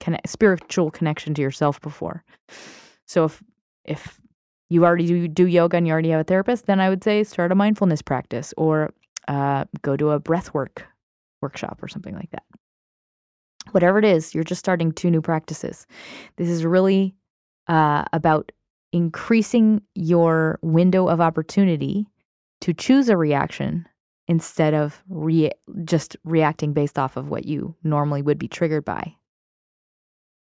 connect, 0.00 0.28
spiritual 0.28 0.90
connection 0.90 1.34
to 1.34 1.42
yourself 1.42 1.80
before. 1.80 2.24
So 3.06 3.24
if 3.24 3.42
if 3.84 4.20
you 4.68 4.84
already 4.84 5.06
do, 5.06 5.28
do 5.28 5.46
yoga 5.46 5.76
and 5.76 5.86
you 5.86 5.92
already 5.92 6.10
have 6.10 6.20
a 6.20 6.24
therapist, 6.24 6.66
then 6.66 6.80
I 6.80 6.88
would 6.88 7.02
say 7.02 7.24
start 7.24 7.50
a 7.50 7.56
mindfulness 7.56 8.02
practice 8.02 8.54
or 8.56 8.92
uh, 9.26 9.64
go 9.82 9.96
to 9.96 10.10
a 10.10 10.20
breath 10.20 10.54
work 10.54 10.86
workshop 11.42 11.78
or 11.82 11.88
something 11.88 12.14
like 12.14 12.30
that. 12.30 12.44
Whatever 13.72 13.98
it 13.98 14.04
is, 14.04 14.34
you're 14.34 14.44
just 14.44 14.58
starting 14.58 14.92
two 14.92 15.10
new 15.10 15.20
practices. 15.22 15.86
This 16.36 16.48
is 16.48 16.64
really 16.64 17.14
uh, 17.68 18.04
about 18.12 18.52
increasing 18.92 19.82
your 19.94 20.58
window 20.62 21.08
of 21.08 21.20
opportunity 21.20 22.06
to 22.62 22.74
choose 22.74 23.08
a 23.08 23.16
reaction 23.16 23.86
instead 24.26 24.74
of 24.74 25.02
re- 25.08 25.52
just 25.84 26.16
reacting 26.24 26.72
based 26.72 26.98
off 26.98 27.16
of 27.16 27.28
what 27.28 27.46
you 27.46 27.74
normally 27.82 28.22
would 28.22 28.38
be 28.38 28.48
triggered 28.48 28.84
by. 28.84 29.14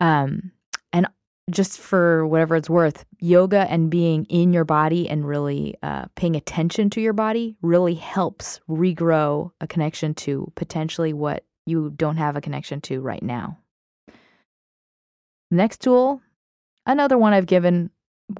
Um, 0.01 0.53
and 0.93 1.07
just 1.51 1.79
for 1.79 2.27
whatever 2.27 2.57
it's 2.57 2.71
worth, 2.71 3.05
yoga 3.21 3.71
and 3.71 3.91
being 3.91 4.25
in 4.25 4.53
your 4.53 4.65
body 4.65 5.09
and 5.09 5.27
really 5.27 5.77
uh, 5.83 6.07
paying 6.17 6.37
attention 6.37 6.91
to 6.91 7.01
your 7.01 7.13
body 7.13 7.57
really 7.63 7.95
helps 7.95 8.61
regrow 8.69 9.51
a 9.61 9.67
connection 9.67 10.15
to 10.15 10.53
potentially 10.57 11.13
what 11.13 11.45
you 11.67 11.91
don't 11.97 12.17
have 12.17 12.37
a 12.37 12.41
connection 12.41 12.81
to 12.83 13.01
right 13.01 13.23
now. 13.23 13.59
Next 15.51 15.81
tool, 15.81 16.21
another 16.87 17.19
one 17.19 17.33
I've 17.33 17.47
given 17.47 17.91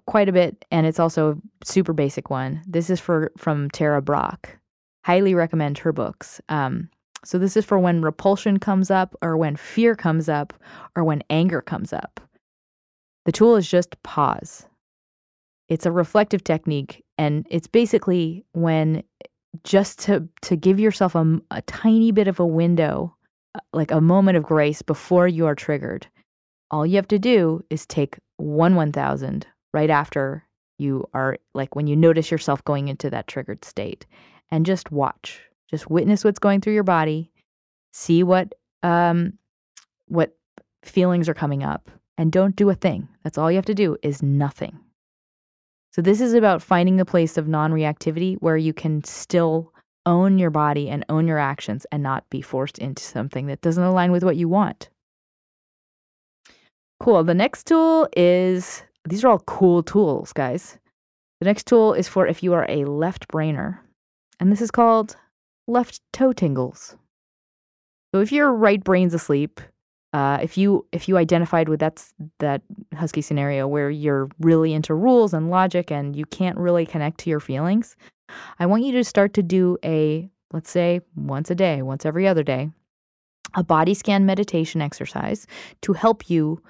quite 0.07 0.29
a 0.29 0.33
bit, 0.33 0.65
and 0.71 0.87
it's 0.87 0.99
also 0.99 1.33
a 1.33 1.65
super 1.65 1.93
basic 1.93 2.31
one. 2.31 2.63
This 2.67 2.91
is 2.91 3.01
for 3.01 3.33
from 3.37 3.71
Tara 3.71 4.03
Brach. 4.03 4.57
Highly 5.05 5.35
recommend 5.35 5.79
her 5.79 5.93
books. 5.93 6.41
Um, 6.49 6.89
so 7.25 7.39
this 7.39 7.57
is 7.57 7.65
for 7.65 7.79
when 7.79 8.03
repulsion 8.03 8.59
comes 8.59 8.91
up, 8.91 9.15
or 9.23 9.37
when 9.37 9.57
fear 9.57 9.95
comes 9.95 10.29
up, 10.29 10.53
or 10.97 11.05
when 11.05 11.23
anger 11.31 11.61
comes 11.61 11.93
up. 11.93 12.21
The 13.25 13.33
tool 13.33 13.57
is 13.57 13.69
just 13.69 14.01
pause. 14.03 14.67
It's 15.69 15.87
a 15.87 15.93
reflective 15.93 16.45
technique, 16.45 17.05
and 17.19 17.47
it's 17.51 17.67
basically 17.67 18.45
when 18.53 19.03
just 19.65 19.99
to 20.01 20.29
to 20.43 20.57
give 20.57 20.79
yourself 20.79 21.15
a, 21.15 21.41
a 21.51 21.63
tiny 21.63 22.13
bit 22.13 22.29
of 22.29 22.39
a 22.41 22.47
window, 22.47 23.16
like 23.73 23.91
a 23.91 24.01
moment 24.01 24.37
of 24.37 24.45
grace 24.45 24.83
before 24.83 25.29
you 25.29 25.47
are 25.47 25.55
triggered. 25.55 26.07
All 26.71 26.87
you 26.87 26.97
have 26.97 27.09
to 27.09 27.19
do 27.19 27.65
is 27.71 27.87
take 27.87 28.19
one 28.37 28.75
1000 28.75 29.47
right 29.73 29.91
after 29.91 30.45
you 30.79 31.09
are 31.15 31.39
like 31.55 31.75
when 31.75 31.87
you 31.87 31.97
notice 31.97 32.31
yourself 32.31 32.63
going 32.65 32.89
into 32.89 33.09
that 33.11 33.29
triggered 33.29 33.65
state 33.65 34.07
and 34.51 34.67
just 34.67 34.91
watch. 34.93 35.41
Just 35.71 35.91
witness 35.91 36.25
what's 36.25 36.39
going 36.39 36.61
through 36.61 36.75
your 36.75 36.85
body, 36.85 37.31
see 37.93 38.23
what 38.23 38.55
um 38.83 39.33
what 40.07 40.37
feelings 40.85 41.29
are 41.29 41.35
coming 41.35 41.63
up 41.63 41.91
and 42.19 42.33
don't 42.33 42.57
do 42.57 42.71
a 42.71 42.75
thing. 42.75 43.09
That's 43.23 43.39
all 43.39 43.51
you 43.51 43.57
have 43.57 43.67
to 43.67 43.75
do 43.75 43.97
is 44.03 44.23
nothing. 44.23 44.79
So, 45.93 46.03
this 46.03 46.21
is 46.21 46.35
about 46.35 46.63
finding 46.63 47.01
a 47.01 47.05
place 47.05 47.39
of 47.39 47.49
non 47.49 47.73
reactivity 47.73 48.37
where 48.41 48.57
you 48.57 48.73
can 48.73 49.03
still 49.05 49.73
own 50.07 50.39
your 50.39 50.51
body 50.51 50.89
and 50.89 51.05
own 51.09 51.27
your 51.27 51.39
actions 51.39 51.87
and 51.93 52.03
not 52.03 52.29
be 52.31 52.41
forced 52.41 52.79
into 52.79 53.03
something 53.03 53.47
that 53.47 53.61
doesn't 53.61 53.83
align 53.83 54.13
with 54.13 54.25
what 54.25 54.37
you 54.37 54.49
want. 54.49 54.89
Cool. 57.01 57.23
The 57.25 57.35
next 57.35 57.67
tool 57.67 58.09
is 58.17 58.83
these 59.09 59.25
are 59.25 59.29
all 59.29 59.41
cool 59.41 59.83
tools, 59.83 60.33
guys. 60.33 60.79
The 61.41 61.45
next 61.45 61.67
tool 61.67 61.93
is 61.93 62.09
for 62.09 62.27
if 62.27 62.43
you 62.43 62.55
are 62.55 62.67
a 62.69 62.85
left 62.87 63.29
brainer, 63.29 63.79
and 64.41 64.51
this 64.51 64.63
is 64.63 64.71
called 64.71 65.17
left 65.67 66.01
toe 66.13 66.33
tingles. 66.33 66.97
So, 68.15 68.21
if 68.21 68.33
your 68.33 68.53
right 68.53 68.83
brain's 68.83 69.13
asleep, 69.13 69.61
uh, 70.15 70.39
if 70.41 70.57
you 70.57 70.87
if 70.93 71.09
you 71.09 71.19
identified 71.19 71.69
with 71.69 71.79
that's 71.79 72.15
that 72.39 72.63
husky 72.95 73.21
scenario 73.21 73.69
where 73.69 73.91
you're 73.91 74.31
really 74.41 74.73
into 74.73 74.95
rules 74.95 75.35
and 75.35 75.51
logic 75.51 75.91
and 75.93 76.17
you 76.17 76.25
can't 76.25 76.57
really 76.57 76.87
connect 76.87 77.19
to 77.19 77.31
your 77.31 77.41
feelings, 77.41 77.97
I 78.59 78.67
want 78.67 78.85
you 78.85 78.93
to 78.93 79.05
start 79.05 79.35
to 79.35 79.43
do 79.43 79.79
a 79.85 80.31
let's 80.53 80.71
say 80.71 81.01
once 81.17 81.51
a 81.51 81.55
day, 81.55 81.83
once 81.83 82.07
every 82.07 82.27
other 82.27 82.43
day, 82.43 82.71
a 83.55 83.65
body 83.65 83.95
scan 83.95 84.27
meditation 84.27 84.81
exercise 84.81 85.47
to 85.83 85.93
help 85.93 86.31
you 86.31 86.63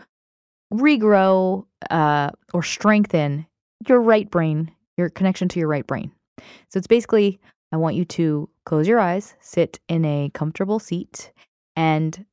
regrow 0.73 1.65
uh, 1.91 2.31
or 2.53 2.63
strengthen 2.63 3.47
your 3.89 4.01
right 4.01 4.31
brain, 4.31 4.71
your 4.97 5.11
connection 5.11 5.49
to 5.49 5.59
your 5.59 5.69
right 5.69 5.87
brain. 5.87 6.11
So 6.69 6.79
it's 6.79 6.87
basically 6.87 7.39
I 7.73 7.77
want 7.77 7.97
you 7.97 8.05
to 8.05 8.49
close 8.65 8.89
your 8.89 9.01
eyes, 9.01 9.35
sit 9.41 9.79
in 9.89 10.05
a 10.05 10.31
comfortable 10.35 10.79
seat, 10.79 11.33
and 11.75 12.25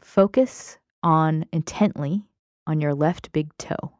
focus 0.00 0.78
on 1.02 1.44
intently 1.52 2.24
on 2.66 2.80
your 2.80 2.94
left 2.94 3.32
big 3.32 3.50
toe. 3.58 3.92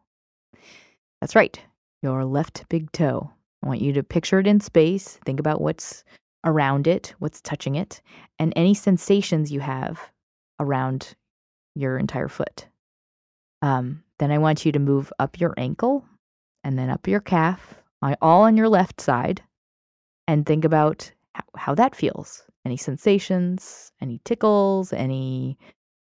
That's 1.21 1.35
right, 1.35 1.61
your 2.03 2.25
left 2.25 2.69
big 2.69 2.93
toe. 2.93 3.31
I 3.63 3.69
want 3.69 3.81
you 3.81 3.93
to 3.95 4.03
picture 4.03 4.39
it 4.39 4.47
in 4.47 4.61
space, 4.61 5.19
think 5.25 5.41
about 5.41 5.61
what's 5.61 6.05
around 6.45 6.87
it, 6.87 7.15
what's 7.19 7.41
touching 7.41 7.75
it, 7.75 8.01
and 8.39 8.53
any 8.55 8.75
sensations 8.75 9.51
you 9.51 9.61
have 9.61 10.01
around 10.61 11.15
your 11.75 11.99
entire 11.99 12.29
foot. 12.29 12.67
Um, 13.63 14.03
then 14.19 14.31
I 14.31 14.39
want 14.39 14.65
you 14.65 14.73
to 14.73 14.79
move 14.79 15.13
up 15.19 15.41
your 15.41 15.55
ankle 15.57 16.05
and 16.65 16.79
then 16.79 16.91
up 16.91 17.09
your 17.09 17.21
calf, 17.21 17.75
all 18.23 18.43
on 18.43 18.57
your 18.57 18.69
left 18.69 19.01
side, 19.01 19.43
and 20.27 20.45
think 20.45 20.65
about 20.65 21.11
how, 21.35 21.45
how 21.57 21.75
that 21.75 21.95
feels. 21.95 22.43
Any 22.65 22.77
sensations, 22.77 23.93
any 24.01 24.21
tickles, 24.25 24.93
any 24.93 25.59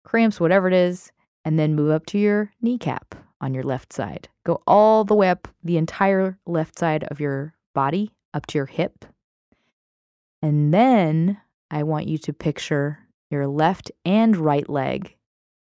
cramps, 0.05 0.41
whatever 0.41 0.69
it 0.69 0.75
is, 0.75 1.11
and 1.45 1.59
then 1.59 1.75
move 1.75 1.91
up 1.91 2.07
to 2.07 2.19
your 2.19 2.53
kneecap 2.61 3.15
on 3.43 3.53
your 3.53 3.65
left 3.65 3.93
side. 3.93 4.29
Go 4.47 4.63
all 4.67 5.05
the 5.05 5.15
way 5.15 5.29
up 5.29 5.49
the 5.63 5.77
entire 5.77 6.39
left 6.47 6.79
side 6.79 7.05
of 7.05 7.21
your 7.21 7.55
body 7.75 8.13
up 8.33 8.47
to 8.47 8.59
your 8.59 8.67
hip. 8.67 9.05
And 10.41 10.73
then 10.73 11.39
I 11.71 11.83
want 11.83 12.09
you 12.09 12.19
to 12.19 12.33
picture 12.33 12.99
your 13.31 13.47
left 13.47 13.91
and 14.05 14.37
right 14.37 14.69
leg 14.69 15.15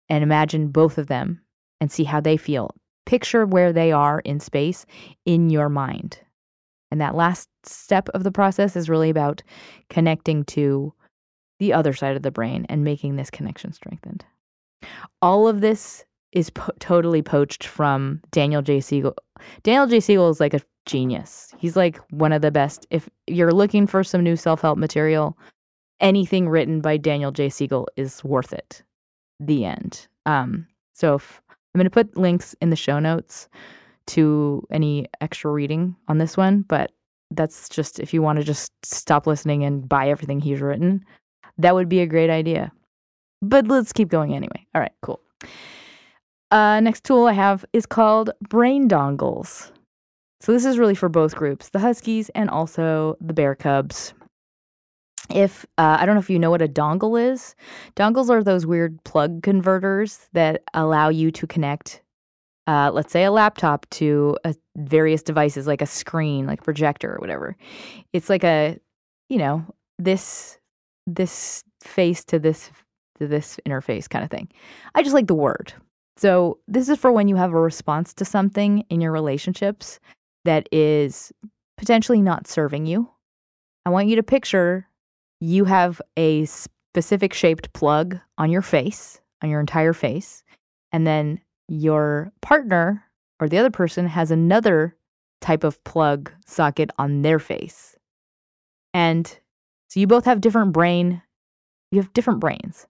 and 0.09 0.23
imagine 0.23 0.69
both 0.69 0.99
of 0.99 1.07
them 1.07 1.41
and 1.81 1.91
see 1.91 2.05
how 2.05 2.21
they 2.21 2.37
feel. 2.37 2.75
Picture 3.07 3.47
where 3.47 3.73
they 3.73 3.91
are 3.91 4.21
in 4.21 4.39
space 4.39 4.87
in 5.25 5.51
your 5.51 5.69
mind. 5.69 6.21
And 6.91 7.01
that 7.01 7.15
last 7.15 7.49
step 7.65 8.09
of 8.11 8.23
the 8.23 8.31
process 8.31 8.77
is 8.77 8.89
really 8.89 9.11
about 9.11 9.43
connecting 9.89 10.45
to 10.45 10.93
the 11.59 11.73
other 11.73 11.93
side 11.93 12.17
of 12.17 12.23
the 12.23 12.31
brain 12.31 12.67
and 12.69 12.85
making 12.85 13.17
this 13.17 13.31
connection 13.31 13.73
strengthened. 13.73 14.25
All 15.21 15.49
of 15.49 15.61
this 15.61 16.05
is 16.33 16.51
po- 16.51 16.73
totally 16.81 17.23
poached 17.23 17.67
from 17.67 18.21
Daniel 18.31 18.63
J. 18.63 18.81
Siegel. 18.81 19.15
Daniel 19.63 19.87
J. 19.87 20.01
Siegel 20.01 20.31
is 20.31 20.41
like 20.41 20.55
a 20.55 20.61
genius. 20.87 21.53
He's 21.59 21.77
like 21.77 21.99
one 22.11 22.33
of 22.33 22.43
the 22.43 22.51
best. 22.51 22.87
If 22.91 23.09
you're 23.27 23.53
looking 23.53 23.87
for 23.87 24.03
some 24.03 24.23
new 24.23 24.37
self 24.37 24.63
help 24.63 24.79
material, 24.79 25.39
anything 26.01 26.49
written 26.49 26.81
by 26.81 26.97
Daniel 26.97 27.33
J. 27.33 27.49
Siegel 27.49 27.89
is 27.97 28.23
worth 28.25 28.53
it. 28.53 28.83
The 29.41 29.65
end. 29.65 30.07
Um, 30.27 30.67
so 30.93 31.15
if, 31.15 31.41
I'm 31.51 31.79
going 31.79 31.85
to 31.85 31.91
put 31.91 32.17
links 32.17 32.55
in 32.61 32.71
the 32.71 32.77
show 32.77 32.99
notes 32.99 33.49
to 34.09 34.67
any 34.71 35.07
extra 35.21 35.51
reading 35.51 35.97
on 36.09 36.19
this 36.19 36.37
one, 36.37 36.63
but 36.63 36.93
that's 37.31 37.69
just 37.69 37.99
if 37.99 38.13
you 38.13 38.21
want 38.21 38.39
to 38.39 38.45
just 38.45 38.73
stop 38.85 39.27
listening 39.27 39.65
and 39.65 39.89
buy 39.89 40.09
everything 40.09 40.41
he's 40.41 40.61
written. 40.61 41.05
That 41.59 41.75
would 41.75 41.89
be 41.89 42.01
a 42.01 42.07
great 42.07 42.31
idea. 42.31 42.73
But 43.41 43.69
let's 43.69 43.93
keep 43.93 44.09
going 44.09 44.35
anyway. 44.35 44.67
All 44.75 44.81
right, 44.81 44.93
cool. 45.03 45.21
Uh, 46.53 46.81
next 46.81 47.03
tool 47.03 47.27
I 47.27 47.33
have 47.33 47.65
is 47.73 47.87
called 47.87 48.29
Brain 48.47 48.87
Dongles. 48.87 49.73
So 50.43 50.53
this 50.53 50.67
is 50.67 50.77
really 50.77 50.95
for 50.95 51.09
both 51.09 51.35
groups, 51.35 51.71
the 51.71 51.79
Huskies 51.79 52.29
and 52.35 52.51
also 52.51 53.17
the 53.23 53.33
Bear 53.33 53.55
Cubs. 53.55 54.13
If 55.35 55.65
uh, 55.79 55.97
I 55.99 56.05
don't 56.05 56.15
know 56.15 56.21
if 56.21 56.29
you 56.29 56.39
know 56.39 56.51
what 56.51 56.61
a 56.61 56.69
dongle 56.69 57.19
is, 57.19 57.55
dongles 57.97 58.29
are 58.29 58.45
those 58.45 58.67
weird 58.67 59.03
plug 59.05 59.43
converters 59.43 60.29
that 60.35 60.63
allow 60.75 61.09
you 61.09 61.31
to 61.31 61.47
connect, 61.47 62.03
uh, 62.67 62.91
let's 62.93 63.13
say, 63.13 63.25
a 63.25 63.31
laptop 63.31 63.89
to 63.93 64.37
a, 64.45 64.55
various 64.77 65.23
devices 65.23 65.67
like 65.67 65.81
a 65.81 65.87
screen, 65.87 66.47
like 66.47 66.61
a 66.61 66.65
projector 66.65 67.15
or 67.15 67.19
whatever. 67.19 67.57
It's 68.13 68.29
like 68.29 68.45
a, 68.45 68.79
you 69.31 69.39
know, 69.39 69.65
this 69.99 70.59
this 71.07 71.65
face 71.81 72.27
to 72.27 72.39
this 72.39 72.71
to 73.21 73.27
this 73.27 73.59
interface 73.67 74.07
kind 74.07 74.23
of 74.23 74.31
thing. 74.31 74.49
I 74.95 75.03
just 75.03 75.15
like 75.15 75.29
the 75.29 75.35
word. 75.35 75.73
So, 76.17 76.59
this 76.69 76.89
is 76.89 76.99
for 76.99 77.11
when 77.11 77.29
you 77.29 77.37
have 77.37 77.53
a 77.53 77.61
response 77.61 78.13
to 78.15 78.25
something 78.25 78.85
in 78.91 79.01
your 79.01 79.13
relationships 79.13 79.99
that 80.45 80.69
is 80.71 81.33
potentially 81.77 82.21
not 82.21 82.47
serving 82.47 82.87
you. 82.87 83.09
I 83.87 83.91
want 83.91 84.09
you 84.09 84.17
to 84.17 84.23
picture 84.23 84.87
you 85.41 85.65
have 85.65 86.01
a 86.17 86.45
specific 86.45 87.33
shaped 87.35 87.73
plug 87.73 88.19
on 88.39 88.51
your 88.51 88.63
face, 88.63 89.21
on 89.43 89.51
your 89.51 89.61
entire 89.61 89.93
face, 89.93 90.45
and 90.93 91.07
then 91.07 91.41
your 91.69 92.33
partner 92.43 93.03
or 93.41 93.49
the 93.49 93.59
other 93.59 93.71
person 93.71 94.07
has 94.07 94.31
another 94.31 94.97
type 95.41 95.65
of 95.65 95.83
plug 95.85 96.31
socket 96.47 96.91
on 96.99 97.23
their 97.23 97.39
face. 97.39 97.97
And 98.95 99.27
so 99.89 99.99
you 99.99 100.07
both 100.07 100.25
have 100.27 100.41
different 100.41 100.73
brain, 100.73 101.21
you 101.91 102.01
have 102.01 102.13
different 102.13 102.41
brains. 102.41 102.87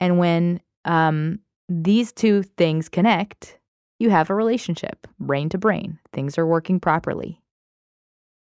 And 0.00 0.18
when 0.18 0.60
um, 0.84 1.38
these 1.68 2.12
two 2.12 2.42
things 2.42 2.88
connect, 2.88 3.58
you 3.98 4.10
have 4.10 4.30
a 4.30 4.34
relationship, 4.34 5.06
brain 5.20 5.48
to 5.50 5.58
brain. 5.58 5.98
Things 6.12 6.36
are 6.38 6.46
working 6.46 6.80
properly. 6.80 7.40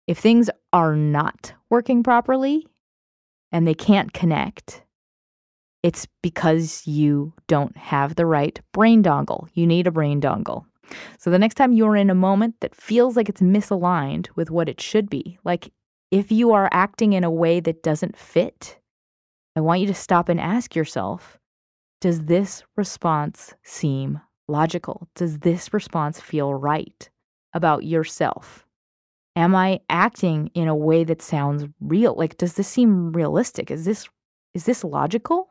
If 0.06 0.18
things 0.18 0.50
are 0.72 0.96
not 0.96 1.52
working 1.70 2.02
properly 2.02 2.66
and 3.52 3.66
they 3.66 3.74
can't 3.74 4.12
connect, 4.12 4.82
it's 5.82 6.06
because 6.22 6.86
you 6.86 7.32
don't 7.46 7.76
have 7.76 8.16
the 8.16 8.26
right 8.26 8.58
brain 8.72 9.02
dongle. 9.02 9.48
You 9.54 9.66
need 9.66 9.86
a 9.86 9.92
brain 9.92 10.20
dongle. 10.20 10.64
So 11.18 11.30
the 11.30 11.38
next 11.38 11.54
time 11.54 11.72
you're 11.72 11.96
in 11.96 12.10
a 12.10 12.14
moment 12.14 12.56
that 12.60 12.74
feels 12.74 13.16
like 13.16 13.28
it's 13.28 13.40
misaligned 13.40 14.28
with 14.34 14.50
what 14.50 14.68
it 14.68 14.80
should 14.80 15.08
be, 15.08 15.38
like 15.44 15.72
if 16.10 16.30
you 16.30 16.52
are 16.52 16.68
acting 16.72 17.12
in 17.12 17.24
a 17.24 17.30
way 17.30 17.60
that 17.60 17.82
doesn't 17.82 18.16
fit, 18.16 18.78
I 19.56 19.60
want 19.60 19.80
you 19.80 19.86
to 19.86 19.94
stop 19.94 20.28
and 20.28 20.40
ask 20.40 20.74
yourself 20.74 21.38
Does 22.04 22.26
this 22.26 22.62
response 22.76 23.54
seem 23.62 24.20
logical? 24.46 25.08
Does 25.14 25.38
this 25.38 25.72
response 25.72 26.20
feel 26.20 26.52
right 26.52 27.08
about 27.54 27.84
yourself? 27.84 28.66
Am 29.36 29.56
I 29.56 29.80
acting 29.88 30.48
in 30.48 30.68
a 30.68 30.76
way 30.76 31.04
that 31.04 31.22
sounds 31.22 31.64
real? 31.80 32.14
Like, 32.14 32.36
does 32.36 32.56
this 32.56 32.68
seem 32.68 33.12
realistic? 33.12 33.70
Is 33.70 33.86
this 33.86 34.06
is 34.52 34.66
this 34.66 34.84
logical? 34.84 35.48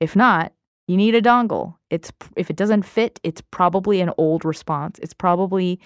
If 0.00 0.14
not, 0.14 0.52
you 0.86 0.98
need 0.98 1.14
a 1.14 1.22
dongle. 1.22 1.76
It's 1.88 2.12
if 2.36 2.50
it 2.50 2.56
doesn't 2.56 2.82
fit, 2.82 3.18
it's 3.22 3.40
probably 3.50 4.02
an 4.02 4.12
old 4.18 4.44
response. 4.44 4.98
It's 4.98 5.14
probably 5.14 5.80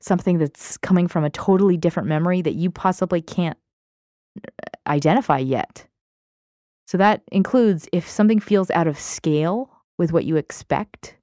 something 0.00 0.36
that's 0.36 0.76
coming 0.76 1.08
from 1.08 1.24
a 1.24 1.30
totally 1.30 1.78
different 1.78 2.06
memory 2.06 2.42
that 2.42 2.56
you 2.56 2.70
possibly 2.70 3.22
can't 3.22 3.56
uh, 4.46 4.66
identify 4.86 5.38
yet. 5.38 5.87
So 6.88 6.96
that 6.96 7.20
includes 7.30 7.86
if 7.92 8.08
something 8.08 8.40
feels 8.40 8.70
out 8.70 8.86
of 8.86 8.98
scale 8.98 9.68
with 9.98 10.10
what 10.10 10.24
you 10.24 10.36
expect, 10.36 11.18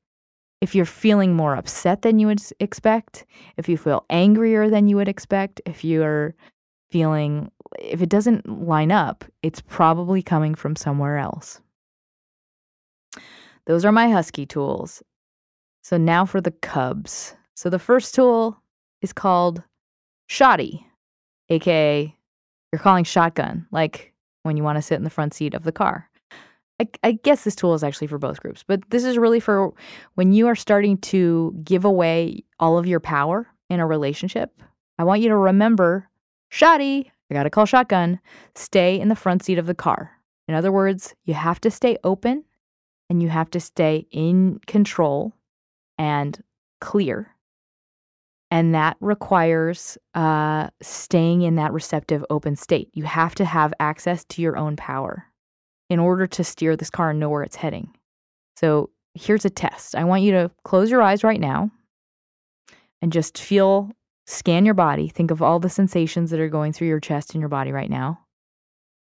if 0.61 0.75
you're 0.75 0.85
feeling 0.85 1.33
more 1.33 1.55
upset 1.55 2.03
than 2.03 2.19
you 2.19 2.27
would 2.27 2.39
expect, 2.59 3.25
if 3.57 3.67
you 3.67 3.75
feel 3.75 4.05
angrier 4.11 4.69
than 4.69 4.87
you 4.87 4.95
would 4.97 5.07
expect, 5.07 5.61
if 5.65 5.83
you're 5.83 6.35
feeling, 6.91 7.49
if 7.79 8.03
it 8.03 8.09
doesn't 8.09 8.47
line 8.47 8.91
up, 8.91 9.25
it's 9.41 9.59
probably 9.59 10.21
coming 10.21 10.53
from 10.53 10.75
somewhere 10.75 11.17
else. 11.17 11.59
Those 13.65 13.85
are 13.85 13.91
my 13.91 14.07
husky 14.11 14.45
tools. 14.45 15.01
So 15.81 15.97
now 15.97 16.25
for 16.25 16.41
the 16.41 16.51
cubs. 16.51 17.35
So 17.55 17.71
the 17.71 17.79
first 17.79 18.13
tool 18.13 18.61
is 19.01 19.13
called 19.13 19.63
shoddy, 20.27 20.85
aka 21.49 22.15
you're 22.71 22.79
calling 22.79 23.03
shotgun, 23.03 23.65
like 23.71 24.13
when 24.45 24.57
you 24.57 24.63
want 24.63 24.77
to 24.77 24.81
sit 24.81 24.95
in 24.95 25.03
the 25.03 25.09
front 25.09 25.33
seat 25.33 25.55
of 25.55 25.63
the 25.63 25.71
car. 25.71 26.09
I, 26.79 26.87
I, 27.03 27.11
guess 27.13 27.43
this 27.43 27.55
tool 27.55 27.73
is 27.73 27.83
actually 27.83 28.07
for 28.07 28.17
both 28.17 28.41
groups, 28.41 28.63
but 28.67 28.81
this 28.89 29.03
is 29.03 29.17
really 29.17 29.39
for 29.39 29.73
when 30.15 30.33
you 30.33 30.47
are 30.47 30.55
starting 30.55 30.97
to 30.99 31.57
give 31.63 31.85
away 31.85 32.43
all 32.59 32.77
of 32.77 32.85
your 32.85 32.99
power 32.99 33.47
in 33.69 33.79
a 33.79 33.87
relationship. 33.87 34.61
I 34.99 35.03
want 35.05 35.21
you 35.21 35.29
to 35.29 35.37
remember 35.37 36.09
shoddy, 36.49 37.11
I 37.31 37.33
got 37.33 37.43
to 37.43 37.49
call 37.49 37.65
shotgun, 37.65 38.19
stay 38.55 38.99
in 38.99 39.07
the 39.07 39.15
front 39.15 39.43
seat 39.43 39.57
of 39.57 39.65
the 39.65 39.73
car. 39.73 40.11
In 40.47 40.53
other 40.53 40.71
words, 40.71 41.15
you 41.23 41.33
have 41.33 41.59
to 41.61 41.71
stay 41.71 41.97
open 42.03 42.43
and 43.09 43.23
you 43.23 43.29
have 43.29 43.49
to 43.51 43.59
stay 43.59 44.05
in 44.11 44.59
control 44.67 45.33
and 45.97 46.43
clear. 46.81 47.34
And 48.55 48.73
that 48.73 48.95
requires 49.01 49.97
uh, 50.13 50.69
staying 50.81 51.41
in 51.41 51.55
that 51.55 51.73
receptive, 51.73 52.23
open 52.29 52.55
state. 52.55 52.89
You 52.93 53.03
have 53.03 53.35
to 53.35 53.43
have 53.43 53.73
access 53.81 54.23
to 54.29 54.41
your 54.41 54.55
own 54.55 54.77
power 54.77 55.25
in 55.89 55.99
order 55.99 56.25
to 56.25 56.41
steer 56.41 56.77
this 56.77 56.89
car 56.89 57.09
and 57.09 57.19
know 57.19 57.27
where 57.27 57.43
it's 57.43 57.57
heading. 57.57 57.93
So 58.55 58.91
here's 59.13 59.43
a 59.43 59.49
test. 59.49 59.93
I 59.93 60.05
want 60.05 60.23
you 60.23 60.31
to 60.31 60.49
close 60.63 60.89
your 60.89 61.01
eyes 61.01 61.21
right 61.21 61.41
now 61.41 61.69
and 63.01 63.11
just 63.11 63.37
feel, 63.37 63.91
scan 64.25 64.63
your 64.63 64.73
body. 64.73 65.09
Think 65.09 65.31
of 65.31 65.41
all 65.41 65.59
the 65.59 65.69
sensations 65.69 66.31
that 66.31 66.39
are 66.39 66.47
going 66.47 66.71
through 66.71 66.87
your 66.87 67.01
chest 67.01 67.33
and 67.33 67.41
your 67.41 67.49
body 67.49 67.73
right 67.73 67.89
now. 67.89 68.21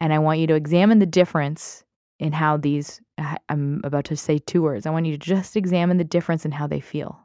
And 0.00 0.12
I 0.12 0.18
want 0.18 0.40
you 0.40 0.48
to 0.48 0.54
examine 0.54 0.98
the 0.98 1.06
difference 1.06 1.84
in 2.18 2.32
how 2.32 2.56
these, 2.56 3.00
I'm 3.48 3.82
about 3.84 4.06
to 4.06 4.16
say 4.16 4.38
two 4.38 4.62
words. 4.62 4.84
I 4.84 4.90
want 4.90 5.06
you 5.06 5.12
to 5.12 5.18
just 5.24 5.54
examine 5.56 5.98
the 5.98 6.02
difference 6.02 6.44
in 6.44 6.50
how 6.50 6.66
they 6.66 6.80
feel. 6.80 7.20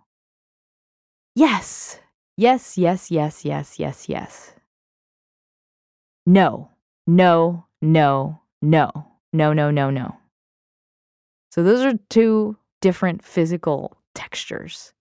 Yes, 1.33 1.99
yes, 2.39 2.77
yes, 2.77 3.11
yes, 3.11 3.43
yes, 3.43 3.79
yes, 3.79 4.09
yes. 4.09 4.53
No, 6.25 6.69
no, 7.05 7.65
no, 7.81 8.41
no. 8.61 9.05
No, 9.31 9.53
no, 9.53 9.69
no, 9.69 9.89
no. 9.89 10.17
So 11.51 11.63
those 11.63 11.81
are 11.81 11.93
two 12.09 12.57
different 12.81 13.23
physical 13.23 13.97
textures. 14.15 14.93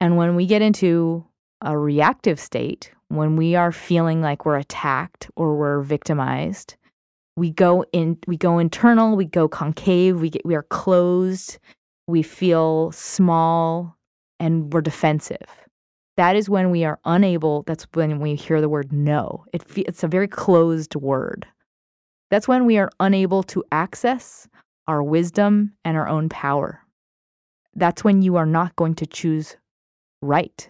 And 0.00 0.16
when 0.16 0.34
we 0.34 0.46
get 0.46 0.62
into 0.62 1.24
a 1.60 1.76
reactive 1.76 2.38
state, 2.38 2.90
when 3.08 3.36
we 3.36 3.54
are 3.54 3.72
feeling 3.72 4.20
like 4.20 4.44
we're 4.44 4.56
attacked 4.58 5.30
or 5.36 5.56
we're 5.56 5.80
victimized, 5.80 6.76
we 7.36 7.50
go 7.50 7.84
in 7.92 8.18
we 8.26 8.36
go 8.36 8.58
internal, 8.58 9.16
we 9.16 9.24
go 9.24 9.48
concave, 9.48 10.20
we 10.20 10.30
get 10.30 10.44
we 10.44 10.54
are 10.54 10.64
closed, 10.64 11.58
we 12.06 12.22
feel 12.22 12.90
small 12.92 13.96
and 14.40 14.72
we're 14.72 14.80
defensive. 14.80 15.67
That 16.18 16.34
is 16.34 16.50
when 16.50 16.72
we 16.72 16.84
are 16.84 16.98
unable, 17.04 17.62
that's 17.62 17.86
when 17.94 18.18
we 18.18 18.34
hear 18.34 18.60
the 18.60 18.68
word 18.68 18.92
no. 18.92 19.44
It, 19.52 19.62
it's 19.76 20.02
a 20.02 20.08
very 20.08 20.26
closed 20.26 20.96
word. 20.96 21.46
That's 22.28 22.48
when 22.48 22.66
we 22.66 22.76
are 22.76 22.90
unable 22.98 23.44
to 23.44 23.62
access 23.70 24.48
our 24.88 25.00
wisdom 25.00 25.74
and 25.84 25.96
our 25.96 26.08
own 26.08 26.28
power. 26.28 26.82
That's 27.76 28.02
when 28.02 28.22
you 28.22 28.34
are 28.34 28.46
not 28.46 28.74
going 28.74 28.96
to 28.96 29.06
choose 29.06 29.56
right. 30.20 30.68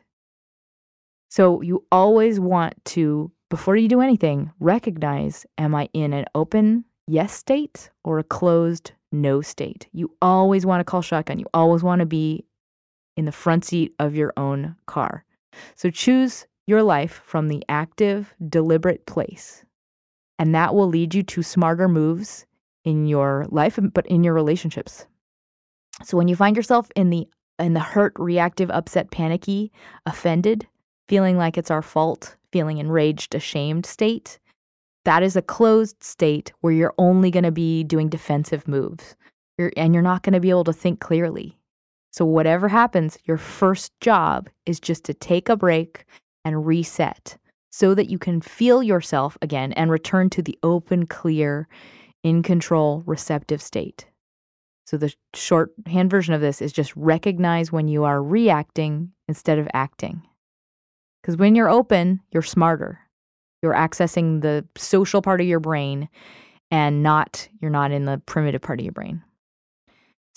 So 1.30 1.62
you 1.62 1.82
always 1.90 2.38
want 2.38 2.74
to, 2.96 3.32
before 3.48 3.74
you 3.74 3.88
do 3.88 4.02
anything, 4.02 4.50
recognize 4.60 5.46
am 5.56 5.74
I 5.74 5.88
in 5.94 6.12
an 6.12 6.26
open 6.34 6.84
yes 7.06 7.32
state 7.32 7.88
or 8.04 8.18
a 8.18 8.22
closed 8.22 8.92
no 9.12 9.40
state? 9.40 9.88
You 9.92 10.14
always 10.20 10.66
want 10.66 10.80
to 10.80 10.84
call 10.84 11.00
shotgun. 11.00 11.38
You 11.38 11.46
always 11.54 11.82
want 11.82 12.00
to 12.00 12.06
be 12.06 12.44
in 13.16 13.24
the 13.24 13.32
front 13.32 13.64
seat 13.64 13.94
of 13.98 14.14
your 14.14 14.34
own 14.36 14.76
car. 14.84 15.24
So 15.74 15.90
choose 15.90 16.46
your 16.66 16.82
life 16.82 17.22
from 17.24 17.48
the 17.48 17.64
active, 17.68 18.34
deliberate 18.48 19.06
place 19.06 19.64
and 20.38 20.54
that 20.54 20.74
will 20.74 20.86
lead 20.86 21.14
you 21.14 21.22
to 21.24 21.42
smarter 21.42 21.88
moves 21.88 22.46
in 22.84 23.06
your 23.06 23.46
life, 23.50 23.78
um, 23.78 23.88
but 23.88 24.06
in 24.06 24.22
your 24.24 24.34
relationships. 24.34 25.06
So 26.04 26.16
when 26.16 26.28
you 26.28 26.36
find 26.36 26.56
yourself 26.56 26.90
in 26.94 27.10
the 27.10 27.26
in 27.58 27.74
the 27.74 27.80
hurt, 27.80 28.12
reactive, 28.16 28.70
upset, 28.70 29.10
panicky, 29.10 29.72
offended, 30.06 30.64
feeling 31.08 31.36
like 31.36 31.58
it's 31.58 31.72
our 31.72 31.82
fault, 31.82 32.36
feeling 32.52 32.78
enraged, 32.78 33.34
ashamed 33.34 33.84
state, 33.84 34.38
that 35.04 35.24
is 35.24 35.34
a 35.34 35.42
closed 35.42 36.00
state 36.00 36.52
where 36.60 36.72
you're 36.72 36.94
only 36.98 37.32
going 37.32 37.42
to 37.42 37.50
be 37.50 37.82
doing 37.82 38.08
defensive 38.08 38.68
moves. 38.68 39.16
You're, 39.58 39.72
and 39.76 39.92
you're 39.92 40.04
not 40.04 40.22
going 40.22 40.34
to 40.34 40.40
be 40.40 40.50
able 40.50 40.62
to 40.64 40.72
think 40.72 41.00
clearly. 41.00 41.58
So, 42.10 42.24
whatever 42.24 42.68
happens, 42.68 43.18
your 43.24 43.36
first 43.36 43.92
job 44.00 44.48
is 44.66 44.80
just 44.80 45.04
to 45.04 45.14
take 45.14 45.48
a 45.48 45.56
break 45.56 46.04
and 46.44 46.66
reset 46.66 47.36
so 47.70 47.94
that 47.94 48.08
you 48.08 48.18
can 48.18 48.40
feel 48.40 48.82
yourself 48.82 49.36
again 49.42 49.72
and 49.74 49.90
return 49.90 50.30
to 50.30 50.42
the 50.42 50.58
open, 50.62 51.06
clear, 51.06 51.68
in 52.22 52.42
control, 52.42 53.02
receptive 53.06 53.62
state. 53.62 54.06
So, 54.86 54.96
the 54.96 55.14
shorthand 55.34 56.10
version 56.10 56.34
of 56.34 56.40
this 56.40 56.62
is 56.62 56.72
just 56.72 56.96
recognize 56.96 57.70
when 57.70 57.88
you 57.88 58.04
are 58.04 58.22
reacting 58.22 59.12
instead 59.28 59.58
of 59.58 59.68
acting. 59.74 60.22
Because 61.22 61.36
when 61.36 61.54
you're 61.54 61.68
open, 61.68 62.20
you're 62.32 62.42
smarter. 62.42 63.00
You're 63.62 63.74
accessing 63.74 64.40
the 64.40 64.64
social 64.76 65.20
part 65.20 65.40
of 65.40 65.46
your 65.46 65.60
brain 65.60 66.08
and 66.70 67.02
not, 67.02 67.48
you're 67.60 67.70
not 67.70 67.92
in 67.92 68.04
the 68.04 68.18
primitive 68.24 68.62
part 68.62 68.78
of 68.78 68.84
your 68.84 68.92
brain. 68.92 69.22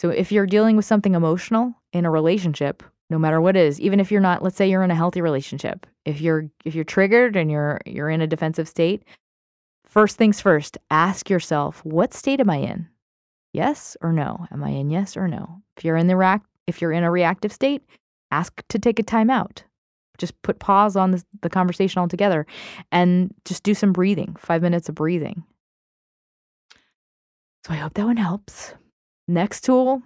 So, 0.01 0.09
if 0.09 0.31
you're 0.31 0.47
dealing 0.47 0.75
with 0.75 0.85
something 0.85 1.13
emotional 1.13 1.75
in 1.93 2.05
a 2.05 2.09
relationship, 2.09 2.81
no 3.11 3.19
matter 3.19 3.39
what 3.39 3.55
it 3.55 3.67
is 3.67 3.79
even 3.79 3.99
if 3.99 4.11
you're 4.11 4.19
not 4.19 4.41
let's 4.41 4.55
say 4.55 4.67
you're 4.67 4.81
in 4.81 4.89
a 4.89 4.95
healthy 4.95 5.21
relationship 5.21 5.85
if 6.05 6.21
you're 6.21 6.49
if 6.65 6.73
you're 6.73 6.83
triggered 6.85 7.35
and 7.35 7.51
you're 7.51 7.79
you're 7.85 8.09
in 8.09 8.21
a 8.21 8.25
defensive 8.25 8.67
state 8.67 9.03
first 9.85 10.17
things 10.17 10.41
first 10.41 10.77
ask 10.89 11.29
yourself 11.29 11.85
what 11.85 12.13
state 12.13 12.39
am 12.39 12.49
i 12.49 12.55
in? 12.55 12.87
Yes 13.53 13.95
or 14.01 14.11
no? 14.11 14.47
Am 14.49 14.63
i 14.63 14.69
in 14.69 14.89
yes 14.89 15.15
or 15.15 15.27
no? 15.27 15.61
If 15.77 15.85
you're 15.85 15.97
in 15.97 16.07
the 16.07 16.15
react 16.15 16.47
if 16.65 16.81
you're 16.81 16.93
in 16.93 17.03
a 17.03 17.11
reactive 17.11 17.51
state 17.51 17.83
ask 18.31 18.63
to 18.69 18.79
take 18.79 18.97
a 18.97 19.03
time 19.03 19.29
out. 19.29 19.63
Just 20.17 20.41
put 20.41 20.59
pause 20.59 20.95
on 20.95 21.11
the, 21.11 21.23
the 21.41 21.49
conversation 21.49 21.99
altogether 21.99 22.47
and 22.91 23.33
just 23.45 23.61
do 23.61 23.75
some 23.75 23.91
breathing 23.91 24.35
five 24.39 24.61
minutes 24.63 24.89
of 24.89 24.95
breathing. 24.95 25.43
So 27.67 27.73
i 27.73 27.75
hope 27.75 27.93
that 27.95 28.05
one 28.05 28.17
helps 28.17 28.73
next 29.27 29.61
tool 29.61 30.01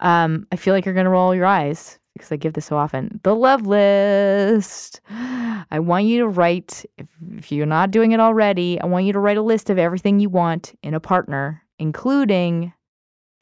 um, 0.00 0.46
i 0.52 0.56
feel 0.56 0.74
like 0.74 0.84
you're 0.84 0.94
going 0.94 1.04
to 1.04 1.10
roll 1.10 1.34
your 1.34 1.46
eyes 1.46 1.98
because 2.16 2.32
I 2.32 2.36
give 2.36 2.54
this 2.54 2.64
so 2.66 2.76
often. 2.76 3.20
The 3.22 3.34
love 3.34 3.66
list. 3.66 5.00
I 5.10 5.78
want 5.78 6.06
you 6.06 6.18
to 6.20 6.28
write, 6.28 6.84
if, 6.96 7.06
if 7.36 7.52
you're 7.52 7.66
not 7.66 7.90
doing 7.90 8.12
it 8.12 8.20
already, 8.20 8.80
I 8.80 8.86
want 8.86 9.04
you 9.04 9.12
to 9.12 9.18
write 9.18 9.36
a 9.36 9.42
list 9.42 9.68
of 9.68 9.78
everything 9.78 10.20
you 10.20 10.28
want 10.28 10.74
in 10.82 10.94
a 10.94 11.00
partner, 11.00 11.62
including 11.78 12.72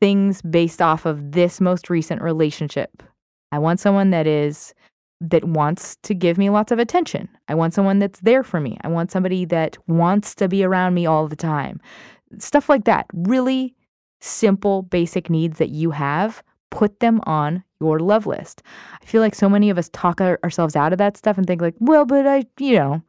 things 0.00 0.42
based 0.42 0.82
off 0.82 1.06
of 1.06 1.32
this 1.32 1.60
most 1.60 1.88
recent 1.88 2.20
relationship. 2.20 3.02
I 3.52 3.58
want 3.58 3.80
someone 3.80 4.10
that 4.10 4.26
is 4.26 4.74
that 5.20 5.44
wants 5.44 5.96
to 6.02 6.12
give 6.12 6.36
me 6.36 6.50
lots 6.50 6.72
of 6.72 6.78
attention. 6.78 7.28
I 7.48 7.54
want 7.54 7.72
someone 7.72 7.98
that's 7.98 8.20
there 8.20 8.42
for 8.42 8.60
me. 8.60 8.76
I 8.82 8.88
want 8.88 9.10
somebody 9.10 9.44
that 9.46 9.78
wants 9.86 10.34
to 10.34 10.48
be 10.48 10.64
around 10.64 10.92
me 10.92 11.06
all 11.06 11.28
the 11.28 11.36
time. 11.36 11.80
Stuff 12.38 12.68
like 12.68 12.84
that. 12.84 13.06
Really 13.14 13.74
simple 14.24 14.82
basic 14.82 15.28
needs 15.30 15.58
that 15.58 15.70
you 15.70 15.90
have, 15.90 16.42
put 16.70 17.00
them 17.00 17.20
on 17.24 17.62
your 17.80 18.00
love 18.00 18.26
list. 18.26 18.62
I 19.00 19.04
feel 19.04 19.20
like 19.20 19.34
so 19.34 19.48
many 19.48 19.70
of 19.70 19.78
us 19.78 19.90
talk 19.90 20.20
our, 20.20 20.38
ourselves 20.42 20.74
out 20.74 20.92
of 20.92 20.98
that 20.98 21.16
stuff 21.16 21.38
and 21.38 21.46
think 21.46 21.60
like, 21.60 21.74
well, 21.78 22.04
but 22.04 22.26
I, 22.26 22.44
you 22.58 22.74
know, 22.74 23.02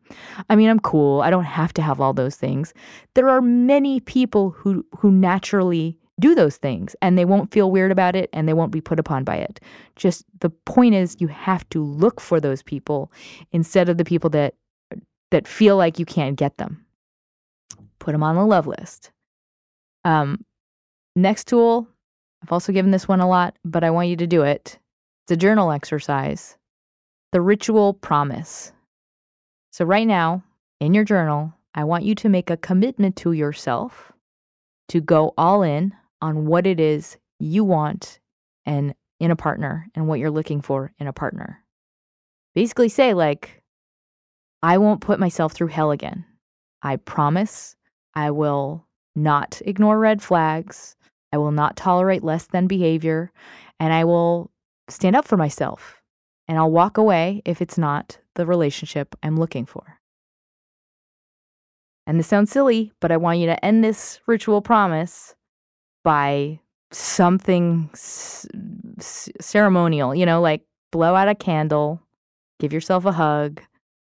I 0.49 0.55
mean, 0.55 0.69
I'm 0.69 0.79
cool. 0.79 1.21
I 1.21 1.29
don't 1.29 1.45
have 1.45 1.73
to 1.73 1.81
have 1.81 1.99
all 2.01 2.13
those 2.13 2.35
things. 2.35 2.73
There 3.13 3.29
are 3.29 3.41
many 3.41 3.99
people 4.01 4.51
who 4.51 4.85
who 4.97 5.11
naturally 5.11 5.97
do 6.19 6.35
those 6.35 6.57
things 6.57 6.95
and 7.01 7.17
they 7.17 7.25
won't 7.25 7.51
feel 7.51 7.71
weird 7.71 7.91
about 7.91 8.15
it 8.15 8.29
and 8.31 8.47
they 8.47 8.53
won't 8.53 8.71
be 8.71 8.81
put 8.81 8.99
upon 8.99 9.23
by 9.23 9.35
it. 9.35 9.59
Just 9.95 10.25
the 10.39 10.49
point 10.49 10.95
is 10.95 11.17
you 11.19 11.27
have 11.27 11.67
to 11.69 11.83
look 11.83 12.21
for 12.21 12.39
those 12.39 12.61
people 12.61 13.11
instead 13.51 13.89
of 13.89 13.97
the 13.97 14.05
people 14.05 14.29
that 14.29 14.53
that 15.31 15.47
feel 15.47 15.75
like 15.75 15.99
you 15.99 16.05
can't 16.05 16.37
get 16.37 16.57
them. 16.57 16.85
Put 17.99 18.11
them 18.11 18.23
on 18.23 18.35
the 18.35 18.45
love 18.45 18.67
list. 18.67 19.11
Um, 20.03 20.45
next 21.15 21.47
tool 21.47 21.87
I've 22.45 22.51
also 22.51 22.71
given 22.71 22.91
this 22.91 23.07
one 23.07 23.21
a 23.21 23.27
lot, 23.27 23.55
but 23.65 23.83
I 23.83 23.89
want 23.89 24.09
you 24.09 24.15
to 24.17 24.27
do 24.27 24.43
it. 24.43 24.77
It's 25.23 25.31
a 25.31 25.35
journal 25.35 25.71
exercise. 25.71 26.55
The 27.31 27.41
ritual 27.41 27.95
promise. 27.95 28.71
So, 29.71 29.83
right 29.83 30.05
now, 30.05 30.43
in 30.79 30.93
your 30.93 31.05
journal, 31.05 31.51
I 31.73 31.85
want 31.85 32.05
you 32.05 32.13
to 32.13 32.29
make 32.29 32.51
a 32.51 32.57
commitment 32.57 33.15
to 33.17 33.31
yourself 33.31 34.11
to 34.89 35.01
go 35.01 35.33
all 35.39 35.63
in 35.63 35.95
on 36.21 36.45
what 36.45 36.67
it 36.67 36.79
is 36.79 37.17
you 37.39 37.63
want 37.63 38.19
and 38.67 38.93
in 39.19 39.31
a 39.31 39.35
partner 39.35 39.87
and 39.95 40.07
what 40.07 40.19
you're 40.19 40.29
looking 40.29 40.61
for 40.61 40.93
in 40.99 41.07
a 41.07 41.13
partner. 41.13 41.63
Basically 42.53 42.89
say 42.89 43.15
like 43.15 43.63
I 44.61 44.77
won't 44.77 45.01
put 45.01 45.19
myself 45.19 45.53
through 45.53 45.69
hell 45.69 45.89
again. 45.89 46.25
I 46.83 46.97
promise 46.97 47.75
I 48.13 48.29
will 48.29 48.85
not 49.15 49.63
ignore 49.65 49.97
red 49.97 50.21
flags. 50.21 50.95
I 51.35 51.37
will 51.37 51.51
not 51.51 51.75
tolerate 51.75 52.23
less 52.23 52.45
than 52.45 52.65
behavior. 52.65 53.29
And 53.81 53.91
I 53.91 54.05
will 54.05 54.51
stand 54.89 55.17
up 55.17 55.27
for 55.27 55.35
myself. 55.35 56.01
And 56.47 56.57
I'll 56.57 56.71
walk 56.71 56.97
away 56.97 57.41
if 57.43 57.61
it's 57.61 57.77
not 57.77 58.17
the 58.35 58.45
relationship 58.45 59.13
I'm 59.21 59.35
looking 59.35 59.65
for. 59.65 59.99
And 62.07 62.17
this 62.17 62.27
sounds 62.27 62.51
silly, 62.51 62.93
but 63.01 63.11
I 63.11 63.17
want 63.17 63.39
you 63.39 63.47
to 63.47 63.65
end 63.65 63.83
this 63.83 64.21
ritual 64.27 64.61
promise 64.61 65.35
by 66.05 66.61
something 66.91 67.89
c- 67.93 68.47
ceremonial, 69.41 70.15
you 70.15 70.25
know, 70.25 70.39
like 70.39 70.61
blow 70.93 71.15
out 71.15 71.27
a 71.27 71.35
candle, 71.35 72.01
give 72.61 72.71
yourself 72.71 73.03
a 73.03 73.11
hug, 73.11 73.61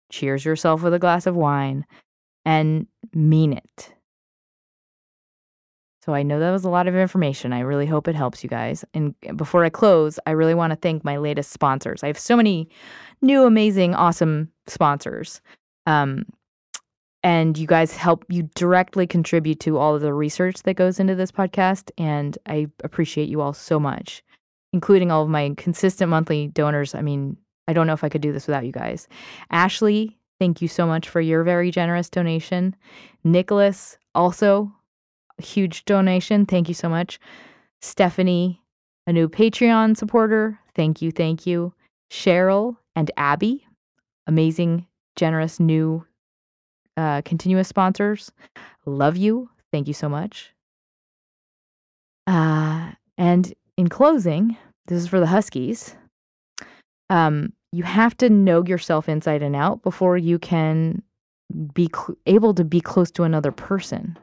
cheers 0.09 0.45
yourself 0.45 0.81
with 0.81 0.93
a 0.93 0.99
glass 0.99 1.27
of 1.27 1.35
wine, 1.35 1.85
and 2.45 2.87
mean 3.13 3.51
it. 3.51 3.93
So 6.07 6.13
I 6.13 6.23
know 6.23 6.39
that 6.39 6.51
was 6.51 6.63
a 6.63 6.69
lot 6.69 6.87
of 6.87 6.95
information. 6.95 7.51
I 7.51 7.59
really 7.59 7.85
hope 7.85 8.07
it 8.07 8.15
helps 8.15 8.41
you 8.41 8.49
guys. 8.49 8.85
And 8.93 9.13
before 9.35 9.65
I 9.65 9.69
close, 9.69 10.21
I 10.25 10.31
really 10.31 10.53
want 10.53 10.71
to 10.71 10.77
thank 10.77 11.03
my 11.03 11.17
latest 11.17 11.51
sponsors. 11.51 12.01
I 12.01 12.07
have 12.07 12.17
so 12.17 12.37
many 12.37 12.69
new, 13.21 13.43
amazing, 13.43 13.93
awesome 13.93 14.49
sponsors. 14.67 15.41
Um, 15.85 16.25
and 17.23 17.57
you 17.57 17.67
guys 17.67 17.93
help 17.93 18.23
you 18.29 18.43
directly 18.55 19.05
contribute 19.05 19.59
to 19.59 19.77
all 19.77 19.95
of 19.95 20.01
the 20.01 20.13
research 20.13 20.63
that 20.63 20.75
goes 20.75 20.97
into 20.97 21.15
this 21.15 21.31
podcast 21.31 21.89
and 21.97 22.37
i 22.45 22.67
appreciate 22.83 23.27
you 23.27 23.41
all 23.41 23.53
so 23.53 23.79
much 23.79 24.23
including 24.71 25.11
all 25.11 25.23
of 25.23 25.29
my 25.29 25.51
consistent 25.57 26.11
monthly 26.11 26.47
donors 26.49 26.93
i 26.93 27.01
mean 27.01 27.35
i 27.67 27.73
don't 27.73 27.87
know 27.87 27.93
if 27.93 28.03
i 28.03 28.09
could 28.09 28.21
do 28.21 28.31
this 28.31 28.45
without 28.45 28.67
you 28.67 28.71
guys 28.71 29.07
ashley 29.49 30.15
thank 30.39 30.61
you 30.61 30.67
so 30.67 30.85
much 30.85 31.09
for 31.09 31.19
your 31.19 31.43
very 31.43 31.71
generous 31.71 32.07
donation 32.07 32.75
nicholas 33.23 33.97
also 34.13 34.71
huge 35.41 35.85
donation 35.85 36.45
thank 36.45 36.67
you 36.67 36.73
so 36.73 36.89
much 36.89 37.19
stephanie 37.81 38.61
a 39.05 39.13
new 39.13 39.29
patreon 39.29 39.95
supporter 39.95 40.59
thank 40.75 41.01
you 41.01 41.11
thank 41.11 41.45
you 41.45 41.73
cheryl 42.11 42.77
and 42.95 43.11
abby 43.17 43.65
amazing 44.27 44.85
generous 45.15 45.59
new 45.59 46.05
uh, 46.97 47.21
continuous 47.23 47.67
sponsors. 47.67 48.31
Love 48.85 49.17
you. 49.17 49.49
Thank 49.71 49.87
you 49.87 49.93
so 49.93 50.09
much. 50.09 50.53
Uh, 52.25 52.91
and 53.17 53.53
in 53.77 53.87
closing, 53.87 54.57
this 54.87 55.03
is 55.03 55.07
for 55.07 55.19
the 55.19 55.27
Huskies. 55.27 55.95
Um, 57.09 57.53
you 57.71 57.83
have 57.83 58.17
to 58.17 58.29
know 58.29 58.65
yourself 58.65 59.07
inside 59.07 59.43
and 59.43 59.55
out 59.55 59.83
before 59.83 60.17
you 60.17 60.39
can 60.39 61.03
be 61.73 61.89
cl- 61.93 62.17
able 62.25 62.53
to 62.53 62.65
be 62.65 62.81
close 62.81 63.11
to 63.11 63.23
another 63.23 63.51
person. 63.51 64.17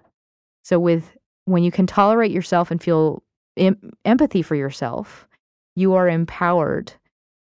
So, 0.64 0.80
with 0.80 1.16
when 1.44 1.62
you 1.62 1.70
can 1.70 1.86
tolerate 1.86 2.32
yourself 2.32 2.70
and 2.70 2.82
feel 2.82 3.22
em- 3.56 3.92
empathy 4.04 4.42
for 4.42 4.56
yourself, 4.56 5.28
you 5.76 5.94
are 5.94 6.08
empowered 6.08 6.92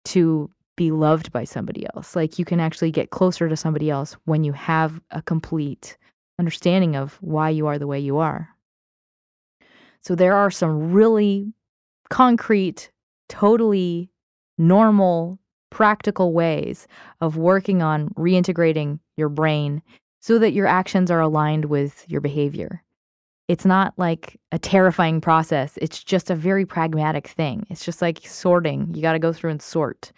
to 0.06 0.50
be 0.76 0.90
loved 0.90 1.32
by 1.32 1.44
somebody 1.44 1.86
else. 1.94 2.16
Like 2.16 2.38
you 2.38 2.44
can 2.44 2.60
actually 2.60 2.90
get 2.90 3.10
closer 3.10 3.48
to 3.48 3.56
somebody 3.56 3.90
else 3.90 4.16
when 4.24 4.42
you 4.42 4.52
have 4.52 5.00
a 5.10 5.22
complete 5.22 5.96
understanding 6.38 6.96
of 6.96 7.18
why 7.20 7.50
you 7.50 7.66
are 7.66 7.78
the 7.78 7.86
way 7.86 8.00
you 8.00 8.18
are. 8.18 8.48
So 10.00 10.14
there 10.14 10.34
are 10.34 10.50
some 10.50 10.92
really 10.92 11.52
concrete, 12.10 12.90
totally 13.28 14.10
normal, 14.58 15.38
practical 15.70 16.32
ways 16.32 16.88
of 17.20 17.36
working 17.36 17.82
on 17.82 18.08
reintegrating 18.10 18.98
your 19.16 19.28
brain 19.28 19.82
so 20.20 20.38
that 20.38 20.52
your 20.52 20.66
actions 20.66 21.10
are 21.10 21.20
aligned 21.20 21.66
with 21.66 22.04
your 22.08 22.20
behavior. 22.20 22.82
It's 23.48 23.64
not 23.64 23.92
like 23.96 24.38
a 24.52 24.58
terrifying 24.58 25.20
process. 25.20 25.76
It's 25.82 26.02
just 26.02 26.30
a 26.30 26.34
very 26.34 26.64
pragmatic 26.64 27.28
thing. 27.28 27.66
It's 27.70 27.84
just 27.84 28.00
like 28.00 28.20
sorting. 28.24 28.94
You 28.94 29.02
got 29.02 29.12
to 29.12 29.18
go 29.18 29.32
through 29.32 29.50
and 29.50 29.62
sort 29.62 30.12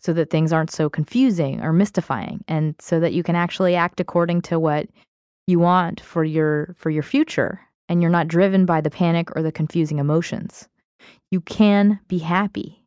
so 0.00 0.12
that 0.12 0.30
things 0.30 0.52
aren't 0.52 0.70
so 0.70 0.88
confusing 0.88 1.60
or 1.60 1.72
mystifying 1.72 2.44
and 2.46 2.74
so 2.78 3.00
that 3.00 3.12
you 3.12 3.22
can 3.22 3.34
actually 3.34 3.74
act 3.74 4.00
according 4.00 4.42
to 4.42 4.58
what 4.58 4.88
you 5.46 5.58
want 5.58 6.00
for 6.00 6.22
your 6.22 6.74
for 6.78 6.90
your 6.90 7.02
future 7.02 7.60
and 7.88 8.02
you're 8.02 8.10
not 8.10 8.28
driven 8.28 8.66
by 8.66 8.80
the 8.80 8.90
panic 8.90 9.34
or 9.34 9.42
the 9.42 9.52
confusing 9.52 9.98
emotions. 9.98 10.68
You 11.30 11.40
can 11.40 11.98
be 12.08 12.18
happy. 12.18 12.84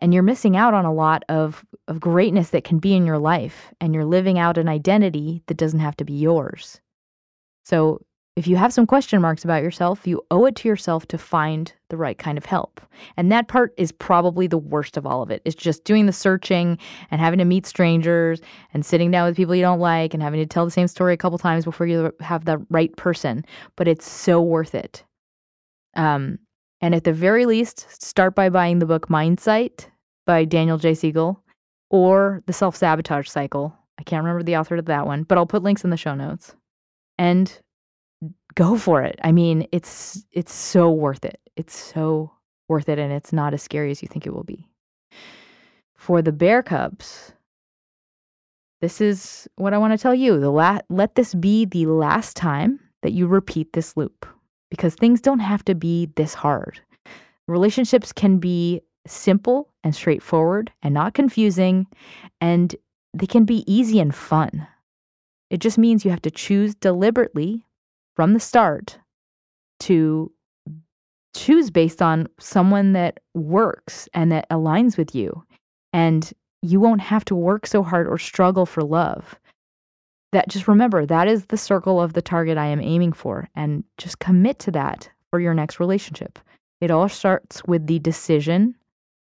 And 0.00 0.14
you're 0.14 0.22
missing 0.22 0.56
out 0.56 0.74
on 0.74 0.84
a 0.84 0.92
lot 0.92 1.24
of, 1.28 1.64
of 1.88 1.98
greatness 1.98 2.50
that 2.50 2.64
can 2.64 2.78
be 2.78 2.94
in 2.94 3.04
your 3.04 3.18
life, 3.18 3.74
and 3.80 3.92
you're 3.92 4.04
living 4.04 4.38
out 4.38 4.56
an 4.56 4.68
identity 4.68 5.42
that 5.48 5.56
doesn't 5.56 5.80
have 5.80 5.96
to 5.96 6.04
be 6.04 6.12
yours. 6.12 6.80
So 7.64 8.00
if 8.38 8.46
you 8.46 8.54
have 8.54 8.72
some 8.72 8.86
question 8.86 9.20
marks 9.20 9.42
about 9.42 9.64
yourself, 9.64 10.06
you 10.06 10.22
owe 10.30 10.44
it 10.44 10.54
to 10.54 10.68
yourself 10.68 11.08
to 11.08 11.18
find 11.18 11.72
the 11.88 11.96
right 11.96 12.18
kind 12.18 12.38
of 12.38 12.46
help. 12.46 12.80
And 13.16 13.32
that 13.32 13.48
part 13.48 13.74
is 13.76 13.90
probably 13.90 14.46
the 14.46 14.56
worst 14.56 14.96
of 14.96 15.04
all 15.04 15.24
of 15.24 15.30
it. 15.32 15.42
It's 15.44 15.56
just 15.56 15.82
doing 15.82 16.06
the 16.06 16.12
searching 16.12 16.78
and 17.10 17.20
having 17.20 17.40
to 17.40 17.44
meet 17.44 17.66
strangers 17.66 18.40
and 18.72 18.86
sitting 18.86 19.10
down 19.10 19.26
with 19.26 19.36
people 19.36 19.56
you 19.56 19.62
don't 19.62 19.80
like 19.80 20.14
and 20.14 20.22
having 20.22 20.38
to 20.38 20.46
tell 20.46 20.64
the 20.64 20.70
same 20.70 20.86
story 20.86 21.14
a 21.14 21.16
couple 21.16 21.36
times 21.36 21.64
before 21.64 21.88
you 21.88 22.12
have 22.20 22.44
the 22.44 22.64
right 22.70 22.94
person. 22.94 23.44
But 23.74 23.88
it's 23.88 24.08
so 24.08 24.40
worth 24.40 24.72
it. 24.72 25.02
Um, 25.96 26.38
and 26.80 26.94
at 26.94 27.02
the 27.02 27.12
very 27.12 27.44
least, 27.44 27.88
start 28.00 28.36
by 28.36 28.50
buying 28.50 28.78
the 28.78 28.86
book 28.86 29.10
Mindsight 29.10 29.90
by 30.26 30.44
Daniel 30.44 30.78
J. 30.78 30.94
Siegel 30.94 31.42
or 31.90 32.44
The 32.46 32.52
Self 32.52 32.76
Sabotage 32.76 33.28
Cycle. 33.28 33.76
I 33.98 34.04
can't 34.04 34.22
remember 34.22 34.44
the 34.44 34.58
author 34.58 34.76
of 34.76 34.84
that 34.84 35.06
one, 35.06 35.24
but 35.24 35.38
I'll 35.38 35.44
put 35.44 35.64
links 35.64 35.82
in 35.82 35.90
the 35.90 35.96
show 35.96 36.14
notes. 36.14 36.54
And 37.18 37.60
go 38.58 38.76
for 38.76 39.02
it. 39.02 39.20
I 39.22 39.30
mean, 39.30 39.68
it's 39.70 40.26
it's 40.32 40.52
so 40.52 40.90
worth 40.90 41.24
it. 41.24 41.38
It's 41.56 41.76
so 41.76 42.32
worth 42.68 42.88
it 42.88 42.98
and 42.98 43.12
it's 43.12 43.32
not 43.32 43.54
as 43.54 43.62
scary 43.62 43.92
as 43.92 44.02
you 44.02 44.08
think 44.08 44.26
it 44.26 44.34
will 44.34 44.42
be. 44.44 44.66
For 45.94 46.22
the 46.22 46.32
bear 46.32 46.62
cubs, 46.64 47.32
this 48.80 49.00
is 49.00 49.48
what 49.54 49.74
I 49.74 49.78
want 49.78 49.92
to 49.92 50.02
tell 50.02 50.14
you. 50.14 50.40
The 50.40 50.50
la- 50.50 50.80
let 50.88 51.14
this 51.14 51.34
be 51.34 51.66
the 51.66 51.86
last 51.86 52.36
time 52.36 52.80
that 53.02 53.12
you 53.12 53.28
repeat 53.28 53.72
this 53.72 53.96
loop 53.96 54.26
because 54.70 54.96
things 54.96 55.20
don't 55.20 55.38
have 55.38 55.64
to 55.66 55.76
be 55.76 56.10
this 56.16 56.34
hard. 56.34 56.80
Relationships 57.46 58.12
can 58.12 58.38
be 58.38 58.80
simple 59.06 59.68
and 59.84 59.94
straightforward 59.94 60.72
and 60.82 60.92
not 60.92 61.14
confusing 61.14 61.86
and 62.40 62.74
they 63.14 63.26
can 63.26 63.44
be 63.44 63.64
easy 63.72 64.00
and 64.00 64.14
fun. 64.14 64.66
It 65.48 65.60
just 65.60 65.78
means 65.78 66.04
you 66.04 66.10
have 66.10 66.22
to 66.22 66.30
choose 66.30 66.74
deliberately 66.74 67.64
from 68.18 68.32
the 68.32 68.40
start 68.40 68.98
to 69.78 70.28
choose 71.36 71.70
based 71.70 72.02
on 72.02 72.26
someone 72.40 72.92
that 72.92 73.20
works 73.34 74.08
and 74.12 74.32
that 74.32 74.50
aligns 74.50 74.98
with 74.98 75.14
you. 75.14 75.44
And 75.92 76.28
you 76.60 76.80
won't 76.80 77.00
have 77.00 77.24
to 77.26 77.36
work 77.36 77.64
so 77.64 77.84
hard 77.84 78.08
or 78.08 78.18
struggle 78.18 78.66
for 78.66 78.82
love. 78.82 79.38
That 80.32 80.48
just 80.48 80.66
remember 80.66 81.06
that 81.06 81.28
is 81.28 81.46
the 81.46 81.56
circle 81.56 82.00
of 82.00 82.14
the 82.14 82.20
target 82.20 82.58
I 82.58 82.66
am 82.66 82.80
aiming 82.80 83.12
for. 83.12 83.48
And 83.54 83.84
just 83.98 84.18
commit 84.18 84.58
to 84.58 84.72
that 84.72 85.08
for 85.30 85.38
your 85.38 85.54
next 85.54 85.78
relationship. 85.78 86.40
It 86.80 86.90
all 86.90 87.08
starts 87.08 87.62
with 87.68 87.86
the 87.86 88.00
decision 88.00 88.74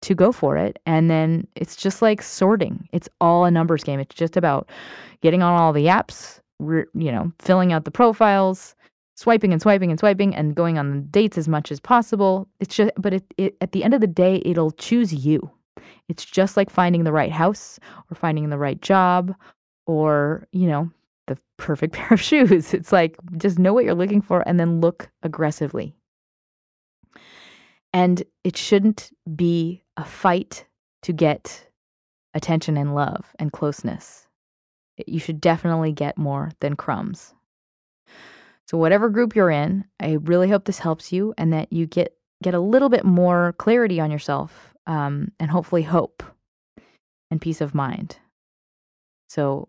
to 0.03 0.15
go 0.15 0.31
for 0.31 0.57
it. 0.57 0.79
And 0.87 1.11
then 1.11 1.49
it's 1.57 1.75
just 1.75 2.01
like 2.01 2.23
sorting, 2.23 2.89
it's 2.93 3.09
all 3.21 3.45
a 3.45 3.51
numbers 3.51 3.83
game. 3.83 3.99
It's 3.99 4.15
just 4.15 4.37
about 4.37 4.71
getting 5.21 5.43
on 5.43 5.61
all 5.61 5.73
the 5.73 5.87
apps, 5.87 6.39
re- 6.59 6.85
you 6.95 7.13
know, 7.13 7.33
filling 7.39 7.73
out 7.73 7.85
the 7.85 7.91
profiles, 7.91 8.75
swiping 9.17 9.53
and 9.53 9.61
swiping 9.61 9.91
and 9.91 9.99
swiping 9.99 10.35
and 10.35 10.55
going 10.55 10.79
on 10.79 11.07
dates 11.11 11.37
as 11.37 11.49
much 11.49 11.73
as 11.73 11.81
possible. 11.81 12.49
It's 12.61 12.77
just, 12.77 12.93
but 12.97 13.15
it, 13.15 13.25
it, 13.37 13.57
at 13.61 13.73
the 13.73 13.85
end 13.85 13.95
of 13.95 14.01
the 14.01 14.07
day, 14.07 14.43
it'll 14.45 14.71
choose 14.73 15.13
you. 15.13 15.51
It's 16.09 16.25
just 16.25 16.57
like 16.57 16.71
finding 16.71 17.05
the 17.05 17.13
right 17.13 17.33
house 17.33 17.79
or 18.11 18.15
finding 18.15 18.49
the 18.49 18.59
right 18.59 18.81
job 18.81 19.35
or, 19.87 20.47
you 20.53 20.67
know, 20.67 20.91
the 21.27 21.37
perfect 21.57 21.95
pair 21.95 22.13
of 22.13 22.21
shoes. 22.21 22.73
It's 22.73 22.93
like 22.93 23.17
just 23.37 23.59
know 23.59 23.75
what 23.75 23.85
you're 23.85 23.95
looking 23.95 24.23
for 24.23 24.47
and 24.47 24.59
then 24.61 24.81
look 24.81 25.11
aggressively. 25.23 25.95
And 27.93 28.23
it 28.45 28.57
shouldn't 28.57 29.11
be 29.35 29.83
a 29.97 30.05
fight 30.05 30.67
to 31.03 31.13
get 31.13 31.67
attention 32.35 32.77
and 32.77 32.95
love 32.95 33.35
and 33.39 33.51
closeness 33.51 34.28
you 35.07 35.19
should 35.21 35.41
definitely 35.41 35.93
get 35.93 36.19
more 36.19 36.51
than 36.61 36.77
crumbs. 36.77 37.35
So 38.67 38.77
whatever 38.77 39.09
group 39.09 39.35
you're 39.35 39.51
in, 39.51 39.85
I 39.99 40.19
really 40.23 40.49
hope 40.49 40.65
this 40.65 40.79
helps 40.79 41.13
you 41.13 41.33
and 41.39 41.53
that 41.53 41.73
you 41.73 41.87
get 41.87 42.15
get 42.43 42.55
a 42.55 42.61
little 42.61 42.89
bit 42.89 43.05
more 43.05 43.55
clarity 43.59 43.99
on 43.99 44.11
yourself 44.11 44.75
um, 44.87 45.33
and 45.41 45.51
hopefully 45.51 45.83
hope 45.83 46.23
and 47.31 47.41
peace 47.41 47.61
of 47.61 47.75
mind. 47.75 48.19
So 49.29 49.69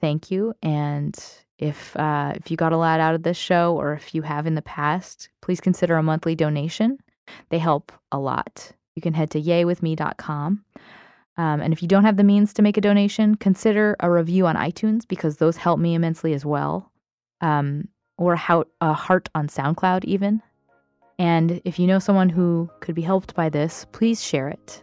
thank 0.00 0.30
you 0.30 0.54
and 0.62 1.16
if 1.58 1.96
uh, 1.96 2.32
if 2.34 2.50
you 2.50 2.56
got 2.56 2.72
a 2.72 2.76
lot 2.76 3.00
out 3.00 3.14
of 3.14 3.22
this 3.22 3.36
show 3.36 3.76
or 3.76 3.92
if 3.92 4.14
you 4.14 4.22
have 4.22 4.46
in 4.46 4.54
the 4.54 4.62
past, 4.62 5.28
please 5.42 5.60
consider 5.60 5.96
a 5.96 6.02
monthly 6.02 6.34
donation. 6.34 6.98
They 7.50 7.58
help 7.58 7.92
a 8.10 8.18
lot. 8.18 8.72
You 8.96 9.02
can 9.02 9.14
head 9.14 9.30
to 9.30 9.40
yaywithme.com 9.40 10.64
Um, 11.36 11.60
and 11.60 11.72
if 11.72 11.82
you 11.82 11.88
don't 11.88 12.04
have 12.04 12.16
the 12.16 12.24
means 12.24 12.52
to 12.54 12.62
make 12.62 12.76
a 12.76 12.80
donation, 12.80 13.36
consider 13.36 13.96
a 14.00 14.10
review 14.10 14.46
on 14.46 14.56
iTunes 14.56 15.06
because 15.06 15.36
those 15.36 15.56
help 15.56 15.78
me 15.80 15.94
immensely 15.94 16.34
as 16.34 16.44
well. 16.44 16.92
Um, 17.40 17.88
or 18.18 18.36
how, 18.36 18.64
a 18.80 18.92
heart 18.92 19.28
on 19.34 19.48
SoundCloud, 19.48 20.04
even. 20.04 20.42
And 21.18 21.60
if 21.64 21.78
you 21.78 21.86
know 21.86 21.98
someone 21.98 22.28
who 22.28 22.70
could 22.80 22.94
be 22.94 23.02
helped 23.02 23.34
by 23.34 23.48
this, 23.48 23.86
please 23.92 24.22
share 24.22 24.48
it. 24.48 24.82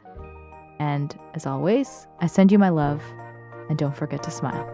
And 0.80 1.18
as 1.36 1.46
always, 1.46 2.08
I 2.20 2.28
send 2.28 2.52
you 2.52 2.58
my 2.58 2.70
love, 2.70 3.04
and 3.70 3.78
don't 3.78 3.96
forget 3.96 4.24
to 4.24 4.32
smile. 4.32 4.66